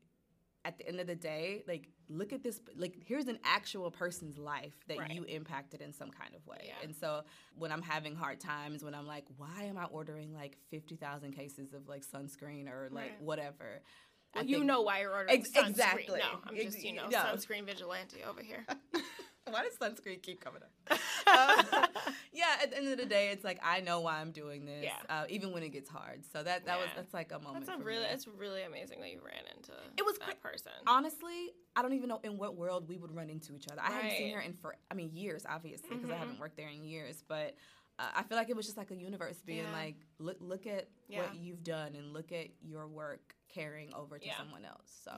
at 0.65 0.79
the 0.79 0.87
end 0.87 1.01
of 1.01 1.07
the 1.07 1.15
day, 1.15 1.63
like 1.67 1.89
look 2.09 2.33
at 2.33 2.43
this. 2.43 2.61
Like 2.77 2.97
here's 3.07 3.27
an 3.27 3.39
actual 3.45 3.91
person's 3.91 4.39
life 4.39 4.75
that 4.89 4.99
right. 4.99 5.11
you 5.11 5.25
impacted 5.25 5.81
in 5.81 5.93
some 5.93 6.11
kind 6.11 6.35
of 6.35 6.47
way. 6.47 6.65
Yeah. 6.67 6.75
And 6.83 6.95
so 6.95 7.23
when 7.57 7.73
I'm 7.73 7.83
having 7.83 8.15
hard 8.15 8.41
times, 8.41 8.85
when 8.85 8.95
I'm 8.95 9.07
like, 9.07 9.25
why 9.37 9.65
am 9.65 9.79
I 9.79 9.85
ordering 9.85 10.35
like 10.35 10.57
fifty 10.71 10.97
thousand 10.97 11.33
cases 11.33 11.73
of 11.73 11.89
like 11.89 12.03
sunscreen 12.05 12.69
or 12.69 12.89
like 12.91 13.11
right. 13.11 13.23
whatever? 13.23 13.83
Well, 14.35 14.45
you 14.45 14.63
know 14.63 14.83
why 14.83 15.01
you're 15.01 15.13
ordering 15.13 15.41
ex- 15.41 15.51
sunscreen. 15.51 15.71
Exactly. 15.71 16.21
No, 16.21 16.39
I'm 16.47 16.57
just 16.57 16.83
you 16.83 16.95
know 16.95 17.09
no. 17.09 17.19
sunscreen 17.19 17.65
vigilante 17.65 18.19
over 18.29 18.43
here. 18.43 18.67
why 19.53 19.63
does 19.65 19.77
sunscreen 19.77 20.23
keep 20.23 20.41
coming 20.41 20.63
up? 20.63 20.99
uh, 21.27 21.87
yeah, 22.33 22.57
at 22.63 22.71
the 22.71 22.79
end 22.79 22.89
of 22.89 22.99
the 22.99 23.07
day, 23.07 23.31
it's 23.31 23.45
like 23.45 23.61
I 23.63 23.81
know 23.81 24.01
why 24.01 24.21
I'm 24.21 24.31
doing 24.33 24.65
this, 24.65 24.85
yeah. 24.85 24.97
uh, 25.09 25.25
even 25.29 25.53
when 25.53 25.63
it 25.63 25.71
gets 25.71 25.89
hard. 25.89 26.25
So 26.33 26.43
that 26.43 26.67
that 26.67 26.77
yeah. 26.77 26.83
was 26.83 26.89
that's 26.97 27.15
like 27.15 27.33
a 27.33 27.39
moment. 27.39 27.67
That's 27.67 27.81
a 27.81 27.85
really 27.85 28.05
me. 28.05 28.11
it's 28.13 28.27
really 28.27 28.63
amazing 28.63 29.01
that 29.01 29.11
you 29.11 29.21
ran 29.25 29.45
into 29.57 29.73
it 29.97 30.05
was 30.05 30.19
that 30.19 30.41
person. 30.43 30.73
Honestly, 30.87 31.51
I 31.77 31.83
don't 31.83 31.93
even 31.93 32.09
know 32.09 32.21
in 32.25 32.39
what 32.39 32.57
world 32.57 32.89
we 32.89 32.97
would 32.97 33.15
run 33.15 33.31
into 33.31 33.55
each 33.55 33.67
other. 33.71 33.81
I 33.81 33.91
haven't 33.91 34.13
seen 34.13 34.35
her 34.35 34.41
in 34.41 34.55
for 34.55 34.77
I 34.91 34.95
mean 34.95 35.11
years, 35.13 35.45
obviously, 35.49 35.89
because 35.91 36.05
mm-hmm. 36.05 36.13
I 36.13 36.17
haven't 36.17 36.41
worked 36.41 36.57
there 36.57 36.69
in 36.69 36.85
years, 36.85 37.23
but. 37.27 37.55
Uh, 37.99 38.05
I 38.17 38.23
feel 38.23 38.39
like 38.39 38.49
it 38.49 38.57
was 38.57 38.65
just 38.65 38.79
like 38.79 38.91
a 38.93 38.97
universe 38.97 39.43
being 39.45 39.59
yeah. 39.59 39.73
like, 39.73 39.97
look, 40.19 40.39
look 40.41 40.67
at 40.67 40.89
what 41.11 41.35
you've 41.35 41.63
done 41.63 41.95
and 41.97 42.15
look 42.15 42.33
at 42.33 42.47
your 42.63 42.89
work 42.89 43.35
carrying 43.53 43.93
over 43.93 44.19
to 44.19 44.27
someone 44.39 44.65
else. 44.65 44.91
So, 45.05 45.13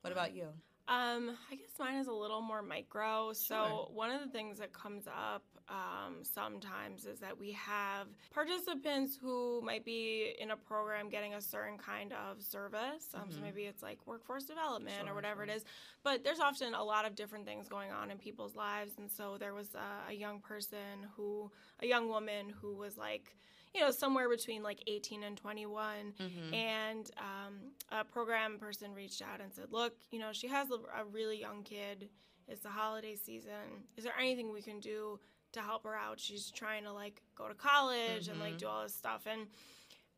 what 0.00 0.10
about 0.10 0.34
you? 0.34 0.46
Um, 0.86 1.36
I 1.50 1.54
guess 1.54 1.70
mine 1.78 1.96
is 1.96 2.08
a 2.08 2.12
little 2.12 2.42
more 2.42 2.60
micro. 2.60 3.32
So 3.32 3.90
one 3.94 4.10
of 4.10 4.20
the 4.20 4.28
things 4.28 4.58
that 4.58 4.72
comes 4.72 5.06
up 5.06 5.42
um, 5.68 6.16
sometimes 6.22 7.06
is 7.06 7.20
that 7.20 7.38
we 7.38 7.52
have 7.52 8.08
participants 8.30 9.16
who 9.20 9.62
might 9.62 9.82
be 9.84 10.34
in 10.38 10.50
a 10.50 10.56
program 10.56 11.08
getting 11.08 11.34
a 11.34 11.40
certain 11.40 11.78
kind 11.78 12.12
of 12.12 12.42
service. 12.42 13.08
Um, 13.14 13.22
mm-hmm. 13.22 13.32
So 13.32 13.40
maybe 13.40 13.62
it's 13.62 13.82
like 13.82 13.98
workforce 14.06 14.44
development 14.44 14.96
sure, 15.00 15.12
or 15.12 15.14
whatever 15.14 15.46
sure. 15.46 15.54
it 15.54 15.56
is. 15.56 15.64
But 16.02 16.22
there's 16.22 16.40
often 16.40 16.74
a 16.74 16.84
lot 16.84 17.06
of 17.06 17.14
different 17.14 17.46
things 17.46 17.66
going 17.66 17.90
on 17.90 18.10
in 18.10 18.18
people's 18.18 18.54
lives. 18.54 18.92
And 18.98 19.10
so 19.10 19.36
there 19.38 19.54
was 19.54 19.74
a, 19.74 20.10
a 20.10 20.14
young 20.14 20.40
person 20.40 21.08
who, 21.16 21.50
a 21.80 21.86
young 21.86 22.08
woman 22.08 22.52
who 22.60 22.74
was 22.76 22.98
like, 22.98 23.34
you 23.74 23.80
know, 23.80 23.90
somewhere 23.90 24.28
between 24.28 24.62
like 24.62 24.82
18 24.86 25.24
and 25.24 25.36
21. 25.36 26.14
Mm-hmm. 26.20 26.54
And 26.54 27.10
um, 27.18 27.54
a 27.90 28.04
program 28.04 28.58
person 28.58 28.94
reached 28.94 29.20
out 29.20 29.40
and 29.40 29.52
said, 29.52 29.66
look, 29.70 29.94
you 30.10 30.20
know, 30.20 30.32
she 30.32 30.46
has 30.46 30.68
a, 30.70 30.74
a 31.00 31.04
really 31.10 31.40
young 31.40 31.62
kid. 31.64 32.08
It's 32.46 32.62
the 32.62 32.68
holiday 32.68 33.16
season. 33.16 33.82
Is 33.96 34.04
there 34.04 34.14
anything 34.18 34.52
we 34.52 34.62
can 34.62 34.78
do 34.78 35.18
to 35.52 35.60
help 35.60 35.84
her 35.84 35.94
out? 35.96 36.20
She's 36.20 36.50
trying 36.50 36.84
to 36.84 36.92
like 36.92 37.20
go 37.36 37.48
to 37.48 37.54
college 37.54 38.24
mm-hmm. 38.24 38.32
and 38.32 38.40
like 38.40 38.50
mm-hmm. 38.52 38.58
do 38.58 38.66
all 38.68 38.82
this 38.84 38.94
stuff. 38.94 39.26
And 39.26 39.46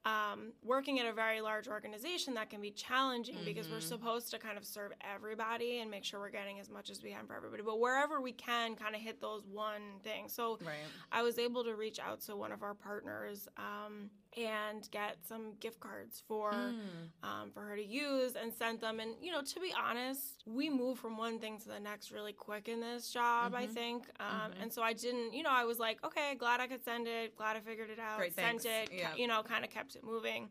um, 0.07 0.53
working 0.63 1.01
at 1.01 1.07
a 1.07 1.13
very 1.13 1.41
large 1.41 1.67
organization 1.67 2.35
that 2.35 2.49
can 2.49 2.61
be 2.61 2.71
challenging 2.71 3.35
mm-hmm. 3.35 3.45
because 3.45 3.69
we're 3.69 3.79
mm-hmm. 3.79 3.89
supposed 3.89 4.31
to 4.31 4.39
kind 4.39 4.57
of 4.57 4.65
serve 4.65 4.93
everybody 5.13 5.81
and 5.81 5.91
make 5.91 6.05
sure 6.05 6.21
we're 6.21 6.31
getting 6.31 6.61
as 6.61 6.71
much 6.71 6.91
as 6.91 7.03
we 7.03 7.11
can 7.11 7.27
for 7.27 7.35
everybody 7.35 7.63
but 7.65 7.81
wherever 7.81 8.21
we 8.21 8.31
can 8.31 8.77
kind 8.77 8.95
of 8.95 9.01
hit 9.01 9.21
those 9.21 9.43
one 9.53 9.83
things 10.05 10.33
so 10.33 10.59
right. 10.65 10.77
i 11.11 11.23
was 11.23 11.39
able 11.39 11.65
to 11.65 11.75
reach 11.75 11.99
out 11.99 12.21
to 12.21 12.37
one 12.37 12.53
of 12.53 12.63
our 12.63 12.73
partners 12.73 13.49
um, 13.57 14.09
and 14.37 14.89
get 14.91 15.17
some 15.27 15.55
gift 15.61 15.81
cards 15.81 16.23
for 16.29 16.53
mm. 16.53 16.79
um, 17.23 17.51
for 17.53 17.63
her 17.63 17.77
to 17.77 17.85
use 17.85 18.35
and 18.41 18.53
sent 18.53 18.81
them. 18.81 19.01
And 19.01 19.13
you 19.21 19.33
know, 19.33 19.41
to 19.41 19.61
be 19.61 19.73
honest, 19.79 20.43
we 20.47 20.69
move 20.69 20.99
from 20.99 21.17
one 21.17 21.39
thing 21.39 21.59
to 21.61 21.69
the 21.69 21.81
next 21.81 22.11
really 22.11 22.33
quick 22.33 22.69
in 22.69 22.81
this 22.81 23.11
job. 23.11 23.53
Mm-hmm. 23.53 23.63
I 23.63 23.67
think, 23.67 24.07
um, 24.21 24.27
mm-hmm. 24.27 24.63
and 24.63 24.73
so 24.73 24.83
I 24.83 24.93
didn't. 24.93 25.33
You 25.33 25.43
know, 25.43 25.53
I 25.53 25.65
was 25.65 25.79
like, 25.79 26.05
okay, 26.05 26.35
glad 26.39 26.61
I 26.61 26.67
could 26.67 26.85
send 26.85 27.07
it. 27.09 27.37
Glad 27.37 27.57
I 27.57 27.61
figured 27.61 27.91
it 27.91 27.99
out. 27.99 28.19
Great, 28.19 28.35
sent 28.35 28.63
thanks. 28.63 28.65
it. 28.65 28.91
Yeah. 28.93 29.15
You 29.17 29.27
know, 29.27 29.43
kind 29.43 29.65
of 29.65 29.71
kept 29.71 29.97
it 29.97 30.05
moving. 30.05 30.49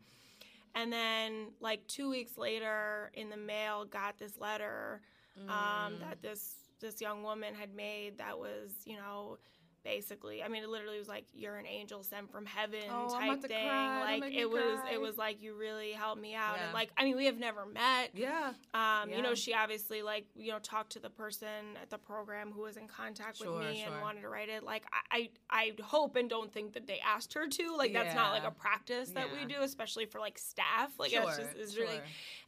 And 0.73 0.91
then, 0.91 1.51
like 1.61 1.87
two 1.87 2.09
weeks 2.09 2.37
later, 2.37 3.11
in 3.13 3.29
the 3.29 3.37
mail, 3.37 3.85
got 3.85 4.17
this 4.17 4.37
letter 4.37 5.01
um, 5.47 5.93
mm. 5.93 5.99
that 6.01 6.21
this 6.21 6.55
this 6.81 6.99
young 6.99 7.23
woman 7.23 7.53
had 7.53 7.73
made 7.73 8.17
that 8.17 8.37
was, 8.37 8.71
you 8.85 8.97
know, 8.97 9.37
basically. 9.85 10.43
I 10.43 10.49
mean, 10.49 10.63
it 10.63 10.69
literally 10.69 10.97
was 10.97 11.07
like 11.07 11.25
you're 11.33 11.55
an 11.55 11.67
angel 11.67 12.03
sent 12.03 12.29
from 12.31 12.45
heaven 12.45 12.81
oh, 12.91 13.07
type 13.17 13.41
thing. 13.41 13.67
Cry. 13.67 14.17
Like 14.19 14.33
it 14.33 14.49
was, 14.49 14.79
cry. 14.81 14.93
it 14.93 14.99
was 14.99 15.17
like 15.17 15.41
you 15.41 15.55
really 15.55 15.91
helped 15.91 16.19
me 16.19 16.35
out. 16.35 16.55
Yeah. 16.57 16.65
And 16.65 16.73
like, 16.73 16.89
I 16.97 17.05
mean, 17.05 17.15
we 17.15 17.25
have 17.27 17.37
never 17.37 17.65
met. 17.65 18.09
Yeah. 18.13 18.53
Um, 18.73 19.09
yeah. 19.09 19.17
you 19.17 19.21
know, 19.21 19.35
she 19.35 19.53
obviously 19.53 20.01
like 20.01 20.25
you 20.35 20.51
know 20.51 20.59
talked 20.59 20.93
to 20.93 20.99
the 20.99 21.09
person 21.09 21.77
at 21.81 21.89
the 21.89 21.97
program 21.97 22.51
who 22.51 22.63
was 22.63 22.75
in 22.75 22.87
contact 22.87 23.37
sure, 23.37 23.59
with 23.59 23.69
me 23.69 23.83
sure. 23.85 23.93
and 23.93 24.01
wanted 24.01 24.21
to 24.21 24.29
write 24.29 24.49
it. 24.49 24.63
Like, 24.63 24.83
I, 25.11 25.29
I, 25.51 25.71
I 25.77 25.83
hope 25.83 26.15
and 26.15 26.29
don't 26.29 26.51
think 26.51 26.73
that 26.73 26.87
they 26.87 26.99
asked 27.05 27.33
her 27.35 27.47
to. 27.47 27.77
Like, 27.77 27.93
that's 27.93 28.15
not 28.15 28.31
like 28.31 28.43
a 28.43 28.51
practice 28.51 29.09
that 29.11 29.27
we 29.31 29.45
do, 29.45 29.61
especially 29.61 30.05
for 30.05 30.19
like 30.19 30.39
staff. 30.39 30.91
Like, 30.99 31.11
sure, 31.11 31.23
it's 31.29 31.37
just 31.37 31.55
is 31.55 31.77
really. 31.77 32.01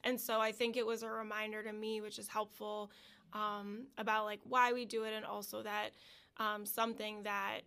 And 0.04 0.19
so 0.19 0.41
I 0.41 0.52
think 0.52 0.76
it 0.76 0.86
was 0.86 1.04
a 1.04 1.10
reminder 1.10 1.62
to 1.63 1.71
me, 1.71 2.02
which 2.02 2.17
is 2.17 2.28
helpful, 2.28 2.91
um, 3.34 3.88
about 3.97 4.26
like 4.26 4.39
why 4.43 4.73
we 4.73 4.86
do 4.86 5.04
it, 5.04 5.13
and 5.13 5.26
also 5.26 5.62
that 5.63 5.91
um, 6.39 6.65
something 6.65 7.23
that 7.23 7.62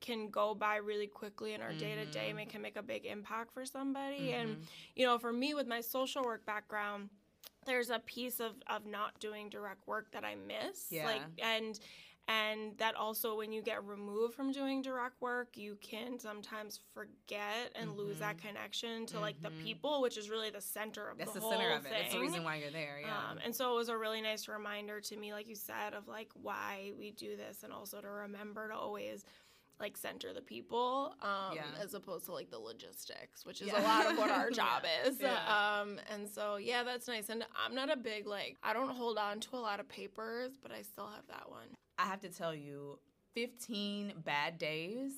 can 0.00 0.28
go 0.30 0.54
by 0.54 0.76
really 0.76 1.06
quickly 1.06 1.54
in 1.54 1.62
our 1.62 1.72
day 1.72 1.94
to 1.94 2.04
day 2.06 2.30
and 2.30 2.48
can 2.48 2.60
make 2.60 2.76
a 2.76 2.82
big 2.82 3.06
impact 3.06 3.52
for 3.52 3.64
somebody. 3.64 4.32
And, 4.32 4.56
Mhm. 4.56 4.66
you 4.96 5.06
know, 5.06 5.18
for 5.18 5.32
me 5.32 5.54
with 5.54 5.66
my 5.66 5.80
social 5.80 6.22
work 6.24 6.44
background, 6.44 7.10
there's 7.66 7.90
a 7.90 7.98
piece 8.00 8.40
of, 8.40 8.56
of 8.66 8.86
not 8.86 9.18
doing 9.20 9.48
direct 9.48 9.86
work 9.86 10.10
that 10.12 10.24
I 10.24 10.34
miss. 10.34 10.90
Like 10.92 11.22
Yeah. 11.36 11.56
and 11.56 11.78
and 12.30 12.76
that 12.78 12.94
also 12.94 13.36
when 13.36 13.50
you 13.50 13.60
get 13.60 13.84
removed 13.84 14.34
from 14.34 14.52
doing 14.52 14.82
direct 14.82 15.20
work, 15.20 15.56
you 15.56 15.76
can 15.80 16.18
sometimes 16.18 16.78
forget 16.94 17.72
and 17.74 17.96
lose 17.96 18.18
that 18.20 18.38
connection 18.38 19.04
to 19.06 19.18
like 19.18 19.40
the 19.42 19.50
Mhm. 19.50 19.62
people, 19.64 20.00
which 20.00 20.16
is 20.16 20.30
really 20.30 20.50
the 20.50 20.60
center 20.60 21.08
of 21.08 21.18
That's 21.18 21.32
the, 21.32 21.40
the, 21.40 21.44
whole 21.46 21.52
center 21.52 21.70
of 21.72 21.84
it. 21.84 21.88
thing. 21.88 21.98
That's 22.02 22.14
the 22.14 22.20
reason 22.20 22.44
why 22.44 22.56
you're 22.56 22.70
there. 22.70 23.00
Yeah. 23.00 23.30
Um, 23.30 23.38
and 23.44 23.54
so 23.54 23.72
it 23.72 23.76
was 23.76 23.88
a 23.88 23.96
really 23.98 24.20
nice 24.22 24.46
reminder 24.46 25.00
to 25.00 25.16
me, 25.16 25.32
like 25.32 25.48
you 25.48 25.56
said, 25.56 25.92
of 25.94 26.06
like 26.06 26.30
why 26.34 26.92
we 26.96 27.10
do 27.10 27.36
this, 27.36 27.64
and 27.64 27.72
also 27.72 28.00
to 28.00 28.08
remember 28.08 28.68
to 28.68 28.74
always 28.76 29.24
like 29.80 29.96
center 29.96 30.32
the 30.32 30.42
people, 30.42 31.14
um, 31.22 31.54
Yeah. 31.56 31.64
as 31.80 31.94
opposed 31.94 32.26
to 32.26 32.32
like 32.32 32.50
the 32.50 32.58
logistics, 32.58 33.44
which 33.46 33.60
is 33.62 33.68
Yeah. 33.68 33.80
a 33.80 33.82
lot 33.82 34.06
of 34.12 34.18
what 34.18 34.30
our 34.30 34.50
job 34.62 34.84
is. 35.06 35.18
Yeah. 35.20 35.80
Um, 35.80 35.98
and 36.12 36.28
so 36.28 36.56
yeah, 36.56 36.82
that's 36.82 37.08
nice. 37.08 37.28
And 37.30 37.44
I'm 37.56 37.74
not 37.74 37.90
a 37.90 37.96
big 37.96 38.26
like 38.26 38.58
I 38.62 38.72
don't 38.72 38.90
hold 38.90 39.16
on 39.18 39.40
to 39.40 39.56
a 39.56 39.58
lot 39.58 39.80
of 39.80 39.88
papers, 39.88 40.52
but 40.62 40.70
I 40.70 40.82
still 40.82 41.06
have 41.08 41.26
that 41.28 41.48
one. 41.50 41.66
I 41.98 42.04
have 42.06 42.20
to 42.20 42.28
tell 42.28 42.54
you, 42.54 42.98
15 43.34 44.14
bad 44.24 44.58
days 44.58 45.12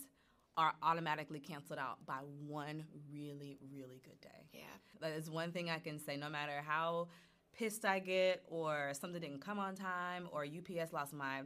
are 0.57 0.75
automatically 0.83 1.41
canceled 1.41 1.79
out 1.79 2.05
by 2.07 2.19
one 2.47 2.85
really, 3.11 3.59
really 3.73 4.01
good 4.05 4.21
day. 4.21 4.49
Yeah. 4.53 4.61
That 5.01 5.13
is 5.13 5.31
one 5.31 5.51
thing 5.51 5.71
I 5.71 5.79
can 5.79 5.99
say. 5.99 6.17
No 6.17 6.29
matter 6.29 6.61
how 6.67 7.09
pissed 7.53 7.85
I 7.85 7.99
get, 8.01 8.43
or 8.49 8.93
something 8.93 9.21
didn't 9.21 9.41
come 9.41 9.59
on 9.59 9.75
time, 9.75 10.29
or 10.31 10.45
UPS 10.45 10.93
lost 10.93 11.13
my, 11.13 11.43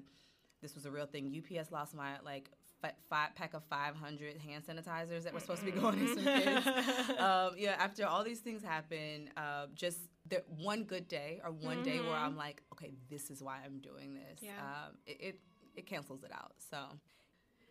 this 0.60 0.74
was 0.74 0.86
a 0.86 0.90
real 0.90 1.06
thing. 1.06 1.32
UPS 1.36 1.70
lost 1.70 1.94
my 1.94 2.18
like 2.24 2.50
five 3.08 3.34
pack 3.34 3.54
of 3.54 3.62
500 3.64 4.36
hand 4.38 4.64
sanitizers 4.66 5.24
that 5.24 5.32
were 5.34 5.40
supposed 5.40 5.60
to 5.60 5.66
be 5.66 5.72
going 5.72 5.98
to 5.98 6.14
some 6.14 6.24
kids. 6.24 6.66
um, 7.18 7.50
yeah, 7.56 7.76
after 7.78 8.06
all 8.06 8.22
these 8.24 8.40
things 8.40 8.62
happen, 8.62 9.30
uh, 9.36 9.66
just 9.74 9.98
the 10.28 10.42
one 10.62 10.84
good 10.84 11.08
day 11.08 11.40
or 11.44 11.50
one 11.52 11.82
day 11.82 12.00
where 12.00 12.10
Mhm. 12.10 12.22
I'm 12.22 12.36
like, 12.36 12.62
okay, 12.72 12.92
this 13.08 13.30
is 13.30 13.42
why 13.42 13.58
I'm 13.64 13.78
doing 13.78 14.14
this. 14.14 14.40
Yeah. 14.42 14.50
Um, 14.60 14.96
it, 15.06 15.16
it 15.20 15.40
it 15.76 15.86
cancels 15.86 16.22
it 16.24 16.32
out. 16.32 16.52
So 16.70 16.78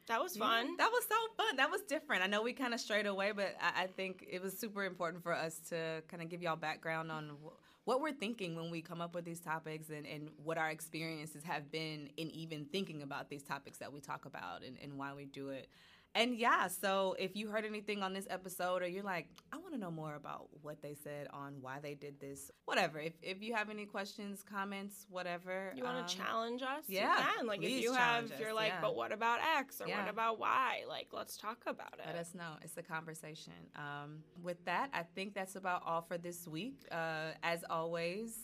That 0.07 0.21
was 0.21 0.37
fun. 0.37 0.77
that 0.77 0.89
was 0.91 1.03
so 1.09 1.15
fun. 1.35 1.55
That 1.57 1.71
was 1.71 1.81
different. 1.81 2.23
I 2.23 2.27
know 2.27 2.43
we 2.43 2.53
kind 2.53 2.73
of 2.73 2.79
strayed 2.79 3.07
away, 3.07 3.31
but 3.31 3.55
I, 3.59 3.83
I 3.83 3.87
think 3.87 4.23
it 4.29 4.41
was 4.41 4.57
super 4.57 4.85
important 4.85 5.23
for 5.23 5.33
us 5.33 5.57
to 5.69 6.03
kind 6.07 6.21
of 6.21 6.29
give 6.29 6.41
y'all 6.43 6.55
background 6.55 7.11
on 7.11 7.29
wh- 7.43 7.57
what 7.85 8.01
we're 8.01 8.11
thinking 8.11 8.55
when 8.55 8.71
we 8.71 8.81
come 8.81 8.99
up 8.99 9.15
with 9.15 9.25
these 9.25 9.39
topics 9.39 9.89
and, 9.89 10.05
and 10.05 10.29
what 10.43 10.57
our 10.57 10.69
experiences 10.69 11.43
have 11.43 11.71
been 11.71 12.09
in 12.17 12.29
even 12.31 12.65
thinking 12.65 13.03
about 13.03 13.29
these 13.29 13.43
topics 13.43 13.77
that 13.77 13.93
we 13.93 14.01
talk 14.01 14.25
about 14.25 14.63
and, 14.63 14.77
and 14.81 14.97
why 14.97 15.13
we 15.13 15.25
do 15.25 15.49
it. 15.49 15.69
And 16.15 16.37
yeah, 16.37 16.67
so 16.67 17.13
if 17.19 17.35
you 17.35 17.49
heard 17.49 17.65
anything 17.65 18.01
on 18.01 18.13
this 18.13 18.25
episode 18.29 18.81
or 18.81 18.87
you're 18.87 19.03
like, 19.03 19.27
I 19.51 19.57
want 19.57 19.73
to 19.73 19.77
know 19.79 19.91
more 19.91 20.15
about 20.15 20.47
what 20.61 20.81
they 20.81 20.93
said 20.93 21.27
on 21.33 21.55
why 21.59 21.79
they 21.81 21.93
did 21.93 22.21
this, 22.21 22.51
whatever. 22.63 22.99
If, 22.99 23.13
if 23.21 23.43
you 23.43 23.53
have 23.53 23.69
any 23.69 23.85
questions, 23.85 24.41
comments, 24.41 25.05
whatever. 25.09 25.73
You 25.75 25.83
want 25.83 25.97
um, 25.97 26.07
to 26.07 26.15
challenge 26.15 26.61
us? 26.61 26.85
yeah, 26.87 27.25
you. 27.41 27.47
Like 27.47 27.61
if 27.61 27.69
you 27.69 27.91
have, 27.91 28.27
challenge 28.29 28.31
you're 28.39 28.53
like, 28.53 28.69
yeah. 28.69 28.81
but 28.81 28.95
what 28.95 29.11
about 29.11 29.39
X 29.57 29.81
or 29.81 29.89
Yeah. 29.89 29.99
what 29.99 30.09
about 30.09 30.39
Y? 30.39 30.83
Like, 30.87 31.07
let's 31.11 31.35
talk 31.35 31.57
about 31.67 31.93
it. 31.99 32.05
Let 32.05 32.15
us 32.15 32.33
know. 32.33 32.53
It's 32.61 32.77
a 32.77 32.83
conversation. 32.83 33.53
Um, 33.75 34.19
with 34.41 34.63
that, 34.63 34.89
I 34.93 35.03
think 35.15 35.33
that's 35.33 35.57
about 35.57 35.83
all 35.85 36.01
for 36.01 36.17
this 36.17 36.47
week. 36.47 36.79
Uh, 36.89 37.31
as 37.43 37.65
always, 37.69 38.39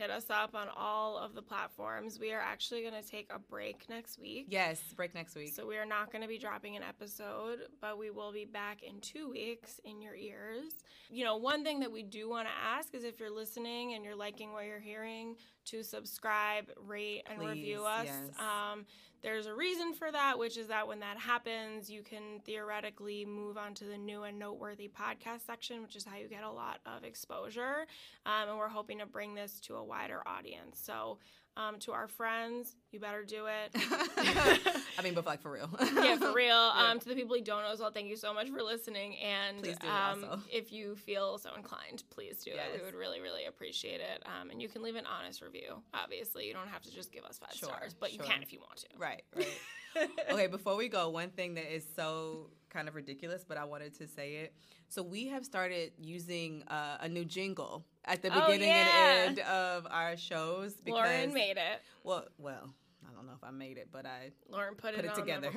Hit 0.00 0.10
us 0.10 0.30
up 0.30 0.54
on 0.54 0.68
all 0.74 1.18
of 1.18 1.34
the 1.34 1.42
platforms. 1.42 2.18
We 2.18 2.32
are 2.32 2.40
actually 2.40 2.80
going 2.80 2.94
to 2.94 3.06
take 3.06 3.28
a 3.28 3.38
break 3.38 3.84
next 3.90 4.18
week. 4.18 4.46
yes, 4.48 4.80
break 4.96 5.14
next 5.14 5.36
week. 5.36 5.52
So 5.54 5.66
we 5.66 5.76
are 5.76 5.84
not 5.84 6.10
going 6.10 6.22
to 6.22 6.28
be 6.28 6.38
dropping 6.38 6.74
an 6.74 6.82
episode, 6.82 7.58
but 7.82 7.98
we 7.98 8.08
will 8.08 8.32
be 8.32 8.46
back 8.46 8.82
in 8.82 8.98
two 9.00 9.28
weeks 9.28 9.78
in 9.84 10.00
your 10.00 10.14
ears. 10.14 10.72
You 11.10 11.24
know, 11.24 11.36
one 11.36 11.64
thing 11.64 11.80
that 11.80 11.92
we 11.92 12.02
do 12.02 12.30
want 12.30 12.48
to 12.48 12.54
ask 12.78 12.94
is 12.94 13.04
if 13.04 13.20
you're 13.20 13.30
listening 13.30 13.92
and 13.92 14.02
you're 14.02 14.16
liking 14.16 14.54
what 14.54 14.64
you're 14.64 14.80
hearing, 14.80 15.36
to 15.66 15.82
subscribe, 15.82 16.70
rate, 16.86 17.24
and 17.30 17.38
review 17.38 17.84
us. 17.84 18.06
yes. 18.06 18.30
Um, 18.38 18.86
there's 19.22 19.46
a 19.46 19.54
reason 19.54 19.92
for 19.92 20.10
that, 20.10 20.38
which 20.38 20.56
is 20.56 20.68
that 20.68 20.88
when 20.88 21.00
that 21.00 21.18
happens, 21.18 21.90
you 21.90 22.02
can 22.02 22.40
theoretically 22.44 23.24
move 23.24 23.58
on 23.58 23.74
to 23.74 23.84
the 23.84 23.98
new 23.98 24.22
and 24.22 24.38
noteworthy 24.38 24.88
podcast 24.88 25.46
section, 25.46 25.82
which 25.82 25.96
is 25.96 26.04
how 26.04 26.16
you 26.16 26.28
get 26.28 26.42
a 26.42 26.50
lot 26.50 26.80
of 26.86 27.04
exposure. 27.04 27.86
Um, 28.24 28.48
and 28.48 28.58
we're 28.58 28.68
hoping 28.68 28.98
to 28.98 29.06
bring 29.06 29.34
this 29.34 29.60
to 29.60 29.76
a 29.76 29.84
wider 29.84 30.22
audience. 30.26 30.80
So, 30.82 31.18
um, 31.56 31.78
to 31.80 31.92
our 31.92 32.08
friends, 32.08 32.76
you 32.90 33.00
better 33.00 33.24
do 33.24 33.46
it. 33.46 33.70
I 34.98 35.02
mean, 35.02 35.14
but 35.14 35.26
like 35.26 35.40
for 35.42 35.50
real. 35.50 35.68
yeah, 35.94 36.16
for 36.16 36.32
real. 36.32 36.72
Yeah. 36.80 36.88
Um, 36.90 37.00
to 37.00 37.08
the 37.08 37.14
people 37.14 37.36
who 37.36 37.42
don't 37.42 37.62
know 37.62 37.72
as 37.72 37.80
well, 37.80 37.90
thank 37.90 38.08
you 38.08 38.16
so 38.16 38.32
much 38.32 38.48
for 38.48 38.62
listening. 38.62 39.16
And 39.16 39.62
Please 39.62 39.76
do 39.78 39.88
um, 39.88 40.24
also. 40.24 40.40
if 40.50 40.72
you 40.72 40.94
feel 40.96 41.38
so 41.38 41.50
inclined, 41.56 42.04
please 42.10 42.42
do 42.44 42.52
it. 42.52 42.78
We 42.78 42.84
would 42.84 42.94
really, 42.94 43.20
really 43.20 43.44
appreciate 43.46 44.00
it. 44.00 44.22
Um, 44.26 44.50
and 44.50 44.60
you 44.62 44.68
can 44.68 44.82
leave 44.82 44.96
an 44.96 45.04
honest 45.06 45.42
review. 45.42 45.82
Obviously, 45.94 46.46
you 46.46 46.52
don't 46.52 46.68
have 46.68 46.82
to 46.82 46.92
just 46.92 47.12
give 47.12 47.24
us 47.24 47.38
five 47.38 47.52
Sure, 47.54 47.68
stars, 47.68 47.94
but 47.98 48.10
sure. 48.10 48.22
you 48.22 48.28
can 48.30 48.42
if 48.42 48.52
you 48.52 48.60
want 48.60 48.78
to. 48.78 48.86
right, 48.98 49.22
right. 49.36 50.08
okay, 50.30 50.46
before 50.46 50.76
we 50.76 50.88
go, 50.88 51.08
one 51.10 51.30
thing 51.30 51.54
that 51.54 51.72
is 51.74 51.84
so 51.96 52.50
kind 52.70 52.88
of 52.88 52.94
ridiculous, 52.94 53.44
but 53.46 53.56
I 53.58 53.64
wanted 53.64 53.94
to 53.98 54.06
say 54.08 54.34
it. 54.36 54.54
So 54.88 55.02
we 55.02 55.26
have 55.28 55.44
started 55.44 55.92
using 55.98 56.62
uh, 56.68 56.98
a 57.00 57.08
new 57.08 57.24
jingle 57.24 57.84
at 58.04 58.22
the 58.22 58.30
Oh, 58.32 58.40
beginning 58.46 58.68
yeah. 58.70 59.26
and 59.26 59.38
end 59.38 59.46
of 59.46 59.86
our 59.90 60.16
shows. 60.16 60.74
Because, 60.74 60.94
Lauren 60.94 61.34
made 61.34 61.56
it. 61.58 61.80
well, 62.04 62.24
well, 62.38 62.72
I 63.08 63.12
don't 63.14 63.26
know 63.26 63.32
if 63.34 63.42
I 63.42 63.50
made 63.50 63.76
it, 63.78 63.88
but 63.92 64.06
I 64.06 64.30
Lauren 64.48 64.74
put, 64.74 64.94
put 64.94 65.04
it 65.04 65.10
on 65.10 65.16
together 65.16 65.52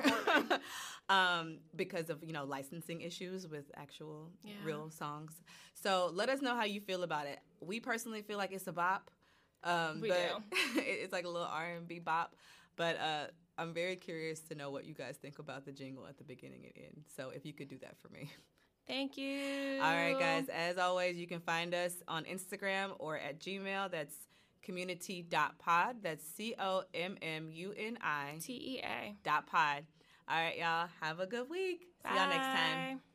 um, 1.08 1.58
because 1.76 2.10
of 2.10 2.22
you 2.24 2.32
know 2.32 2.44
licensing 2.44 3.00
issues 3.00 3.46
with 3.46 3.64
actual 3.76 4.30
Yeah. 4.42 4.52
real 4.64 4.90
songs. 4.90 5.32
So 5.74 6.10
let 6.12 6.28
us 6.28 6.40
know 6.40 6.54
how 6.54 6.64
you 6.64 6.80
feel 6.80 7.02
about 7.02 7.26
it. 7.26 7.38
We 7.60 7.80
personally 7.80 8.22
feel 8.22 8.38
like 8.38 8.52
it's 8.52 8.66
a 8.66 8.72
bop, 8.72 9.10
um, 9.62 10.00
We 10.00 10.08
but 10.08 10.40
it's 10.76 11.12
like 11.12 11.24
a 11.24 11.28
little 11.28 11.46
R 11.46 11.74
and 11.76 11.86
B 11.88 11.98
bop. 11.98 12.34
But 12.76 12.98
uh, 12.98 13.26
I'm 13.56 13.72
very 13.72 13.96
curious 13.96 14.40
to 14.40 14.54
know 14.54 14.70
what 14.70 14.84
you 14.84 14.94
guys 14.94 15.16
think 15.16 15.38
about 15.38 15.64
the 15.64 15.72
jingle 15.72 16.06
at 16.06 16.18
the 16.18 16.24
beginning 16.24 16.64
and 16.64 16.84
end. 16.84 17.04
So 17.16 17.30
if 17.30 17.46
you 17.46 17.52
could 17.52 17.68
do 17.68 17.78
that 17.78 17.96
for 17.98 18.08
me. 18.08 18.30
Thank 18.86 19.16
you. 19.16 19.80
All 19.82 19.94
right, 19.94 20.16
guys. 20.18 20.48
As 20.48 20.76
always, 20.76 21.16
you 21.16 21.26
can 21.26 21.40
find 21.40 21.74
us 21.74 21.94
on 22.06 22.24
Instagram 22.24 22.90
or 22.98 23.16
at 23.16 23.40
Gmail. 23.40 23.90
That's 23.90 24.14
communitea.pod. 24.66 25.96
That's 26.02 26.26
C 26.26 26.54
O 26.58 26.82
M 26.92 27.16
M 27.22 27.50
U 27.50 27.72
N 27.76 27.96
I 28.02 28.38
T 28.42 28.52
E 28.52 28.80
A. 28.84 29.14
dot 29.24 29.46
pod. 29.46 29.84
All 30.28 30.36
right, 30.36 30.58
y'all. 30.58 30.88
Have 31.00 31.20
a 31.20 31.26
good 31.26 31.48
week. 31.48 31.86
See 32.02 32.14
y'all 32.14 32.28
next 32.28 32.46
time. 32.46 33.13